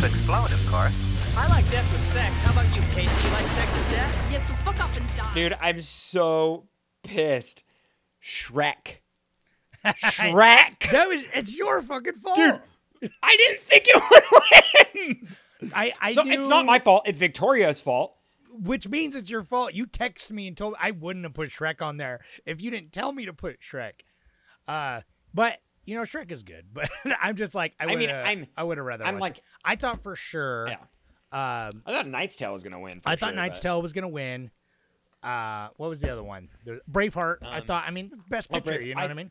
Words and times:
To 0.00 0.06
explode, 0.06 0.50
of 0.50 0.66
course. 0.70 1.36
I 1.36 1.46
like 1.48 1.70
death 1.70 1.92
with 1.92 2.12
sex. 2.14 2.34
How 2.38 2.52
about 2.52 2.74
you, 2.74 2.80
Casey? 2.94 3.26
You 3.26 3.32
like 3.34 3.46
sex 3.48 3.70
with 3.70 3.90
death? 3.90 4.32
Yeah, 4.32 4.42
so 4.44 4.54
fuck 4.64 4.80
up 4.82 4.96
and 4.96 5.06
die. 5.14 5.34
Dude, 5.34 5.56
I'm 5.60 5.82
so 5.82 6.68
pissed. 7.02 7.62
Shrek. 8.22 9.00
Shrek. 9.84 10.90
That 10.90 11.06
was 11.06 11.24
it's 11.34 11.54
your 11.54 11.82
fucking 11.82 12.14
fault. 12.14 12.62
I 13.22 13.36
didn't 13.36 13.60
think 13.60 13.84
it 13.88 14.02
would 14.10 15.20
win. 15.62 15.72
I, 15.74 15.92
I 16.00 16.12
so 16.12 16.22
knew, 16.22 16.32
it's 16.32 16.48
not 16.48 16.64
my 16.64 16.78
fault. 16.78 17.02
It's 17.06 17.18
Victoria's 17.18 17.82
fault. 17.82 18.16
which 18.52 18.88
means 18.88 19.14
it's 19.14 19.28
your 19.28 19.42
fault. 19.42 19.74
You 19.74 19.86
texted 19.86 20.30
me 20.30 20.48
and 20.48 20.56
told 20.56 20.76
I 20.80 20.92
wouldn't 20.92 21.26
have 21.26 21.34
put 21.34 21.50
Shrek 21.50 21.82
on 21.82 21.98
there 21.98 22.20
if 22.46 22.62
you 22.62 22.70
didn't 22.70 22.92
tell 22.92 23.12
me 23.12 23.26
to 23.26 23.34
put 23.34 23.60
Shrek. 23.60 23.92
Uh, 24.66 25.02
but 25.34 25.58
you 25.90 25.96
know 25.96 26.02
Shrek 26.02 26.30
is 26.30 26.42
good, 26.42 26.66
but 26.72 26.88
I'm 27.20 27.36
just 27.36 27.54
like 27.54 27.74
I, 27.80 27.86
I 27.86 27.96
mean, 27.96 28.10
I'm- 28.10 28.46
I 28.56 28.62
would 28.62 28.78
have 28.78 28.86
rather. 28.86 29.04
I'm 29.04 29.18
like- 29.18 29.38
it. 29.38 29.44
I 29.64 29.76
thought 29.76 30.02
for 30.02 30.14
sure. 30.16 30.68
Yeah. 30.68 30.76
Um, 31.32 31.82
I 31.86 31.92
thought 31.92 32.06
Knight's 32.08 32.36
Tale 32.36 32.52
was 32.52 32.62
gonna 32.62 32.80
win. 32.80 33.00
for 33.00 33.08
I 33.08 33.16
thought 33.16 33.28
sure, 33.30 33.36
Knight's 33.36 33.58
but- 33.58 33.62
Tale 33.68 33.82
was 33.82 33.92
gonna 33.92 34.08
win. 34.08 34.50
Uh, 35.22 35.68
what 35.76 35.90
was 35.90 36.00
the 36.00 36.10
other 36.10 36.22
one? 36.22 36.48
There's 36.64 36.80
Braveheart. 36.90 37.38
I 37.42 37.60
thought. 37.60 37.84
I 37.86 37.90
mean, 37.90 38.10
best 38.28 38.50
picture. 38.50 38.70
Brave- 38.70 38.82
you 38.86 38.94
know 38.94 39.00
I- 39.00 39.04
what 39.04 39.10
I 39.10 39.14
mean? 39.14 39.30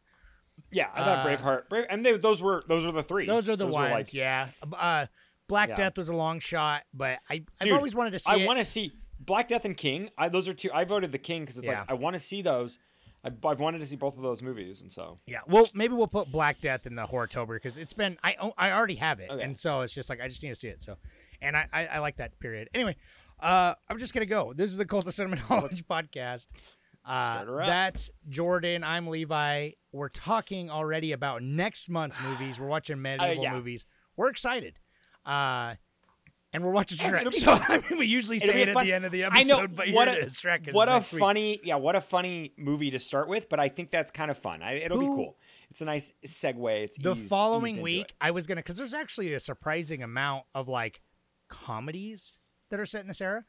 Yeah, 0.71 0.87
I 0.93 1.03
thought 1.03 1.25
Uh, 1.25 1.29
Braveheart. 1.29 1.69
Brave, 1.69 1.85
and 1.89 2.05
they, 2.05 2.17
those 2.17 2.41
were 2.41 2.63
those 2.67 2.85
were 2.85 2.91
the 2.91 3.03
three. 3.03 3.25
Those 3.25 3.49
are 3.49 3.55
the 3.55 3.65
were, 3.65 3.71
ones. 3.71 3.91
like- 3.91 4.13
yeah. 4.13 4.49
Uh, 4.73 5.07
Black 5.47 5.69
Yeah. 5.69 5.75
Death 5.75 5.97
was 5.97 6.09
a 6.09 6.13
long 6.13 6.39
shot, 6.39 6.83
but 6.93 7.19
I 7.29 7.43
I've 7.59 7.65
Dude, 7.67 7.71
always 7.73 7.95
wanted 7.95 8.11
to 8.11 8.19
see 8.19 8.31
I 8.31 8.45
want 8.45 8.59
to 8.59 8.65
see 8.65 8.91
Black 9.19 9.47
Death 9.47 9.65
and 9.65 9.75
King. 9.75 10.09
I, 10.17 10.29
those 10.29 10.47
are 10.47 10.53
two. 10.53 10.69
I 10.71 10.83
voted 10.83 11.11
the 11.11 11.17
King 11.17 11.41
because 11.41 11.57
it's 11.57 11.65
Yeah. 11.65 11.79
like 11.79 11.89
I 11.91 11.93
want 11.95 12.13
to 12.13 12.19
see 12.19 12.41
those. 12.43 12.77
I, 13.23 13.31
I've 13.45 13.59
wanted 13.59 13.79
to 13.79 13.85
see 13.85 13.95
both 13.97 14.15
of 14.17 14.23
those 14.23 14.41
movies, 14.41 14.81
and 14.81 14.91
so 14.91 15.17
Yeah, 15.27 15.39
well, 15.47 15.67
maybe 15.73 15.93
we'll 15.93 16.07
put 16.07 16.31
Black 16.31 16.61
Death 16.61 16.85
in 16.87 16.95
the 16.95 17.03
Horrortober 17.05 17.55
because 17.55 17.77
it's 17.77 17.93
been 17.93 18.17
I 18.23 18.35
I 18.57 18.71
already 18.71 18.95
have 18.95 19.19
it, 19.19 19.29
Okay. 19.29 19.43
and 19.43 19.57
so 19.59 19.81
it's 19.81 19.93
just 19.93 20.09
like 20.09 20.21
I 20.21 20.27
just 20.27 20.41
need 20.43 20.49
to 20.49 20.55
see 20.55 20.69
it. 20.69 20.81
So, 20.81 20.97
and 21.41 21.57
I 21.57 21.67
I, 21.73 21.85
I 21.87 21.99
like 21.99 22.17
that 22.17 22.39
period. 22.39 22.69
Anyway, 22.73 22.95
uh, 23.39 23.73
I'm 23.89 23.97
just 23.99 24.13
gonna 24.13 24.25
go. 24.25 24.53
This 24.53 24.71
is 24.71 24.77
the 24.77 24.85
Cult 24.85 25.05
of 25.07 25.13
Cinema 25.13 25.37
Knowledge 25.49 25.85
podcast. 25.85 26.47
Uh, 27.05 27.33
Start 27.33 27.47
her 27.47 27.61
up. 27.61 27.67
that's 27.67 28.09
Jordan. 28.29 28.83
I'm 28.83 29.07
Levi. 29.07 29.71
We're 29.91 30.09
talking 30.09 30.69
already 30.69 31.11
about 31.11 31.41
next 31.43 31.89
month's 31.89 32.19
movies. 32.23 32.59
We're 32.59 32.67
watching 32.67 33.01
medieval 33.01 33.39
Uh, 33.39 33.43
yeah. 33.43 33.53
movies. 33.53 33.85
We're 34.15 34.29
excited. 34.29 34.79
Uh, 35.25 35.75
and 36.53 36.63
we're 36.63 36.71
watching 36.71 36.97
Shrek. 36.97 37.29
be 37.31 37.37
So. 37.37 37.51
I 37.53 37.77
mean, 37.89 37.99
we 37.99 38.05
usually 38.07 38.39
say 38.39 38.61
it 38.63 38.69
at 38.69 38.83
the 38.83 38.93
end 38.93 39.05
of 39.05 39.11
the 39.11 39.23
episode, 39.23 39.39
I 39.39 39.43
know 39.61 39.67
but 39.67 39.89
what 39.91 40.07
a. 40.07 40.25
Shrek 40.25 40.73
what 40.73 40.89
a 40.89 40.93
next 40.93 41.11
week. 41.13 41.19
funny 41.19 41.59
yeah 41.63 41.75
what 41.75 41.95
a 41.95 42.01
funny 42.01 42.53
movie 42.57 42.91
to 42.91 42.99
start 42.99 43.27
with. 43.27 43.49
But 43.49 43.59
I 43.59 43.69
think 43.69 43.91
that's 43.91 44.11
kind 44.11 44.29
of 44.31 44.37
fun. 44.37 44.61
I, 44.61 44.73
it'll 44.75 44.99
Who- 44.99 45.17
be 45.17 45.23
cool. 45.25 45.37
It's 45.71 45.81
a 45.81 45.85
nice 45.85 46.11
segue. 46.25 46.83
It's 46.83 46.97
the 46.97 47.11
eased- 47.11 47.19
eased 47.21 47.29
following 47.29 47.75
into 47.75 47.83
week 47.83 48.15
i 48.19 48.31
was 48.31 48.47
gonna 48.47 48.59
because 48.59 48.75
there's 48.75 48.93
actually 48.95 49.33
a 49.35 49.39
surprising 49.39 50.01
amount 50.01 50.45
of 50.55 50.67
like 50.67 51.01
comedies 51.49 52.39
that 52.69 52.79
are 52.79 52.85
set 52.85 53.01
in 53.01 53.07
this 53.07 53.21
era 53.21 53.43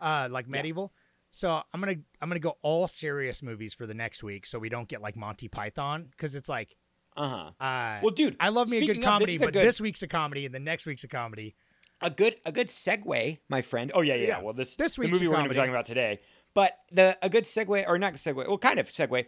uh 0.00 0.28
like 0.30 0.48
medieval 0.48 0.92
so 1.30 1.60
i'm 1.74 1.80
gonna 1.80 1.94
i'm 2.20 2.28
gonna 2.28 2.38
go 2.40 2.56
all 2.62 2.88
serious 2.88 3.42
movies 3.42 3.74
for 3.74 3.86
the 3.86 3.94
next 3.94 4.22
week 4.22 4.46
so 4.46 4.58
we 4.58 4.68
don't 4.68 4.88
get 4.88 5.02
like 5.02 5.16
monty 5.16 5.48
python 5.48 6.06
because 6.10 6.34
it's 6.34 6.48
like 6.48 6.76
Uh-huh. 7.16 7.50
uh 7.64 8.00
Well, 8.02 8.12
dude, 8.14 8.36
i 8.40 8.48
love 8.48 8.68
me 8.68 8.78
a 8.78 8.86
good 8.86 9.02
comedy 9.02 9.36
this 9.36 9.44
but 9.44 9.52
good- 9.52 9.66
this 9.66 9.80
week's 9.80 10.02
a 10.02 10.08
comedy 10.08 10.46
and 10.46 10.54
the 10.54 10.60
next 10.60 10.86
week's 10.86 11.04
a 11.04 11.08
comedy 11.08 11.54
a 12.00 12.10
good 12.10 12.36
a 12.44 12.52
good 12.52 12.68
segue, 12.68 13.38
my 13.48 13.62
friend. 13.62 13.90
Oh 13.94 14.00
yeah, 14.00 14.14
yeah. 14.14 14.26
Yeah. 14.28 14.40
Well, 14.42 14.54
this 14.54 14.76
This 14.76 14.96
the 14.96 15.02
week's 15.02 15.12
movie 15.14 15.28
we're 15.28 15.34
going 15.34 15.44
to 15.44 15.50
be 15.50 15.56
talking 15.56 15.70
about 15.70 15.86
today. 15.86 16.20
But 16.54 16.78
the 16.90 17.16
a 17.22 17.28
good 17.28 17.44
segue 17.44 17.84
or 17.88 17.98
not 17.98 18.14
segue, 18.14 18.34
well, 18.48 18.58
kind 18.58 18.78
of 18.78 18.88
segue. 18.88 19.26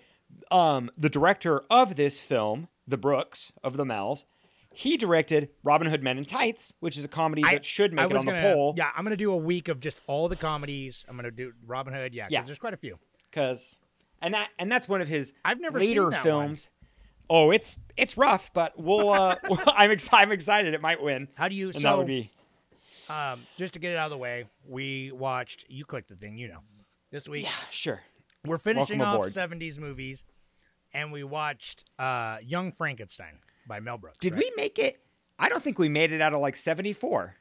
Um, 0.50 0.90
the 0.96 1.10
director 1.10 1.62
of 1.70 1.96
this 1.96 2.18
film, 2.18 2.68
the 2.88 2.96
Brooks 2.96 3.52
of 3.62 3.76
the 3.76 3.84
Mells, 3.84 4.24
he 4.74 4.96
directed 4.96 5.50
Robin 5.62 5.86
Hood 5.88 6.02
Men 6.02 6.16
in 6.18 6.24
Tights, 6.24 6.72
which 6.80 6.96
is 6.96 7.04
a 7.04 7.08
comedy 7.08 7.42
I- 7.44 7.52
that 7.52 7.64
should 7.66 7.92
make 7.92 8.10
it 8.10 8.16
on 8.16 8.24
the 8.24 8.32
gonna- 8.32 8.54
poll. 8.54 8.74
yeah 8.76 8.90
i'm 8.96 9.04
gonna 9.04 9.16
do 9.18 9.30
a 9.30 9.36
week 9.36 9.68
of 9.68 9.78
just 9.80 10.00
all 10.06 10.28
the 10.30 10.36
comedies 10.36 11.04
i'm 11.08 11.16
gonna 11.16 11.30
do 11.30 11.52
robin 11.66 11.92
hood 11.92 12.14
yeah 12.14 12.24
'cause 12.24 12.32
Yeah. 12.32 12.42
there's 12.42 12.58
quite 12.58 12.72
a 12.72 12.78
few 12.78 12.98
because 13.30 13.76
and 14.22 14.32
that 14.32 14.48
and 14.58 14.72
that's 14.72 14.88
one 14.88 15.02
of 15.02 15.08
his 15.08 15.34
I've 15.44 15.60
never 15.60 15.78
later 15.78 16.10
films. 16.10 16.70
Oh, 17.28 17.50
it's 17.50 17.76
it's 17.96 18.16
rough, 18.16 18.52
but 18.52 18.78
we'll. 18.78 19.08
Uh, 19.10 19.36
I'm 19.76 19.90
ex- 19.90 20.08
I'm 20.12 20.32
excited. 20.32 20.74
It 20.74 20.80
might 20.82 21.02
win. 21.02 21.28
How 21.34 21.48
do 21.48 21.54
you- 21.54 21.66
And 21.68 21.74
so- 21.76 21.80
that 21.82 21.98
would 21.98 22.06
be 22.06 22.30
um 23.12 23.46
just 23.56 23.74
to 23.74 23.78
get 23.78 23.92
it 23.92 23.96
out 23.96 24.06
of 24.06 24.10
the 24.10 24.18
way 24.18 24.46
we 24.66 25.12
watched 25.12 25.66
you 25.68 25.84
clicked 25.84 26.08
the 26.08 26.16
thing 26.16 26.38
you 26.38 26.48
know 26.48 26.60
this 27.10 27.28
week 27.28 27.44
yeah, 27.44 27.50
sure. 27.70 28.00
We're 28.44 28.58
finishing 28.58 28.98
Welcome 28.98 29.20
off 29.20 29.26
aboard. 29.34 29.60
70s 29.60 29.78
movies, 29.78 30.24
and 30.92 31.12
we 31.12 31.22
watched 31.22 31.84
uh, 31.98 32.38
Young 32.42 32.72
Frankenstein 32.72 33.38
by 33.68 33.80
Mel 33.80 33.98
Brooks. 33.98 34.18
Did 34.20 34.34
right? 34.34 34.42
we 34.44 34.52
make 34.56 34.78
it? 34.78 35.00
I 35.38 35.48
don't 35.48 35.62
think 35.62 35.78
we 35.78 35.88
made 35.88 36.12
it 36.12 36.20
out 36.20 36.32
of 36.32 36.40
like 36.40 36.56
74. 36.56 37.36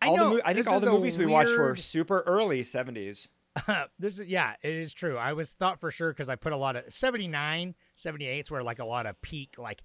I 0.00 0.06
all 0.06 0.16
know, 0.16 0.28
The 0.30 0.34
mo- 0.36 0.40
I 0.44 0.54
think 0.54 0.66
all 0.66 0.80
the 0.80 0.90
a 0.90 0.92
movies 0.92 1.16
we 1.16 1.26
watched 1.26 1.56
were 1.56 1.76
super 1.76 2.22
early 2.26 2.62
70s. 2.62 3.28
this 3.98 4.18
is 4.18 4.28
yeah, 4.28 4.54
it 4.62 4.74
is 4.74 4.92
true. 4.92 5.16
I 5.16 5.32
was 5.32 5.52
thought 5.52 5.80
for 5.80 5.90
sure 5.90 6.12
because 6.12 6.28
I 6.28 6.36
put 6.36 6.52
a 6.52 6.56
lot 6.56 6.76
of 6.76 6.92
79, 6.92 7.74
78 7.94 8.50
where 8.50 8.62
like 8.62 8.78
a 8.78 8.84
lot 8.84 9.06
of 9.06 9.20
peak 9.22 9.56
like 9.58 9.82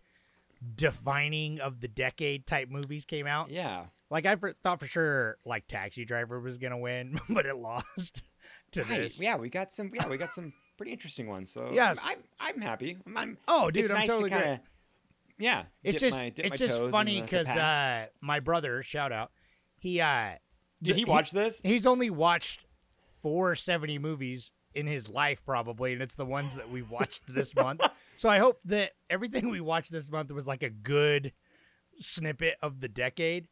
defining 0.76 1.60
of 1.60 1.80
the 1.80 1.88
decade 1.88 2.46
type 2.46 2.70
movies 2.70 3.06
came 3.06 3.28
out. 3.28 3.50
Yeah. 3.50 3.86
Like 4.14 4.28
I 4.28 4.36
for, 4.36 4.54
thought 4.62 4.80
for 4.80 4.86
sure 4.86 5.40
like 5.44 5.66
Taxi 5.68 6.06
Driver 6.06 6.40
was 6.40 6.60
gonna 6.60 6.78
win, 6.78 7.20
but 7.30 7.48
it 7.48 7.56
lost 7.58 8.22
to 8.74 8.84
Right. 8.84 9.00
this. 9.02 9.20
Yeah, 9.20 9.38
we 9.38 9.50
got 9.50 9.74
some. 9.74 9.90
Yeah, 9.92 10.08
we 10.08 10.18
got 10.18 10.32
some 10.32 10.54
pretty 10.78 10.92
interesting 10.92 11.28
ones. 11.28 11.52
So 11.52 11.70
Yes. 11.74 12.00
I'm 12.06 12.20
I'm 12.40 12.62
happy. 12.62 12.96
I'm, 13.08 13.18
I'm- 13.18 13.38
Oh, 13.48 13.72
dude, 13.72 13.86
it's 13.86 13.92
I'm 13.92 13.98
nice 14.02 14.08
totally 14.10 14.30
to 14.30 14.36
kinda, 14.36 14.62
yeah. 15.40 15.64
It's 15.84 16.00
just 16.00 16.16
my, 16.16 16.32
it's 16.38 16.60
just 16.60 16.92
funny 16.92 17.22
because 17.22 17.48
uh, 17.48 18.06
my 18.22 18.40
brother, 18.40 18.84
shout 18.84 19.12
out, 19.12 19.32
he 19.80 20.00
uh 20.00 20.34
Did 20.80 20.96
he 20.96 21.06
watch 21.06 21.32
this? 21.32 21.60
He's 21.64 21.88
only 21.88 22.12
watched 22.12 22.66
four 23.24 23.56
seventy 23.56 23.98
movies 23.98 24.52
in 24.76 24.86
his 24.86 25.10
life, 25.10 25.44
probably, 25.44 25.94
and 25.94 26.04
it's 26.04 26.16
the 26.16 26.26
ones 26.26 26.54
that 26.54 26.70
we've 26.70 26.92
watched 26.92 27.22
this 27.28 27.56
month. 27.56 27.82
So 28.16 28.30
I 28.30 28.38
hope 28.38 28.60
that 28.66 28.92
everything 29.10 29.50
we 29.50 29.60
watched 29.60 29.92
this 29.92 30.12
month 30.12 30.32
was 30.32 30.46
like 30.46 30.62
a 30.62 30.70
good 30.70 31.34
snippet 31.96 32.58
of 32.62 32.80
the 32.80 32.88
decade. 32.88 33.48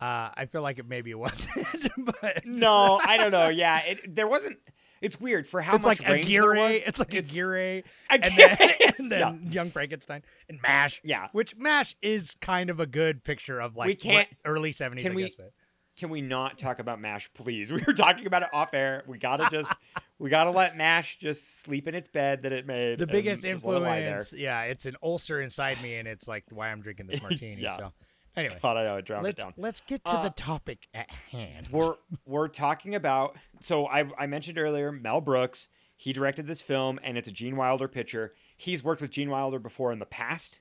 Uh, 0.00 0.28
I 0.34 0.46
feel 0.46 0.62
like 0.62 0.78
it 0.78 0.86
maybe 0.86 1.10
it 1.10 1.18
wasn't, 1.18 1.66
but 2.22 2.44
no, 2.44 3.00
I 3.02 3.16
don't 3.16 3.30
know. 3.32 3.48
Yeah, 3.48 3.80
it, 3.84 4.14
there 4.14 4.28
wasn't. 4.28 4.58
It's 5.00 5.20
weird 5.20 5.46
for 5.46 5.60
how 5.62 5.76
it's 5.76 5.84
much 5.86 6.00
like 6.00 6.08
range 6.08 6.26
there 6.28 6.46
was. 6.54 6.80
It's 6.86 6.98
like 6.98 7.14
Aguirre, 7.14 7.82
Aguirre, 8.10 8.10
and 8.10 8.22
then, 8.36 8.58
and 8.98 9.10
yeah. 9.10 9.18
then 9.18 9.48
Young 9.52 9.70
Frankenstein 9.70 10.22
and 10.48 10.58
Mash. 10.62 11.00
Yeah. 11.04 11.28
which 11.32 11.56
Mash 11.56 11.96
is 12.02 12.34
kind 12.40 12.70
of 12.70 12.80
a 12.80 12.86
good 12.86 13.24
picture 13.24 13.58
of 13.60 13.76
like 13.76 13.86
We 13.88 13.94
can't- 13.94 14.28
early 14.44 14.72
seventies. 14.72 15.04
can 15.04 15.12
I 15.12 15.14
we- 15.16 15.22
guess, 15.24 15.34
but. 15.34 15.52
Can 15.98 16.10
we 16.10 16.20
not 16.20 16.58
talk 16.58 16.78
about 16.78 17.00
Mash, 17.00 17.30
please? 17.32 17.72
We 17.72 17.82
were 17.86 17.94
talking 17.94 18.26
about 18.26 18.42
it 18.42 18.50
off 18.52 18.74
air. 18.74 19.02
We 19.06 19.16
gotta 19.16 19.48
just, 19.50 19.72
we 20.18 20.28
gotta 20.28 20.50
let 20.50 20.76
Mash 20.76 21.16
just 21.18 21.60
sleep 21.62 21.88
in 21.88 21.94
its 21.94 22.08
bed 22.08 22.42
that 22.42 22.52
it 22.52 22.66
made. 22.66 22.98
the 22.98 23.06
biggest 23.06 23.42
just 23.42 23.64
let 23.64 23.78
it 23.78 23.80
lie 23.80 24.00
there. 24.00 24.08
influence 24.18 24.34
yeah 24.34 24.60
it's 24.64 24.84
an 24.84 24.96
ulcer 25.02 25.40
inside 25.40 25.82
me 25.82 25.94
and 25.96 26.06
it's 26.06 26.28
like 26.28 26.44
why 26.50 26.68
i'm 26.68 26.82
drinking 26.82 27.06
this 27.06 27.22
martini 27.22 27.62
Yeah. 27.62 27.78
so 27.78 27.92
anyway 28.36 28.58
God, 28.62 28.76
I 28.76 28.98
it 28.98 29.04
drowned 29.04 29.24
let's 29.24 29.40
it 29.40 29.44
down. 29.44 29.54
let's 29.56 29.80
get 29.80 30.04
to 30.04 30.10
Uh, 30.12 30.22
the 30.24 30.30
topic 30.30 30.88
at 30.94 31.10
hand 31.30 31.68
we're 31.70 31.94
we're 32.26 32.48
talking 32.48 32.94
about 32.94 33.36
so 33.60 33.86
I, 33.86 34.04
I 34.18 34.26
mentioned 34.26 34.58
earlier 34.58 34.92
Mel 34.92 35.20
Brooks. 35.20 35.68
He 35.96 36.12
directed 36.12 36.46
this 36.46 36.60
film 36.60 37.00
and 37.02 37.16
it's 37.16 37.26
a 37.28 37.32
Gene 37.32 37.56
Wilder 37.56 37.88
picture. 37.88 38.34
He's 38.56 38.84
worked 38.84 39.00
with 39.00 39.10
Gene 39.10 39.30
Wilder 39.30 39.58
before 39.58 39.92
in 39.92 39.98
the 39.98 40.04
past, 40.06 40.60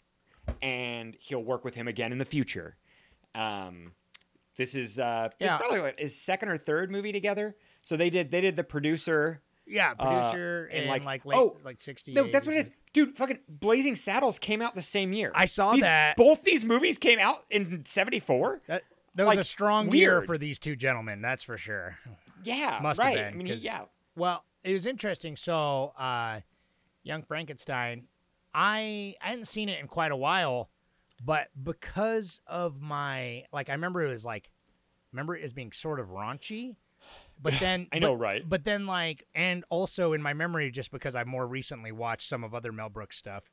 and 0.62 1.16
he'll 1.20 1.44
work 1.44 1.64
with 1.66 1.76
him 1.76 1.88
again 1.90 2.12
in 2.14 2.18
the 2.20 2.26
future. 2.26 2.78
Um, 3.36 3.92
this 4.58 4.76
is 4.76 4.98
uh, 4.98 5.30
Yeah. 5.40 5.58
probably 5.58 5.82
like 5.82 6.00
his 6.00 6.20
second 6.20 6.50
or 6.50 6.58
third 6.58 6.90
movie 6.90 7.12
together. 7.12 7.56
So 7.84 7.98
they 7.98 8.10
did 8.10 8.32
they 8.32 8.40
did 8.42 8.56
the 8.56 8.64
producer. 8.64 9.42
Yeah 9.68 9.94
uh, 10.00 10.04
producer 10.22 10.66
and 10.72 10.82
and 10.82 10.90
like- 10.90 11.04
like 11.04 11.26
like 11.26 11.36
late 11.36 11.40
oh, 11.42 11.58
like 11.64 11.82
60 11.82 12.14
No, 12.14 12.24
that's 12.28 12.46
what 12.46 12.56
it 12.56 12.60
is, 12.60 12.72
dude. 12.94 13.16
Fucking 13.18 13.40
Blazing 13.50 13.96
Saddles 13.96 14.40
came 14.40 14.62
out 14.62 14.76
the 14.76 14.82
same 14.82 15.12
year. 15.14 15.32
I 15.36 15.46
saw 15.46 15.74
These- 15.74 15.82
that. 15.84 16.18
Both 16.18 16.44
these 16.44 16.64
movies 16.64 16.98
came 16.98 17.20
out 17.20 17.46
in 17.50 17.84
'74. 17.86 18.62
that, 18.68 18.84
that 19.16 19.26
was 19.26 19.38
a 19.38 19.44
strong 19.44 19.92
year 19.94 20.16
weird. 20.18 20.26
for 20.26 20.38
these 20.38 20.60
two 20.60 20.76
gentlemen 20.76 21.22
that's 21.22 21.44
for 21.44 21.58
sure 21.58 21.98
Yeah, 22.44 22.80
Must 22.82 23.02
have 23.02 23.14
been, 23.14 23.26
I 23.26 23.32
mean, 23.32 23.48
yeah. 23.60 23.82
well 24.16 24.44
it 24.64 24.74
was 24.74 24.86
interesting 24.86 25.36
so 25.36 25.94
uh 25.98 26.42
young 27.04 27.22
frankenstein 27.24 28.08
i 28.54 29.16
i 29.22 29.28
hadn't 29.30 29.46
seen 29.46 29.70
it 29.70 29.80
in 29.80 29.88
quite 29.88 30.12
a 30.12 30.16
while 30.16 30.70
but 31.24 31.48
because 31.62 32.42
of 32.48 32.82
my 32.82 33.46
like 33.54 33.70
i 33.70 33.74
remember 33.74 34.04
it 34.04 34.10
was 34.10 34.26
like 34.26 34.50
remember 35.12 35.36
it 35.36 35.44
as 35.44 35.54
being 35.54 35.72
sort 35.72 36.00
of 36.00 36.08
raunchy. 36.10 36.76
But 37.42 37.54
then 37.60 37.88
I 37.92 38.00
know, 38.00 38.12
but- 38.14 38.18
right? 38.22 38.50
But 38.50 38.64
then 38.66 38.86
like 38.88 39.26
and 39.36 39.64
also 39.70 40.14
in 40.14 40.22
my 40.22 40.34
memory 40.34 40.72
just 40.72 40.92
because 40.92 41.16
I've 41.16 41.28
more 41.28 41.46
recently 41.48 41.92
watched 41.92 42.28
some 42.30 42.44
of 42.44 42.54
other 42.56 42.72
Mel 42.72 42.90
Brooks 42.90 43.18
stuff. 43.18 43.52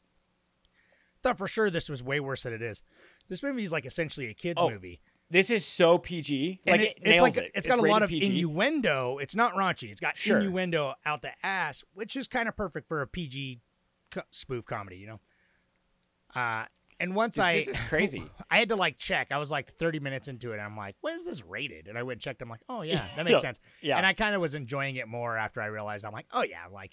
Thought 1.23 1.39
for 1.39 1.47
sure 1.47 1.71
this 1.71 1.89
was 1.89 2.03
way 2.03 2.19
worse 2.21 2.43
than 2.43 2.53
it 2.53 2.63
is. 2.63 2.83
This 3.29 3.43
movie 3.43 3.63
is 3.63 3.71
like 3.73 3.87
essentially 3.87 4.27
a 4.29 4.35
kids 4.35 4.59
Oh, 4.61 4.69
movie. 4.71 5.01
This 5.31 5.49
is 5.51 5.65
so 5.65 5.97
PG. 5.97 6.61
Like 6.67 6.81
it- 6.81 6.85
it, 6.85 6.93
it's 6.99 7.05
nails 7.07 7.23
like 7.23 7.37
it. 7.37 7.51
it's 7.55 7.67
got 7.67 7.79
a 7.79 7.83
lot 7.83 8.03
of 8.03 8.11
PG. 8.11 8.27
innuendo. 8.27 9.19
It's 9.19 9.35
not 9.35 9.55
raunchy. 9.55 9.91
It's 9.91 10.01
got 10.01 10.17
Sure. 10.17 10.41
innuendo 10.41 10.95
out 11.07 11.23
the 11.23 11.31
ass, 11.45 11.85
which 11.95 12.17
is 12.17 12.27
kind 12.29 12.49
of 12.49 12.57
perfect 12.57 12.87
for 12.89 13.01
a 13.03 13.07
PG 13.07 13.61
co- 14.11 14.23
spoof 14.31 14.67
comedy, 14.67 14.97
you 14.97 15.07
know. 15.07 15.21
Uh, 16.35 16.65
and 17.01 17.15
once 17.15 17.35
Dude, 17.37 17.45
I 17.45 17.55
this 17.57 17.69
is 17.69 17.81
crazy. 17.89 18.25
I 18.51 18.59
had 18.59 18.69
to 18.71 18.77
like 18.77 18.99
check. 18.99 19.33
I 19.33 19.39
was 19.39 19.51
like 19.51 19.73
30 19.75 20.01
minutes 20.01 20.29
into 20.29 20.51
it. 20.51 20.55
And 20.55 20.63
I'm 20.63 20.77
like, 20.77 20.97
what 21.01 21.15
is 21.15 21.25
this 21.25 21.45
rated? 21.45 21.89
And 21.89 21.97
I 21.99 22.03
went 22.03 22.17
and 22.17 22.23
checked. 22.23 22.43
I'm 22.43 22.49
like, 22.49 22.63
oh 22.69 22.83
yeah, 22.83 23.07
that 23.17 23.25
makes 23.25 23.33
Yeah. 23.37 23.41
sense. 23.41 23.61
Yeah. 23.81 23.97
And 23.97 24.07
I 24.07 24.13
kind 24.13 24.35
of 24.35 24.41
was 24.41 24.55
enjoying 24.55 24.97
it 24.97 25.09
more 25.09 25.37
after 25.37 25.61
I 25.63 25.67
realized 25.67 26.05
I'm 26.05 26.13
like, 26.13 26.27
oh 26.33 26.43
yeah, 26.43 26.67
like 26.73 26.93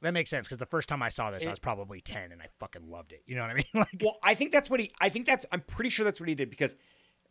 that 0.00 0.12
makes 0.12 0.30
sense 0.30 0.48
because 0.48 0.58
the 0.58 0.66
first 0.66 0.88
time 0.88 1.02
I 1.02 1.10
saw 1.10 1.30
this, 1.30 1.46
I 1.46 1.50
was 1.50 1.60
probably 1.60 2.00
10 2.00 2.32
and 2.32 2.42
I 2.42 2.46
fucking 2.58 2.90
loved 2.90 3.12
it. 3.12 3.22
You 3.26 3.36
know 3.36 3.42
what 3.42 3.50
I 3.50 3.54
mean? 3.54 3.64
like, 3.74 3.88
Well, 4.02 4.18
I 4.22 4.34
think 4.34 4.52
that's 4.52 4.68
what 4.68 4.80
he. 4.80 4.90
I 5.00 5.08
think 5.08 5.26
that's. 5.26 5.46
I'm 5.52 5.60
pretty 5.60 5.90
sure 5.90 6.04
that's 6.04 6.18
what 6.18 6.28
he 6.28 6.34
did 6.34 6.50
because 6.50 6.74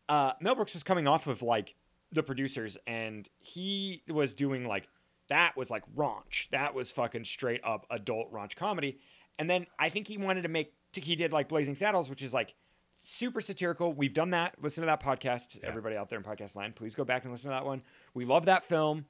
uh, 0.07 0.33
Mel 0.39 0.55
Brooks 0.55 0.73
was 0.73 0.83
coming 0.83 1.07
off 1.07 1.27
of 1.27 1.41
like 1.41 1.75
the 2.13 2.23
producers, 2.23 2.77
and 2.87 3.27
he 3.39 4.03
was 4.09 4.33
doing 4.33 4.65
like 4.65 4.87
that 5.27 5.55
was 5.57 5.69
like 5.69 5.83
raunch. 5.95 6.49
That 6.51 6.73
was 6.73 6.91
fucking 6.91 7.25
straight 7.25 7.61
up 7.65 7.85
adult 7.89 8.31
raunch 8.33 8.55
comedy. 8.55 8.99
And 9.39 9.49
then 9.49 9.65
I 9.79 9.89
think 9.89 10.07
he 10.07 10.17
wanted 10.17 10.43
to 10.43 10.49
make. 10.49 10.73
He 10.93 11.15
did 11.15 11.31
like 11.33 11.47
Blazing 11.49 11.75
Saddles, 11.75 12.09
which 12.09 12.21
is 12.21 12.33
like 12.33 12.53
super 12.95 13.41
satirical. 13.41 13.93
We've 13.93 14.13
done 14.13 14.31
that. 14.31 14.55
Listen 14.61 14.81
to 14.81 14.85
that 14.87 15.01
podcast. 15.01 15.57
Everybody 15.63 15.95
out 15.95 16.09
there 16.09 16.19
in 16.19 16.23
podcast 16.25 16.55
land, 16.55 16.75
please 16.75 16.95
go 16.95 17.03
back 17.05 17.23
and 17.23 17.31
listen 17.31 17.49
to 17.49 17.55
that 17.55 17.65
one. 17.65 17.81
We 18.13 18.25
love 18.25 18.45
that 18.47 18.63
film. 18.63 19.05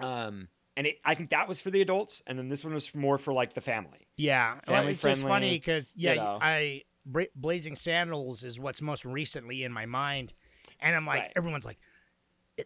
Um, 0.00 0.48
and 0.76 0.86
it, 0.88 0.98
I 1.04 1.14
think 1.14 1.30
that 1.30 1.48
was 1.48 1.60
for 1.60 1.70
the 1.70 1.80
adults, 1.80 2.22
and 2.26 2.36
then 2.38 2.48
this 2.48 2.64
one 2.64 2.74
was 2.74 2.92
more 2.94 3.16
for 3.18 3.32
like 3.32 3.54
the 3.54 3.60
family. 3.60 4.08
Yeah, 4.16 4.54
well, 4.66 4.76
Family 4.78 4.92
it's 4.92 5.02
just 5.02 5.20
friendly, 5.22 5.28
funny 5.48 5.50
because 5.58 5.92
yeah, 5.96 6.12
you 6.14 6.16
know. 6.20 6.38
I 6.40 6.82
Bra- 7.06 7.24
Blazing 7.36 7.76
Sandals 7.76 8.42
is 8.42 8.58
what's 8.58 8.82
most 8.82 9.04
recently 9.04 9.62
in 9.62 9.72
my 9.72 9.86
mind, 9.86 10.34
and 10.80 10.96
I'm 10.96 11.06
like, 11.06 11.20
Right. 11.20 11.32
everyone's 11.36 11.64
like, 11.64 11.78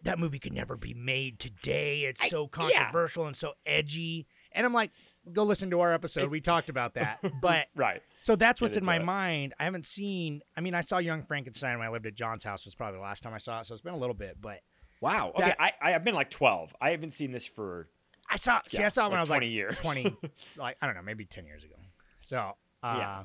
that 0.03 0.17
movie 0.17 0.39
could 0.39 0.53
never 0.53 0.75
be 0.75 0.93
made 0.95 1.39
today. 1.39 2.01
It's 2.05 2.21
I- 2.23 2.29
so 2.29 2.43
yeah. 2.43 2.49
controversial 2.49 3.27
and 3.27 3.35
so 3.35 3.53
edgy, 3.63 4.25
and 4.53 4.65
I'm 4.65 4.73
like, 4.73 4.89
go 5.31 5.43
listen 5.43 5.69
to 5.71 5.79
our 5.81 5.93
episode. 5.93 6.29
we 6.31 6.41
talked 6.41 6.69
about 6.69 6.93
that, 6.95 7.19
but 7.41 7.67
Right. 7.75 8.01
So 8.17 8.35
that's 8.35 8.61
what's 8.61 8.77
in 8.77 8.85
my 8.85 8.97
it. 8.97 9.03
mind. 9.05 9.53
I 9.59 9.63
haven't 9.65 9.85
seen. 9.85 10.41
I 10.57 10.61
mean, 10.61 10.73
I 10.73 10.81
saw 10.81 10.97
Young 10.97 11.23
Frankenstein 11.23 11.77
when 11.77 11.87
I 11.87 11.91
lived 11.91 12.05
at 12.05 12.15
John's 12.15 12.43
house. 12.43 12.65
Was 12.65 12.75
probably 12.75 12.97
the 12.97 13.03
last 13.03 13.23
time 13.23 13.33
I 13.33 13.37
saw 13.37 13.59
it, 13.61 13.65
so 13.67 13.73
it's 13.73 13.81
been 13.83 13.93
a 13.93 13.97
little 13.97 14.15
bit, 14.15 14.37
but. 14.41 14.59
Wow. 15.01 15.31
Okay, 15.33 15.45
That- 15.45 15.61
I, 15.61 15.71
I 15.81 15.91
have 15.91 16.03
been 16.03 16.13
like 16.15 16.29
12. 16.29 16.75
I 16.81 16.89
haven't 16.91 17.11
seen 17.11 17.31
this 17.31 17.45
for 17.45 17.87
I 18.29 18.35
saw. 18.35 18.59
See, 18.67 18.83
I 18.83 18.89
saw 18.89 19.05
it 19.07 19.11
when 19.11 19.17
I 19.17 19.21
was 19.21 19.29
20 19.29 19.45
like 19.45 19.53
years. 19.53 19.79
twenty, 19.79 20.13
like 20.57 20.75
I 20.81 20.85
don't 20.85 20.95
know, 20.95 21.01
maybe 21.01 21.23
ten 21.23 21.45
years 21.45 21.63
ago. 21.63 21.75
So, 22.19 22.37
uh, 22.83 22.95
Yeah. 22.97 23.23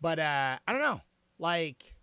but 0.00 0.18
uh, 0.18 0.58
I 0.66 0.72
don't 0.72 0.82
know. 0.82 1.00
Like, 1.38 1.94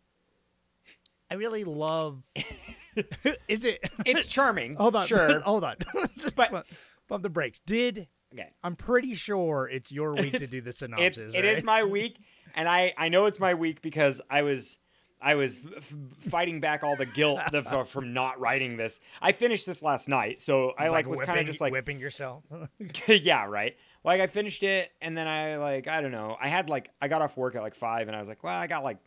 I 1.29 1.33
really 1.35 1.65
love. 1.65 2.23
is 3.49 3.65
it? 3.65 3.79
It's 4.05 4.27
charming. 4.27 4.75
hold 4.75 4.95
on. 4.95 5.05
Sure. 5.07 5.41
hold 5.41 5.63
on. 5.65 5.75
Just 6.17 6.35
But- 6.37 6.65
pump 7.09 7.21
the 7.23 7.29
brakes. 7.29 7.59
Did 7.65 8.07
Okay. 8.37 8.49
I'm 8.63 8.75
pretty 8.75 9.15
sure 9.15 9.69
it's 9.71 9.91
your 9.91 10.13
week 10.13 10.33
to 10.33 10.47
do 10.47 10.61
the 10.61 10.69
It's, 10.69 10.79
synopsis. 10.79 11.33
it 11.33 11.45
is 11.45 11.55
right? 11.55 11.63
my 11.63 11.83
week, 11.97 12.17
and 12.55 12.67
I, 12.67 12.93
I 12.97 13.09
know 13.09 13.25
it's 13.25 13.39
my 13.39 13.53
week 13.53 13.81
because 13.81 14.21
I 14.29 14.41
was 14.41 14.77
I 15.21 15.35
was 15.35 15.59
f- 15.77 15.93
fighting 16.29 16.59
back 16.59 16.83
all 16.83 16.95
the 16.97 17.05
guilt 17.05 17.39
the, 17.51 17.63
f- 17.65 17.87
from 17.89 18.13
not 18.13 18.39
writing 18.39 18.77
this. 18.77 18.99
I 19.21 19.31
finished 19.31 19.65
this 19.65 19.81
last 19.81 20.09
night, 20.09 20.41
so 20.41 20.73
I 20.77 20.83
It's 20.83 20.91
like, 20.91 21.07
was 21.07 21.21
kind 21.21 21.39
of 21.39 21.45
just 21.45 21.61
like 21.61 21.71
whipping 21.71 21.99
yourself. 21.99 22.43
yeah, 23.07 23.45
right. 23.45 23.75
Like 24.03 24.19
I 24.21 24.27
finished 24.27 24.61
it, 24.63 24.91
and 25.01 25.17
then 25.17 25.27
I 25.27 25.55
like 25.57 25.87
I 25.87 26.01
don't 26.01 26.11
know. 26.11 26.35
I 26.39 26.49
had 26.49 26.69
like 26.69 26.89
I 27.01 27.07
got 27.07 27.21
off 27.21 27.37
work 27.37 27.55
at 27.55 27.61
like 27.63 27.75
five, 27.75 28.07
and 28.07 28.15
I 28.15 28.19
was 28.19 28.27
like, 28.29 28.43
well, 28.43 28.57
I 28.57 28.67
got 28.67 28.83
like 28.83 28.97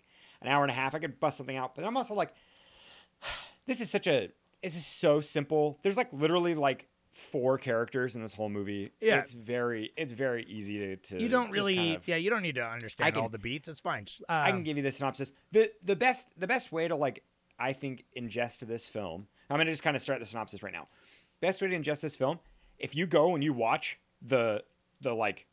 an 0.40 0.48
hour 0.48 0.62
and 0.64 0.70
a 0.70 0.74
half. 0.74 0.94
I 0.94 0.98
could 0.98 1.20
bust 1.20 1.36
something 1.36 1.56
out, 1.56 1.74
but 1.74 1.84
I'm 1.84 1.96
also 1.96 2.14
like, 2.14 2.32
this 3.66 3.80
is 3.80 3.90
such 3.90 4.06
a 4.06 4.30
this 4.62 4.74
is 4.74 4.86
so 4.86 5.20
simple. 5.20 5.78
There's 5.82 5.96
like 5.96 6.12
literally 6.12 6.54
like 6.54 6.88
four 7.18 7.58
characters 7.58 8.14
in 8.14 8.22
this 8.22 8.32
whole 8.32 8.48
movie. 8.48 8.92
Yeah. 9.00 9.18
it's 9.18 9.32
very 9.32 9.92
it's 9.96 10.12
very 10.12 10.44
easy 10.44 10.78
to. 10.78 10.96
to 10.96 11.20
you 11.22 11.28
don't 11.28 11.50
really. 11.50 11.76
kind 11.76 11.96
of- 11.96 12.08
yeah, 12.08 12.16
you 12.16 12.30
don't 12.30 12.42
need 12.42 12.54
to 12.54 12.64
understand 12.64 13.12
can- 13.12 13.22
all 13.22 13.28
the 13.28 13.38
beats. 13.38 13.68
It's 13.68 13.80
fine. 13.80 14.04
Just, 14.04 14.22
I 14.28 14.50
um, 14.50 14.56
can 14.58 14.62
give 14.64 14.76
you 14.76 14.82
the 14.82 14.92
synopsis. 14.92 15.32
the 15.52 15.70
the 15.82 15.96
best 15.96 16.28
The 16.38 16.46
best 16.46 16.70
way 16.72 16.86
to 16.88 16.94
like 16.96 17.24
I 17.58 17.72
think 17.72 18.04
ingest 18.16 18.60
this 18.60 18.88
film. 18.88 19.26
I'm 19.50 19.56
gonna 19.58 19.70
just 19.70 19.82
kind 19.82 19.96
of 19.96 20.02
start 20.02 20.20
the 20.20 20.26
synopsis 20.26 20.62
right 20.62 20.72
now. 20.72 20.88
Best 21.40 21.60
way 21.60 21.68
to 21.68 21.76
ingest 21.78 22.00
this 22.00 22.16
film, 22.16 22.38
if 22.78 22.94
you 22.94 23.06
go 23.06 23.34
and 23.34 23.42
you 23.42 23.52
watch 23.52 23.98
the 24.22 24.62
the 25.00 25.12
like 25.14 25.46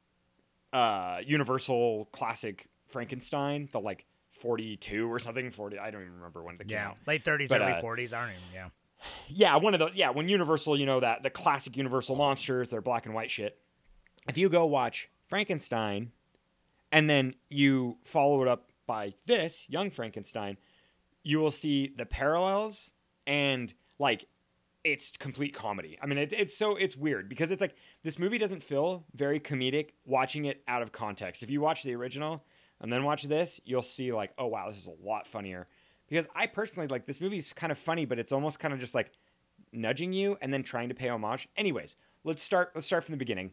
uh 0.73 1.19
Universal 1.25 2.09
classic 2.11 2.67
Frankenstein, 2.87 3.69
the 3.71 3.79
like 3.79 4.05
42 4.29 5.11
or 5.11 5.17
something, 5.17 5.49
40. 5.49 5.79
I 5.79 5.89
don't 5.91 6.01
even 6.01 6.13
remember 6.15 6.43
when 6.43 6.55
it 6.55 6.59
came 6.59 6.69
Yeah, 6.69 6.89
out. 6.89 6.97
late 7.07 7.23
30s, 7.23 7.47
But, 7.49 7.61
early 7.61 7.71
uh, 7.73 7.81
40s. 7.81 8.13
I 8.13 8.21
don't 8.21 8.29
even. 8.31 8.41
Yeah. 8.53 8.67
Yeah, 9.27 9.55
one 9.57 9.73
of 9.73 9.79
those. 9.79 9.95
Yeah, 9.95 10.11
when 10.11 10.29
Universal, 10.29 10.77
you 10.77 10.85
know 10.85 10.99
that 10.99 11.23
the 11.23 11.29
classic 11.29 11.77
Universal 11.77 12.15
monsters, 12.15 12.69
they're 12.69 12.81
black 12.81 13.05
and 13.05 13.15
white 13.15 13.31
shit. 13.31 13.57
If 14.27 14.37
you 14.37 14.49
go 14.49 14.65
watch 14.65 15.09
Frankenstein, 15.27 16.11
and 16.91 17.09
then 17.09 17.35
you 17.49 17.97
follow 18.03 18.41
it 18.41 18.47
up 18.47 18.71
by 18.87 19.13
this 19.25 19.65
Young 19.67 19.91
Frankenstein, 19.91 20.57
you 21.23 21.39
will 21.39 21.51
see 21.51 21.91
the 21.95 22.05
parallels 22.05 22.91
and 23.25 23.73
like 23.99 24.27
it's 24.83 25.11
complete 25.17 25.53
comedy. 25.53 25.97
I 26.01 26.05
mean, 26.05 26.19
it, 26.19 26.31
it's 26.31 26.55
so 26.55 26.75
it's 26.75 26.95
weird 26.95 27.27
because 27.27 27.49
it's 27.51 27.61
like 27.61 27.75
this 28.03 28.19
movie 28.19 28.37
doesn't 28.37 28.63
feel 28.63 29.05
very 29.13 29.39
comedic 29.39 29.89
watching 30.05 30.45
it 30.45 30.63
out 30.67 30.83
of 30.83 30.91
context. 30.91 31.41
If 31.41 31.49
you 31.49 31.59
watch 31.59 31.83
the 31.83 31.95
original 31.95 32.45
and 32.79 32.93
then 32.93 33.03
watch 33.03 33.23
this, 33.23 33.59
you'll 33.65 33.81
see 33.81 34.13
like, 34.13 34.31
oh 34.37 34.47
wow, 34.47 34.69
this 34.69 34.77
is 34.77 34.87
a 34.87 35.05
lot 35.05 35.25
funnier. 35.25 35.67
Because 36.09 36.27
I 36.35 36.45
personally 36.47 36.87
like 36.87 37.05
this 37.05 37.19
movie's 37.19 37.51
kind 37.53 37.71
of 37.71 37.77
funny, 37.77 38.05
but 38.05 38.19
it's 38.19 38.31
almost 38.31 38.59
kind 38.59 38.73
of 38.73 38.79
just 38.79 38.93
like 38.93 39.11
nudging 39.71 40.13
you 40.13 40.37
and 40.41 40.53
then 40.53 40.63
trying 40.63 40.89
to 40.89 40.95
pay 40.95 41.09
homage. 41.09 41.47
Anyways, 41.57 41.95
let's 42.23 42.43
start. 42.43 42.71
Let's 42.75 42.87
start 42.87 43.03
from 43.03 43.13
the 43.13 43.17
beginning. 43.17 43.51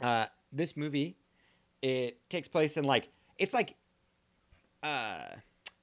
Uh, 0.00 0.26
this 0.52 0.76
movie, 0.76 1.16
it 1.82 2.18
takes 2.28 2.48
place 2.48 2.76
in 2.76 2.84
like 2.84 3.08
it's 3.38 3.54
like, 3.54 3.76
uh, 4.82 5.22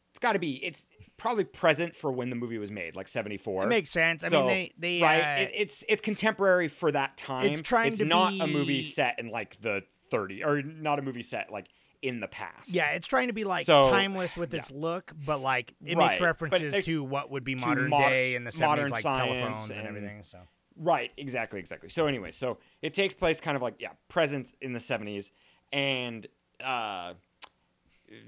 it's 0.09 0.19
got 0.19 0.33
to 0.33 0.39
be. 0.39 0.55
It's 0.63 0.85
probably 1.17 1.43
present 1.43 1.95
for 1.95 2.11
when 2.11 2.29
the 2.29 2.35
movie 2.35 2.57
was 2.57 2.71
made, 2.71 2.95
like 2.95 3.07
seventy 3.07 3.37
four. 3.37 3.63
It 3.63 3.67
makes 3.67 3.91
sense. 3.91 4.23
I 4.23 4.29
So, 4.29 4.39
mean, 4.39 4.47
they 4.47 4.73
they 4.77 5.01
right. 5.01 5.21
uh, 5.21 5.41
it, 5.43 5.51
it's 5.53 5.83
it's 5.87 6.01
contemporary 6.01 6.67
for 6.67 6.91
that 6.91 7.17
time. 7.17 7.45
It's 7.45 7.61
trying 7.61 7.89
It's 7.93 7.99
to 7.99 8.05
not 8.05 8.33
a 8.33 8.47
movie 8.47 8.83
set 8.83 9.19
in 9.19 9.29
like 9.29 9.61
the 9.61 9.83
thirty 10.11 10.43
or 10.43 10.61
not 10.61 10.99
a 10.99 11.01
movie 11.01 11.21
set 11.21 11.51
like 11.51 11.67
in 12.01 12.19
the 12.19 12.27
past. 12.27 12.69
Yeah, 12.73 12.91
it's 12.91 13.07
trying 13.07 13.27
to 13.27 13.33
be 13.33 13.43
like 13.43 13.65
So- 13.65 13.89
timeless 13.89 14.37
with 14.37 14.53
its 14.53 14.69
look, 14.71 15.11
but 15.25 15.39
like 15.39 15.73
it 15.85 15.97
Right, 15.97 16.09
makes 16.11 16.21
references 16.21 16.71
there's- 16.71 16.85
to 16.85 17.03
what 17.03 17.31
would 17.31 17.43
be 17.43 17.55
modern 17.55 17.89
mod- 17.89 18.09
day 18.09 18.35
in 18.35 18.43
the 18.43 18.51
modern 18.59 18.85
seventies, 18.89 19.05
like 19.05 19.17
telephones 19.17 19.69
and, 19.69 19.79
and- 19.79 19.87
everything. 19.87 20.23
So 20.23 20.39
Right, 20.79 21.11
exactly, 21.17 21.59
exactly. 21.59 21.89
So 21.89 22.05
anyway, 22.05 22.29
so 22.31 22.59
it 22.83 22.93
takes 22.93 23.13
place 23.15 23.41
kind 23.41 23.55
of 23.55 23.63
like 23.63 23.75
yeah, 23.79 23.93
present 24.09 24.53
in 24.61 24.73
the 24.73 24.79
seventies, 24.79 25.31
and 25.73 26.27
uh, 26.63 27.13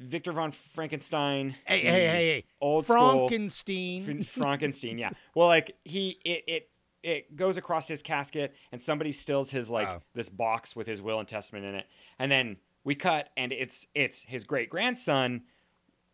Victor 0.02 0.32
von 0.34 0.52
Frankenstein. 0.52 1.56
hey, 1.66 1.80
hey, 1.80 1.88
hey, 1.90 2.08
hey, 2.08 2.44
old 2.60 2.86
school 2.86 3.28
Frankenstein. 3.30 4.24
Fr- 4.24 4.24
Frankenstein. 4.42 4.98
Yeah. 4.98 5.12
Well, 5.36 5.48
like 5.48 5.78
he 5.86 6.20
it 6.26 6.44
it 6.48 6.70
it 7.02 7.36
goes 7.38 7.56
across 7.58 7.88
his 7.88 8.02
casket, 8.02 8.54
and 8.74 8.82
somebody 8.82 9.12
steals 9.14 9.52
his 9.52 9.70
like 9.70 9.88
Wow. 9.88 10.02
this 10.16 10.28
box 10.28 10.76
with 10.76 10.86
his 10.88 11.02
will 11.02 11.20
and 11.20 11.28
testament 11.28 11.66
in 11.66 11.76
it, 11.76 11.86
and 12.18 12.30
then 12.32 12.58
we 12.84 12.96
cut, 12.96 13.30
and 13.38 13.52
it's 13.52 13.86
it's 13.94 14.22
his 14.24 14.44
great 14.44 14.70
grandson. 14.70 15.44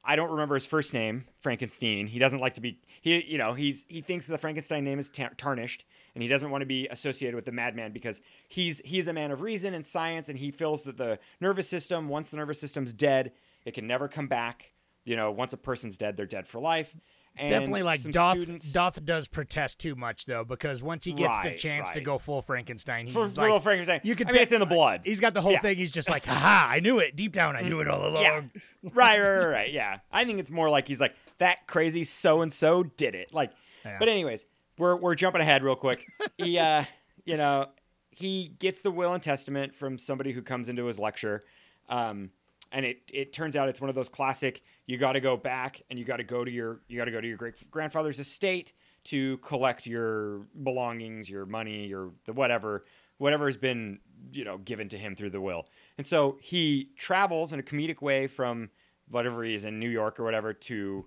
I 0.08 0.16
don't 0.16 0.30
remember 0.30 0.54
his 0.54 0.68
first 0.68 0.94
name, 0.94 1.26
Frankenstein. 1.40 2.06
He 2.08 2.20
doesn't 2.20 2.40
like 2.40 2.54
to 2.56 2.62
be 2.62 2.80
he 3.02 3.24
you 3.26 3.38
know, 3.38 3.54
he's 3.54 3.86
he 3.88 4.02
thinks 4.02 4.28
the 4.28 4.38
Frankenstein 4.38 4.84
name 4.84 5.00
is 5.00 5.10
tar- 5.10 5.34
tarnished 5.36 5.86
and 6.14 6.22
he 6.22 6.28
doesn't 6.28 6.52
want 6.52 6.62
to 6.62 6.68
be 6.68 6.88
associated 6.90 7.36
with 7.36 7.46
the 7.46 7.52
madman 7.52 7.92
because 7.92 8.22
he's 8.48 8.82
he's 8.86 9.08
a 9.08 9.14
man 9.14 9.32
of 9.32 9.42
reason 9.42 9.74
and 9.74 9.86
science 9.86 10.30
and 10.30 10.38
he 10.38 10.52
feels 10.52 10.84
that 10.84 10.98
the 10.98 11.18
nervous 11.42 11.68
system 11.68 12.08
once 12.08 12.30
the 12.30 12.38
nervous 12.38 12.60
system's 12.60 12.94
dead, 12.94 13.32
it 13.66 13.74
can 13.74 13.88
never 13.88 14.08
come 14.08 14.28
back. 14.28 14.72
You 15.06 15.16
know, 15.16 15.32
once 15.32 15.54
a 15.54 15.58
person's 15.58 15.98
dead, 15.98 16.18
they're 16.18 16.26
dead 16.26 16.48
for 16.48 16.60
life. 16.60 16.96
It's 17.38 17.44
definitely 17.50 17.84
like 17.84 18.02
Doth. 18.02 18.36
students 18.38 18.72
Doth 18.72 19.04
does 19.06 19.28
protest 19.28 19.80
too 19.80 19.96
much 19.96 20.26
though, 20.26 20.44
because 20.46 20.82
once 20.82 21.04
he 21.04 21.12
gets 21.14 21.38
the 21.40 21.50
Right, 21.50 21.58
chance 21.58 21.92
to 21.92 22.02
go 22.02 22.18
full 22.18 22.42
Frankenstein, 22.42 23.06
he's 23.08 23.14
For- 23.14 23.28
like, 23.28 23.38
little 23.38 23.60
Frankenstein. 23.60 24.00
You 24.04 24.16
can 24.16 24.28
I 24.30 24.32
mean, 24.32 24.42
it's 24.42 24.52
in 24.54 24.60
the 24.62 24.66
blood. 24.66 25.02
He's 25.04 25.20
got 25.20 25.34
the 25.34 25.42
whole 25.42 25.52
Yeah. 25.52 25.60
thing. 25.62 25.78
He's 25.78 25.92
just 25.92 26.10
like, 26.10 26.26
haha, 26.26 26.72
I 26.74 26.80
knew 26.80 27.00
it 27.00 27.16
deep 27.16 27.34
down. 27.34 27.56
I 27.56 27.62
knew 27.62 27.82
it 27.82 27.88
all 27.90 28.08
along. 28.08 28.24
Yeah. 28.24 28.42
right, 28.84 29.20
right, 29.20 29.38
right, 29.38 29.46
right. 29.48 29.72
Yeah. 29.72 30.00
I 30.12 30.24
think 30.26 30.40
it's 30.40 30.50
more 30.52 30.70
like 30.70 30.88
he's 30.88 31.02
like, 31.02 31.14
that 31.40 31.68
crazy 31.68 32.04
so 32.06 32.42
and 32.42 32.54
so 32.54 32.84
did 32.84 33.16
it. 33.16 33.34
Like, 33.34 33.52
Yeah. 33.84 33.98
but 34.00 34.08
anyways, 34.08 34.46
we're, 34.78 34.96
we're 34.96 35.16
jumping 35.16 35.42
ahead 35.42 35.64
real 35.64 35.76
quick. 35.76 36.06
he, 36.38 36.58
uh, 36.58 36.86
you 37.26 37.36
know, 37.38 37.68
he 38.12 38.54
gets 38.60 38.82
the 38.82 38.92
will 38.92 39.14
and 39.14 39.22
testament 39.22 39.76
from 39.76 39.98
somebody 39.98 40.32
who 40.32 40.42
comes 40.42 40.70
into 40.70 40.86
his 40.86 40.98
lecture. 41.00 41.44
Um, 41.90 42.32
and 42.72 42.86
it 42.86 42.98
it 43.14 43.34
turns 43.34 43.56
out 43.56 43.70
it's 43.70 43.82
one 43.82 43.90
of 43.90 43.96
those 43.96 44.10
classic. 44.10 44.62
You 44.86 44.98
got 44.98 45.14
to 45.14 45.20
go 45.22 45.38
back 45.38 45.82
and 45.90 45.98
you 45.98 46.06
got 46.06 46.18
to 46.18 46.24
go 46.24 46.44
to 46.44 46.52
your 46.52 46.82
you 46.88 46.98
got 46.98 47.06
to 47.06 47.12
go 47.12 47.22
to 47.22 47.28
your 47.28 47.38
great 47.38 47.56
grandfather's 47.72 48.20
estate 48.20 48.74
to 49.06 49.38
collect 49.38 49.86
your 49.88 50.42
belongings, 50.64 51.30
your 51.30 51.46
money, 51.46 51.86
your 51.86 52.12
the 52.26 52.34
whatever 52.34 52.86
whatever 53.18 53.46
has 53.46 53.58
been 53.58 54.00
you 54.34 54.44
know 54.44 54.58
given 54.58 54.90
to 54.90 54.98
him 54.98 55.16
through 55.16 55.30
the 55.30 55.42
will. 55.42 55.68
And 55.98 56.06
so 56.06 56.38
he 56.42 56.90
travels 56.98 57.54
in 57.54 57.60
a 57.60 57.64
comedic 57.64 58.02
way 58.02 58.28
from 58.28 58.70
whatever 59.10 59.44
he 59.44 59.54
is 59.54 59.64
in 59.64 59.80
New 59.80 59.90
York 59.90 60.20
or 60.20 60.24
whatever 60.24 60.54
to 60.54 61.06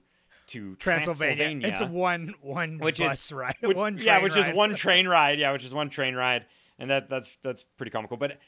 to 0.48 0.76
Transylvania. 0.76 1.36
Transylvania 1.36 1.68
It's 1.68 1.80
one 1.92 2.34
one 2.40 2.78
which 2.78 2.98
bus 2.98 3.24
is 3.26 3.32
ride. 3.32 3.56
which- 3.60 3.76
one 3.76 3.98
yeah, 3.98 4.22
which 4.22 4.34
ride. 4.36 4.48
is 4.48 4.54
one 4.56 4.74
train 4.74 5.06
ride. 5.06 5.38
Yeah, 5.38 5.52
which 5.52 5.64
is 5.64 5.74
one 5.74 5.90
train 5.90 6.14
ride, 6.14 6.46
and 6.78 6.90
that 6.90 7.10
that's 7.10 7.36
that's 7.42 7.64
pretty 7.76 7.90
comical. 7.90 8.16
But 8.16 8.38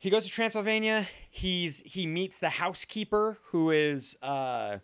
he 0.00 0.10
goes 0.10 0.24
to 0.24 0.30
Transylvania. 0.30 1.06
He's 1.30 1.80
he 1.84 2.06
meets 2.06 2.38
the 2.38 2.48
housekeeper 2.50 3.38
who 3.50 3.70
is 3.70 4.16
uh 4.22 4.78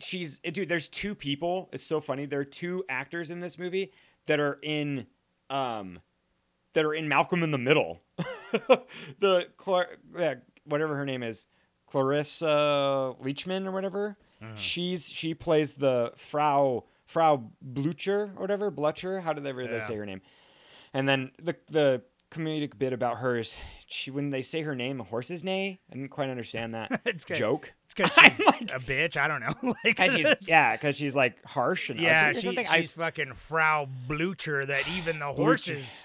she's 0.00 0.38
dude. 0.38 0.68
There's 0.68 0.88
two 0.88 1.14
people. 1.14 1.68
It's 1.72 1.84
so 1.84 2.00
funny. 2.00 2.26
There 2.26 2.40
are 2.40 2.44
two 2.44 2.84
actors 2.88 3.30
in 3.30 3.38
this 3.40 3.56
movie 3.58 3.92
that 4.26 4.40
are 4.40 4.58
in 4.62 5.06
um 5.50 6.00
that 6.72 6.84
are 6.84 6.94
in 6.94 7.06
Malcolm 7.08 7.42
in 7.42 7.50
the 7.52 7.58
Middle. 7.58 8.02
the 9.20 9.46
Clar- 9.56 9.90
yeah, 10.18 10.34
whatever 10.64 10.96
her 10.96 11.04
name 11.04 11.22
is, 11.22 11.46
Clarissa 11.86 13.14
Leachman 13.22 13.66
or 13.66 13.72
whatever. 13.72 14.16
She's 14.56 15.08
she 15.08 15.34
plays 15.34 15.74
the 15.74 16.12
Frau 16.16 16.84
Frau 17.06 17.44
Blucher 17.60 18.32
or 18.36 18.40
whatever 18.40 18.72
Blucher. 18.72 19.20
How 19.20 19.32
did 19.32 19.44
they 19.44 19.50
ever 19.50 19.62
Yeah. 19.62 19.78
say 19.78 19.94
her 19.94 20.04
name? 20.06 20.20
And 20.92 21.08
then 21.08 21.30
the 21.40 21.54
the 21.70 22.02
comedic 22.32 22.78
bit 22.78 22.92
about 22.92 23.18
her 23.18 23.38
is 23.38 23.56
she 23.86 24.10
when 24.10 24.30
they 24.30 24.42
say 24.42 24.62
her 24.62 24.74
name, 24.74 24.98
the 24.98 25.04
horses 25.04 25.44
neigh. 25.44 25.80
I 25.90 25.94
didn't 25.94 26.08
quite 26.10 26.30
understand 26.30 26.74
that 26.74 27.00
It's 27.06 27.24
'cause- 27.24 27.38
joke. 27.38 27.72
It's 27.84 27.94
because 27.94 28.12
she's 28.36 28.46
like- 28.46 28.62
a 28.72 28.78
bitch. 28.80 29.16
I 29.16 29.28
don't 29.28 29.40
know. 29.40 29.74
like, 29.84 29.96
Cause 29.96 30.14
she's 30.14 30.26
yeah, 30.42 30.72
because 30.76 30.96
she's 30.96 31.14
like 31.14 31.44
harsh 31.44 31.90
and 31.90 32.00
yeah. 32.00 32.32
She, 32.32 32.40
she's 32.54 32.68
I, 32.70 32.86
fucking 32.86 33.34
Frau 33.34 33.86
Blucher. 34.08 34.64
That 34.66 34.88
even 34.88 35.18
the 35.18 35.32
horses. 35.32 36.04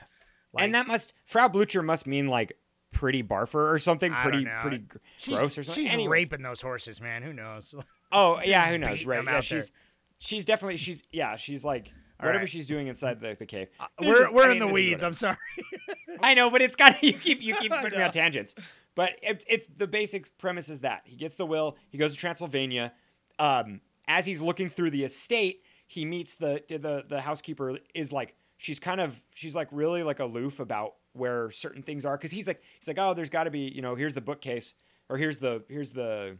like- 0.53 0.65
and 0.65 0.75
that 0.75 0.87
must 0.87 1.13
Frau 1.25 1.47
Blucher 1.47 1.81
must 1.81 2.05
mean 2.07 2.27
like 2.27 2.57
pretty 2.91 3.21
barfer 3.21 3.71
or 3.71 3.79
something 3.79 4.11
pretty 4.13 4.45
pretty 4.61 4.83
she's, 5.17 5.35
gross 5.37 5.57
or 5.57 5.63
something. 5.63 5.83
She's 5.85 5.93
Anyways. 5.93 6.25
raping 6.25 6.41
those 6.43 6.61
horses, 6.61 6.99
man. 7.01 7.21
Who 7.21 7.31
knows? 7.33 7.73
Oh 8.11 8.39
yeah, 8.43 8.67
who 8.69 8.77
knows? 8.77 9.05
Right? 9.05 9.23
Yeah, 9.23 9.41
she's 9.41 9.67
there. 9.67 9.75
she's 10.19 10.45
definitely 10.45 10.77
she's 10.77 11.03
yeah 11.11 11.35
she's 11.35 11.63
like 11.63 11.91
whatever 12.19 12.39
right. 12.39 12.49
she's 12.49 12.67
doing 12.67 12.87
inside 12.87 13.19
the, 13.19 13.35
the 13.37 13.45
cave. 13.45 13.67
This 13.99 14.07
we're 14.07 14.31
we're 14.31 14.49
I 14.49 14.51
in 14.53 14.59
the 14.59 14.67
weeds. 14.67 15.03
I'm 15.03 15.13
sorry. 15.13 15.37
I 16.21 16.33
know, 16.33 16.49
but 16.49 16.61
it's 16.61 16.75
got 16.75 17.03
you 17.03 17.13
keep 17.13 17.41
you 17.41 17.55
keep 17.55 17.71
putting 17.81 17.99
me 17.99 18.03
on 18.03 18.11
tangents. 18.11 18.55
But 18.95 19.11
it, 19.21 19.45
it's 19.47 19.67
the 19.77 19.87
basic 19.87 20.35
premise 20.37 20.69
is 20.69 20.81
that 20.81 21.03
he 21.05 21.15
gets 21.15 21.35
the 21.35 21.45
will. 21.45 21.77
He 21.89 21.97
goes 21.97 22.13
to 22.13 22.19
Transylvania. 22.19 22.93
Um, 23.37 23.81
as 24.07 24.25
he's 24.25 24.41
looking 24.41 24.69
through 24.69 24.91
the 24.91 25.03
estate, 25.03 25.61
he 25.85 26.05
meets 26.05 26.35
the 26.35 26.63
the 26.67 27.03
the 27.07 27.21
housekeeper. 27.21 27.77
Is 27.93 28.11
like 28.11 28.35
she's 28.57 28.79
kind 28.79 28.99
of 28.99 29.23
she's 29.33 29.55
like 29.55 29.67
really 29.71 30.03
like 30.03 30.19
aloof 30.19 30.59
about 30.59 30.93
where 31.13 31.49
certain 31.51 31.81
things 31.81 32.05
are 32.05 32.17
because 32.17 32.31
he's 32.31 32.47
like 32.47 32.61
he's 32.79 32.87
like 32.87 32.99
oh 32.99 33.13
there's 33.13 33.29
got 33.29 33.45
to 33.45 33.51
be 33.51 33.71
you 33.73 33.81
know 33.81 33.95
here's 33.95 34.13
the 34.13 34.21
bookcase 34.21 34.75
or 35.09 35.17
here's 35.17 35.39
the 35.39 35.63
here's 35.67 35.91
the 35.91 36.37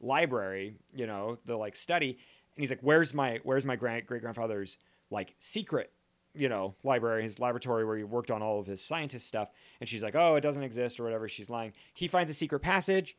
library 0.00 0.74
you 0.94 1.06
know 1.06 1.38
the 1.46 1.56
like 1.56 1.76
study 1.76 2.10
and 2.10 2.62
he's 2.62 2.70
like 2.70 2.80
where's 2.82 3.14
my 3.14 3.40
where's 3.44 3.64
my 3.64 3.76
grand 3.76 4.06
great 4.06 4.22
grandfather's 4.22 4.78
like 5.10 5.34
secret 5.38 5.92
you 6.36 6.48
know, 6.48 6.74
library, 6.84 7.22
his 7.22 7.38
laboratory 7.40 7.84
where 7.84 7.96
he 7.96 8.04
worked 8.04 8.30
on 8.30 8.42
all 8.42 8.60
of 8.60 8.66
his 8.66 8.82
scientist 8.82 9.26
stuff. 9.26 9.50
And 9.80 9.88
she's 9.88 10.02
like, 10.02 10.14
oh, 10.14 10.36
it 10.36 10.42
doesn't 10.42 10.62
exist 10.62 11.00
or 11.00 11.04
whatever. 11.04 11.28
She's 11.28 11.50
lying. 11.50 11.72
He 11.94 12.08
finds 12.08 12.30
a 12.30 12.34
secret 12.34 12.60
passage. 12.60 13.16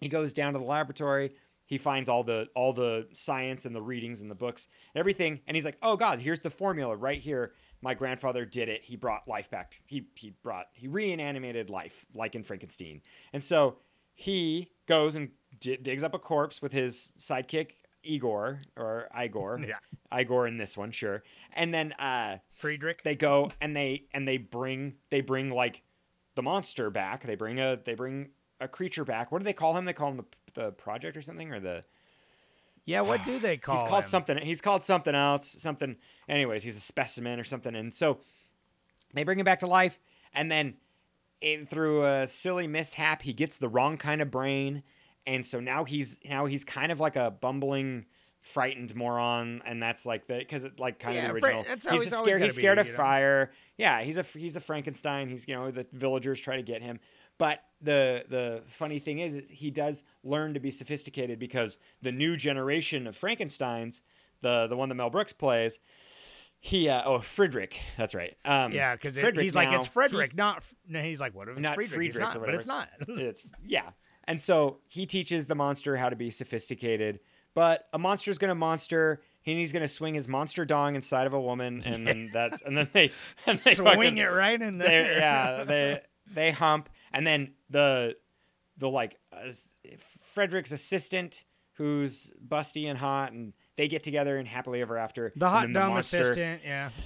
He 0.00 0.08
goes 0.08 0.32
down 0.32 0.52
to 0.52 0.58
the 0.58 0.64
laboratory. 0.64 1.32
He 1.64 1.78
finds 1.78 2.08
all 2.08 2.22
the 2.22 2.48
all 2.54 2.72
the 2.72 3.08
science 3.12 3.64
and 3.64 3.74
the 3.74 3.82
readings 3.82 4.20
and 4.20 4.30
the 4.30 4.36
books, 4.36 4.68
and 4.94 5.00
everything. 5.00 5.40
And 5.46 5.56
he's 5.56 5.64
like, 5.64 5.78
oh 5.82 5.96
God, 5.96 6.20
here's 6.20 6.40
the 6.40 6.50
formula 6.50 6.94
right 6.94 7.20
here. 7.20 7.54
My 7.82 7.94
grandfather 7.94 8.44
did 8.44 8.68
it. 8.68 8.82
He 8.84 8.94
brought 8.94 9.26
life 9.26 9.50
back. 9.50 9.80
He 9.84 10.06
he 10.14 10.34
brought 10.42 10.66
he 10.74 10.86
reanimated 10.86 11.68
life 11.68 12.06
like 12.14 12.36
in 12.36 12.44
Frankenstein. 12.44 13.00
And 13.32 13.42
so 13.42 13.78
he 14.14 14.70
goes 14.86 15.16
and 15.16 15.30
d- 15.58 15.76
digs 15.76 16.04
up 16.04 16.14
a 16.14 16.18
corpse 16.20 16.62
with 16.62 16.72
his 16.72 17.12
sidekick 17.18 17.72
Igor 18.06 18.60
or 18.76 19.08
Igor. 19.20 19.60
Yeah. 19.66 20.18
Igor 20.20 20.46
in 20.46 20.56
this 20.58 20.76
one, 20.76 20.90
sure. 20.92 21.22
And 21.52 21.74
then 21.74 21.92
uh 21.94 22.38
Friedrich. 22.52 23.02
they 23.02 23.16
go 23.16 23.50
and 23.60 23.76
they 23.76 24.04
and 24.12 24.26
they 24.26 24.36
bring 24.38 24.94
they 25.10 25.20
bring 25.20 25.50
like 25.50 25.82
the 26.36 26.42
monster 26.42 26.90
back. 26.90 27.24
They 27.24 27.34
bring 27.34 27.58
a 27.58 27.78
they 27.82 27.94
bring 27.94 28.30
a 28.60 28.68
creature 28.68 29.04
back. 29.04 29.32
What 29.32 29.38
do 29.38 29.44
they 29.44 29.52
call 29.52 29.76
him? 29.76 29.84
They 29.84 29.92
call 29.92 30.10
him 30.10 30.16
the, 30.18 30.24
the 30.54 30.72
project 30.72 31.16
or 31.16 31.22
something 31.22 31.52
or 31.52 31.60
the 31.60 31.84
yeah. 32.84 33.00
What 33.00 33.24
do 33.24 33.38
they 33.38 33.56
call? 33.58 33.76
he's 33.76 33.88
called 33.88 34.04
him? 34.04 34.08
something 34.08 34.38
he's 34.38 34.60
called 34.60 34.84
something 34.84 35.14
else 35.14 35.56
something 35.58 35.96
anyways 36.28 36.62
he's 36.62 36.76
a 36.76 36.80
specimen 36.80 37.40
or 37.40 37.44
something 37.44 37.74
and 37.74 37.92
so 37.92 38.20
they 39.14 39.24
bring 39.24 39.38
him 39.38 39.44
back 39.44 39.60
to 39.60 39.66
life 39.66 39.98
and 40.32 40.50
then 40.50 40.74
it, 41.40 41.68
through 41.68 42.04
a 42.06 42.26
silly 42.26 42.66
mishap 42.66 43.22
he 43.22 43.32
gets 43.32 43.56
the 43.58 43.68
wrong 43.68 43.96
kind 43.96 44.20
of 44.22 44.30
brain 44.30 44.82
and 45.26 45.44
so 45.44 45.60
now 45.60 45.84
he's 45.84 46.18
now 46.28 46.46
he's 46.46 46.64
kind 46.64 46.90
of 46.92 47.00
like 47.00 47.16
a 47.16 47.30
bumbling 47.30 48.06
frightened 48.40 48.94
moron 48.94 49.60
and 49.66 49.82
that's 49.82 50.06
like 50.06 50.26
the 50.28 50.38
because 50.38 50.62
it 50.64 50.78
like 50.78 50.98
kind 51.00 51.16
Yeah, 51.16 51.30
of 51.30 51.40
the 51.40 51.44
original 51.46 51.64
he's 51.90 52.16
scared 52.16 52.42
he's 52.42 52.54
scared 52.54 52.78
of 52.78 52.86
you 52.86 52.92
know? 52.92 52.96
fire 52.96 53.50
yeah 53.76 54.02
he's 54.02 54.16
a 54.16 54.22
he's 54.22 54.54
a 54.54 54.60
frankenstein 54.60 55.28
he's 55.28 55.48
you 55.48 55.54
know 55.56 55.70
the 55.72 55.84
villagers 55.92 56.40
try 56.40 56.54
to 56.56 56.62
get 56.62 56.80
him 56.80 57.00
but 57.38 57.60
the 57.82 58.24
the 58.28 58.62
funny 58.66 58.98
thing 59.00 59.18
is, 59.18 59.34
is 59.34 59.42
he 59.50 59.70
does 59.70 60.04
learn 60.22 60.54
to 60.54 60.60
be 60.60 60.70
sophisticated 60.70 61.38
because 61.38 61.78
the 62.00 62.10
new 62.12 62.34
generation 62.36 63.06
of 63.06 63.14
Frankenstein's, 63.14 64.00
the 64.40 64.66
the 64.68 64.76
one 64.76 64.88
that 64.88 64.94
Mel 64.94 65.10
Brooks 65.10 65.34
plays, 65.34 65.78
he 66.58 66.88
uh, 66.88 67.02
oh 67.04 67.18
Friedrich, 67.18 67.78
that's 67.98 68.14
right. 68.14 68.34
Um, 68.46 68.72
Yeah, 68.72 68.94
because 68.96 69.16
he's 69.16 69.54
like 69.54 69.68
now, 69.68 69.76
it's 69.76 69.86
he- 69.86 69.92
Frederick, 69.92 70.34
not. 70.34 70.64
No, 70.88 71.02
he's 71.02 71.20
like, 71.20 71.34
what 71.34 71.48
if 71.48 71.58
it's 71.58 71.70
Friedrich? 71.70 71.90
Friedrich, 71.96 72.08
It's 72.08 72.18
not, 72.34 72.40
but 72.40 72.54
it's 72.54 72.66
not. 72.66 72.88
it's 73.08 73.42
yeah, 73.66 73.90
and 74.28 74.42
so 74.42 74.78
he 74.88 75.06
teaches 75.06 75.46
the 75.46 75.54
monster 75.54 75.96
how 75.96 76.08
to 76.08 76.16
be 76.16 76.30
sophisticated. 76.30 77.20
But 77.54 77.86
a 77.92 77.98
monster's 77.98 78.38
gonna 78.38 78.54
monster. 78.54 79.22
and 79.46 79.56
He's 79.58 79.72
gonna 79.72 79.88
swing 79.88 80.14
his 80.14 80.28
monster 80.28 80.64
dong 80.64 80.94
inside 80.94 81.26
of 81.26 81.32
a 81.34 81.40
woman, 81.40 81.82
and 81.86 82.06
then 82.06 82.30
that's 82.32 82.60
and 82.62 82.76
then 82.76 82.88
they 82.92 83.12
and 83.46 83.58
they 83.60 83.74
Swing 83.74 83.86
fucking- 83.94 84.18
it 84.18 84.24
right 84.24 84.60
in 84.60 84.78
they, 84.78 84.86
there. 84.86 85.18
yeah, 85.18 85.64
they 85.64 86.00
they 86.32 86.50
hump, 86.50 86.88
and 87.12 87.26
then 87.26 87.54
the 87.70 88.16
the 88.78 88.90
like 88.90 89.16
uh, 89.32 89.52
Frederick's 90.34 90.72
assistant, 90.72 91.44
who's 91.74 92.30
busty 92.46 92.88
and 92.88 92.98
hot, 92.98 93.32
and 93.32 93.52
they 93.76 93.88
get 93.88 94.02
together 94.02 94.36
and 94.38 94.46
happily 94.46 94.80
ever 94.82 94.98
after. 94.98 95.32
The 95.36 95.48
hot 95.48 95.72
dumb 95.72 95.94
monster- 95.94 96.20
assistant. 96.20 96.62
Yeah. 96.64 96.90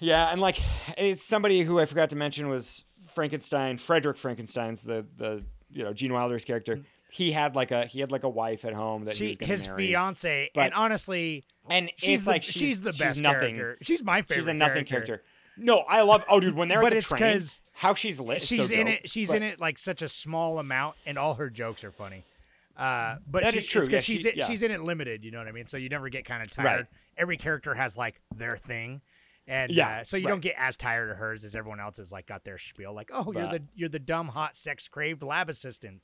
Yeah, 0.00 0.30
and 0.30 0.40
like 0.40 0.60
it's 0.96 1.24
somebody 1.24 1.62
who 1.62 1.80
I 1.80 1.84
forgot 1.84 2.10
to 2.10 2.16
mention 2.16 2.48
was 2.48 2.84
Frankenstein. 3.16 3.78
Frederick 3.78 4.16
Frankenstein's 4.16 4.82
the 4.82 5.04
the 5.16 5.42
you 5.70 5.84
know 5.84 5.92
Gene 5.92 6.12
Wilder's 6.12 6.44
character. 6.44 6.80
He 7.10 7.32
had 7.32 7.56
like 7.56 7.70
a 7.70 7.86
he 7.86 8.00
had 8.00 8.12
like 8.12 8.24
a 8.24 8.28
wife 8.28 8.64
at 8.64 8.74
home 8.74 9.04
that 9.06 9.16
he 9.16 9.34
She, 9.34 9.36
was 9.40 9.48
his 9.48 9.68
marry. 9.68 9.86
fiance, 9.88 10.50
But- 10.54 10.60
and 10.66 10.74
honestly, 10.74 11.44
and 11.70 11.90
she's 11.96 12.24
the, 12.24 12.30
like 12.30 12.42
she's, 12.42 12.54
she's, 12.54 12.80
the 12.82 12.92
she's 12.92 13.00
best 13.00 13.20
nothing. 13.22 13.56
character. 13.56 13.84
She's 13.84 14.02
my 14.04 14.22
favorite. 14.22 14.34
She's 14.36 14.46
a 14.48 14.54
nothing 14.54 14.84
character. 14.84 15.22
No, 15.56 15.78
I 15.78 16.02
love. 16.02 16.24
Oh, 16.28 16.38
dude, 16.38 16.54
when 16.54 16.68
they're 16.68 16.78
But 16.80 16.88
at 16.88 16.90
the 16.92 16.96
it's 16.98 17.08
train, 17.08 17.20
'cause 17.32 17.60
how 17.72 17.94
she's 17.94 18.20
lit. 18.20 18.42
She's 18.42 18.68
so 18.68 18.74
in 18.74 18.86
dope. 18.86 18.94
it. 19.04 19.10
She's 19.10 19.28
But- 19.28 19.36
in 19.38 19.42
it 19.42 19.58
like 19.60 19.78
such 19.78 20.02
a 20.02 20.08
small 20.08 20.58
amount, 20.58 20.96
and 21.06 21.18
all 21.18 21.34
her 21.34 21.48
jokes 21.50 21.82
are 21.82 21.90
funny. 21.90 22.24
Uh, 22.76 23.16
but 23.26 23.42
That 23.42 23.54
she, 23.54 23.58
is 23.58 23.66
true, 23.66 23.84
yeah, 23.90 23.98
she's 24.00 24.20
she- 24.20 24.28
in, 24.28 24.34
yeah. 24.36 24.46
she's 24.46 24.62
in 24.62 24.70
it 24.70 24.80
limited. 24.82 25.24
You 25.24 25.32
know 25.32 25.38
what 25.38 25.48
I 25.48 25.52
mean? 25.52 25.66
So 25.66 25.76
you 25.76 25.88
never 25.88 26.08
get 26.10 26.24
kind 26.24 26.42
of 26.42 26.50
tired. 26.50 26.64
Right. 26.66 26.86
Every 27.16 27.36
character 27.36 27.74
has 27.74 27.96
like 27.96 28.20
their 28.36 28.56
thing, 28.56 29.00
and 29.48 29.72
Yeah, 29.72 30.00
uh, 30.00 30.04
so 30.04 30.16
you 30.16 30.26
right. 30.26 30.30
don't 30.30 30.40
get 30.40 30.54
as 30.56 30.76
tired 30.76 31.10
of 31.10 31.16
hers 31.16 31.44
as 31.44 31.56
everyone 31.56 31.80
else 31.80 31.96
has 31.96 32.12
like 32.12 32.26
got 32.26 32.44
their 32.44 32.58
spiel. 32.58 32.92
Like, 32.94 33.10
oh, 33.12 33.32
you're 33.32 33.48
the 33.48 33.62
you're 33.74 33.88
the 33.88 33.98
dumb 33.98 34.28
hot 34.28 34.56
sex 34.56 34.86
craved 34.86 35.22
lab 35.22 35.48
assistant, 35.48 36.02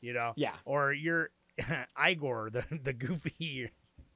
you 0.00 0.12
know? 0.12 0.32
Yeah. 0.36 0.54
Or 0.64 0.92
you're 0.92 1.30
Igor, 2.08 2.50
the 2.50 2.64
the 2.70 2.92
goofy. 2.92 3.70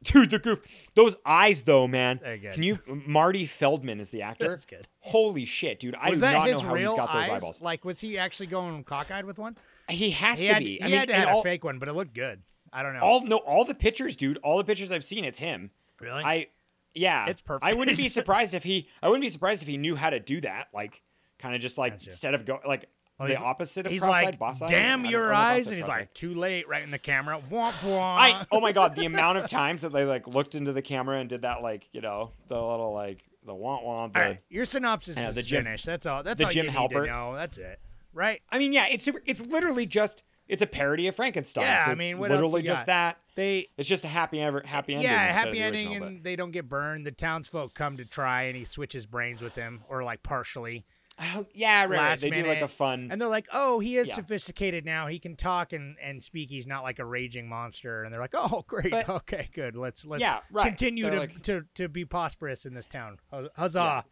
Dude, 0.04 0.30
the 0.30 0.38
goof. 0.38 0.60
Those 0.94 1.16
eyes, 1.24 1.62
though, 1.62 1.88
man. 1.88 2.18
Can 2.52 2.62
you? 2.62 2.78
Marty 2.86 3.46
Feldman 3.46 3.98
is 3.98 4.10
the 4.10 4.22
actor. 4.22 4.48
That's 4.48 4.66
good. 4.66 4.86
Holy 5.00 5.46
shit, 5.46 5.80
dude! 5.80 5.96
I 5.98 6.10
was 6.10 6.20
do 6.20 6.26
not 6.26 6.46
know 6.50 6.60
how 6.60 6.74
he's 6.74 6.88
got 6.88 6.96
those 7.12 7.16
eyes? 7.16 7.30
eyeballs. 7.30 7.60
Like, 7.62 7.84
was 7.84 8.00
he 8.00 8.18
actually 8.18 8.46
going 8.48 8.84
cockeyed 8.84 9.24
with 9.24 9.38
one? 9.38 9.56
He 9.88 10.10
has 10.10 10.38
He 10.38 10.48
to 10.48 10.52
had, 10.52 10.62
be. 10.62 10.76
he 10.76 10.82
I 10.82 10.86
mean, 10.86 10.98
had 10.98 11.08
to 11.08 11.14
have 11.14 11.28
all, 11.28 11.40
a 11.40 11.42
fake 11.42 11.64
one, 11.64 11.78
but 11.78 11.88
it 11.88 11.94
looked 11.94 12.12
good. 12.14 12.42
I 12.72 12.82
don't 12.82 12.92
know. 12.92 13.00
all 13.00 13.22
no, 13.24 13.36
all 13.38 13.64
the 13.64 13.74
pictures, 13.74 14.16
dude. 14.16 14.36
All 14.44 14.58
the 14.58 14.64
pictures 14.64 14.92
I've 14.92 15.02
seen, 15.04 15.24
it's 15.24 15.38
him. 15.38 15.70
really? 15.98 16.22
I, 16.22 16.48
yeah, 16.96 17.26
It's 17.26 17.40
perfect. 17.42 17.64
I 17.64 17.74
wouldn't 17.74 17.96
be 17.96 18.08
surprised 18.20 18.54
if 18.54 18.62
he. 18.64 18.88
I 19.02 19.08
wouldn't 19.08 19.22
be 19.22 19.28
surprised 19.28 19.62
if 19.62 19.68
he 19.68 19.76
knew 19.76 19.94
how 19.96 20.10
to 20.10 20.18
do 20.20 20.40
that. 20.42 20.68
Like, 20.74 21.02
kind 21.38 21.54
of 21.54 21.60
just 21.60 21.78
like 21.78 21.92
Gotcha. 21.94 22.10
instead 22.10 22.34
of 22.34 22.44
go 22.44 22.58
like 22.66 22.88
Well, 23.18 23.28
the 23.28 23.36
opposite 23.38 23.86
of 23.86 23.92
he's 23.92 24.02
like, 24.02 24.38
boss-eyed. 24.38 24.70
damn 24.70 25.04
your 25.04 25.32
eyes, 25.34 25.68
and 25.68 25.76
he's 25.76 25.86
like, 25.88 26.12
too 26.14 26.34
late, 26.34 26.68
right 26.68 26.82
in 26.82 26.90
the 26.90 26.98
camera. 26.98 27.40
Womp 27.50 27.72
womp. 27.80 28.18
I 28.18 28.46
oh 28.50 28.60
my 28.60 28.72
god, 28.72 28.94
the 28.96 29.04
amount 29.06 29.38
of 29.38 29.48
times 29.50 29.82
that 29.82 29.92
they 29.92 30.04
like 30.04 30.26
looked 30.26 30.54
into 30.54 30.72
the 30.72 30.82
camera 30.82 31.18
and 31.20 31.28
did 31.28 31.42
that 31.42 31.62
like 31.62 31.88
you 31.92 32.00
know 32.00 32.32
the 32.48 32.54
little 32.54 32.92
like 32.92 33.18
the 33.44 33.54
want 33.54 33.84
want. 33.84 34.14
The, 34.14 34.20
right, 34.20 34.38
your 34.48 34.64
synopsis 34.64 35.16
Yeah, 35.16 35.28
is 35.28 35.34
the 35.36 35.42
Jim- 35.42 35.64
finished. 35.64 35.86
That's 35.86 36.06
all. 36.06 36.22
That's 36.22 36.38
the 36.38 36.46
all 36.46 36.50
Jim 36.50 36.66
you 36.66 36.70
need 36.72 36.76
Halpert. 36.78 37.04
to 37.04 37.10
know. 37.10 37.34
That's 37.36 37.58
it. 37.58 37.78
Right? 38.12 38.40
I 38.50 38.58
mean, 38.58 38.72
yeah, 38.72 38.86
it's 38.90 39.04
super. 39.04 39.20
It's 39.26 39.40
literally 39.42 39.86
just 39.86 40.22
it's 40.48 40.62
a 40.62 40.66
parody 40.66 41.06
of 41.06 41.14
Frankenstein. 41.14 41.64
Yeah, 41.64 41.84
so 41.86 41.90
I 41.92 41.94
mean, 41.94 42.18
what 42.18 42.30
else 42.30 42.36
literally 42.40 42.62
just 42.62 42.82
got? 42.82 42.86
that. 42.86 43.18
They 43.36 43.68
It's 43.76 43.88
just 43.88 44.02
a 44.02 44.08
happy 44.08 44.40
ever 44.40 44.62
happy 44.64 44.94
ending. 44.94 45.08
yeah, 45.08 45.30
happy 45.32 45.60
ending, 45.62 45.88
original, 45.88 46.08
and 46.08 46.24
they 46.24 46.34
don't 46.36 46.50
get 46.50 46.68
burned. 46.68 47.06
The 47.06 47.12
townsfolk 47.12 47.74
come 47.74 47.96
to 47.98 48.04
try, 48.04 48.44
and 48.44 48.56
he 48.56 48.64
switches 48.64 49.06
brains 49.06 49.42
with 49.42 49.54
him, 49.54 49.82
or 49.88 50.02
like 50.02 50.22
partially. 50.24 50.84
Oh, 51.18 51.46
yeah, 51.54 51.82
right. 51.84 51.90
right. 51.90 52.18
They 52.20 52.28
do 52.28 52.44
like 52.44 52.60
a 52.60 52.68
fun. 52.68 53.08
and 53.10 53.18
they're 53.20 53.28
like, 53.28 53.46
"Oh, 53.52 53.78
he 53.78 53.96
is 53.96 54.08
Yeah. 54.08 54.16
sophisticated 54.16 54.84
now. 54.84 55.06
He 55.06 55.18
can 55.18 55.34
talk 55.36 55.72
and 55.72 55.96
and 56.02 56.22
speak. 56.22 56.50
He's 56.50 56.66
not 56.66 56.82
like 56.82 56.98
a 56.98 57.04
raging 57.06 57.48
monster." 57.48 58.04
And 58.04 58.12
they're 58.12 58.20
like, 58.20 58.34
"Oh, 58.34 58.64
great. 58.68 58.90
But- 58.90 59.08
okay, 59.08 59.48
good. 59.54 59.76
Let's 59.76 60.04
let's 60.04 60.20
Yeah, 60.20 60.40
right. 60.50 60.66
continue 60.66 61.04
They're 61.04 61.12
to, 61.12 61.18
like- 61.18 61.42
to 61.44 61.64
to 61.76 61.88
be 61.88 62.04
prosperous 62.04 62.66
in 62.66 62.74
this 62.74 62.84
town. 62.86 63.18
Hu- 63.30 63.48
Huzzah!" 63.56 64.04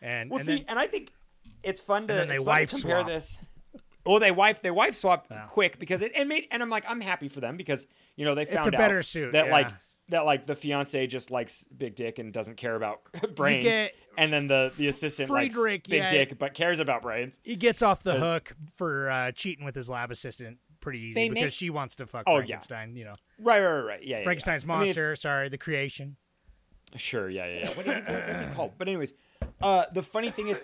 And 0.00 0.30
well, 0.30 0.38
and 0.38 0.46
see, 0.46 0.56
then, 0.56 0.64
and 0.68 0.78
I 0.78 0.86
think 0.86 1.12
it's 1.64 1.80
fun 1.80 2.06
to, 2.08 2.14
then 2.14 2.28
they 2.28 2.38
wife 2.38 2.70
to 2.70 2.76
compare 2.80 2.98
swap. 3.00 3.08
this. 3.08 3.38
Well, 4.06 4.20
they 4.20 4.30
wife 4.30 4.62
they 4.62 4.70
wife 4.70 4.94
swap 4.94 5.26
Yeah. 5.30 5.46
quick 5.48 5.78
because 5.78 6.00
it, 6.02 6.16
it 6.16 6.26
made 6.26 6.46
and 6.50 6.62
I'm 6.62 6.70
like 6.70 6.84
I'm 6.88 7.00
happy 7.00 7.28
for 7.28 7.40
them 7.40 7.56
because 7.56 7.86
you 8.18 8.24
know 8.26 8.34
they 8.34 8.42
It's 8.42 8.52
found 8.52 8.66
a 8.74 8.76
better 8.76 8.98
out 8.98 9.04
suit, 9.06 9.32
that 9.32 9.48
like 9.48 9.68
that 10.10 10.26
like 10.26 10.44
the 10.46 10.54
fiance 10.54 11.06
just 11.06 11.30
likes 11.30 11.64
big 11.76 11.94
dick 11.94 12.18
and 12.18 12.32
doesn't 12.32 12.56
care 12.56 12.74
about 12.74 13.00
brains, 13.34 13.64
get 13.64 13.94
and 14.18 14.30
then 14.32 14.46
the 14.48 14.72
the 14.76 14.88
assistant 14.88 15.30
likes 15.30 15.56
big 15.62 15.84
yeah. 15.88 16.10
dick 16.10 16.38
but 16.38 16.52
cares 16.54 16.78
about 16.80 17.00
brains. 17.02 17.38
he 17.42 17.56
gets 17.56 17.80
off 17.80 18.02
the 18.02 18.14
hook 18.16 18.54
for 18.74 19.08
uh, 19.08 19.32
cheating 19.32 19.64
with 19.64 19.74
his 19.74 19.88
lab 19.88 20.10
assistant 20.10 20.58
pretty 20.80 21.00
easy 21.00 21.14
They 21.14 21.28
because 21.28 21.44
make- 21.44 21.52
she 21.52 21.70
wants 21.70 21.96
to 21.96 22.06
fuck 22.06 22.22
Oh, 22.26 22.32
yeah. 22.34 22.36
Frankenstein. 22.38 22.96
You 22.96 23.04
know, 23.06 23.14
Right, 23.40 23.60
right, 23.60 23.70
right, 23.72 23.80
right. 23.80 24.02
Yeah, 24.02 24.08
yeah, 24.10 24.18
yeah. 24.18 24.24
Frankenstein's 24.24 24.64
I 24.64 24.66
mean, 24.68 24.78
monster. 24.78 25.16
sorry, 25.16 25.48
the 25.48 25.58
creation. 25.58 26.16
Sure, 26.96 27.28
yeah, 27.28 27.46
yeah, 27.46 27.58
yeah. 27.60 27.68
What, 27.74 27.86
what, 27.86 28.08
what 28.08 28.28
is 28.30 28.40
it 28.40 28.54
called? 28.54 28.72
But 28.78 28.88
anyways, 28.88 29.12
uh, 29.60 29.84
the 29.92 30.02
funny 30.02 30.30
thing 30.30 30.48
is, 30.48 30.62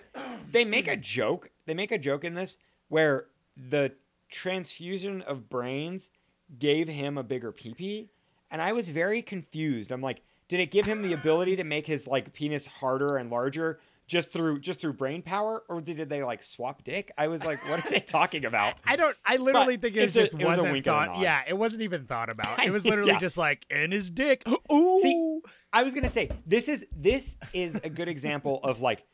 they 0.51 0.65
make 0.65 0.87
a 0.89 0.97
joke. 0.97 1.51
They 1.67 1.75
make 1.75 1.91
a 1.93 1.99
joke 1.99 2.25
in 2.25 2.35
this 2.35 2.57
where 2.89 3.27
the 3.57 3.93
transfusion 4.31 5.23
of 5.23 5.49
brains 5.49 6.11
gave 6.59 6.89
him 6.89 7.19
a 7.19 7.23
bigger 7.23 7.53
peepee, 7.53 8.09
and 8.51 8.61
I 8.61 8.73
was 8.73 8.89
very 8.89 9.23
confused. 9.23 9.91
I'm 9.91 10.03
like, 10.03 10.23
did 10.49 10.61
it 10.61 10.71
give 10.71 10.87
him 10.87 11.03
the 11.03 11.13
ability 11.13 11.57
to 11.57 11.65
make 11.65 11.87
his 11.87 12.07
like 12.07 12.33
penis 12.33 12.67
harder 12.67 13.17
and 13.17 13.31
larger 13.31 13.81
just 14.07 14.33
through 14.33 14.61
just 14.61 14.81
through 14.81 14.93
brain 14.93 15.23
power, 15.23 15.63
or 15.69 15.81
did 15.81 16.09
they 16.09 16.23
like 16.23 16.43
swap 16.43 16.85
dick? 16.85 17.11
I 17.17 17.29
was 17.29 17.45
like, 17.45 17.67
what 17.69 17.85
are 17.85 17.91
they 17.91 18.01
talking 18.01 18.45
about? 18.45 18.75
I 18.85 18.97
don't. 18.97 19.17
I 19.25 19.37
literally 19.37 19.77
But 19.77 19.83
think 19.93 19.97
it 19.97 20.11
a- 20.11 20.13
just 20.13 20.33
it 20.33 20.35
was 20.35 20.43
a 20.43 20.47
wasn't 20.63 20.77
and 20.77 20.85
thought. 20.85 21.19
Yeah, 21.19 21.43
it 21.47 21.57
wasn't 21.57 21.83
even 21.83 22.07
thought 22.07 22.29
about. 22.29 22.65
It 22.65 22.71
was 22.71 22.85
literally 22.85 23.13
yeah. 23.13 23.19
just 23.19 23.37
like 23.37 23.67
in 23.71 23.91
his 23.91 24.11
dick. 24.11 24.43
Ooh. 24.73 24.99
See, 25.01 25.41
I 25.73 25.83
was 25.83 25.95
gonna 25.95 26.11
say 26.11 26.31
this 26.47 26.69
is 26.69 26.87
this 26.95 27.37
is 27.53 27.77
a 27.77 27.91
good 27.91 28.09
example 28.09 28.61
of 28.63 28.81
like 28.81 29.05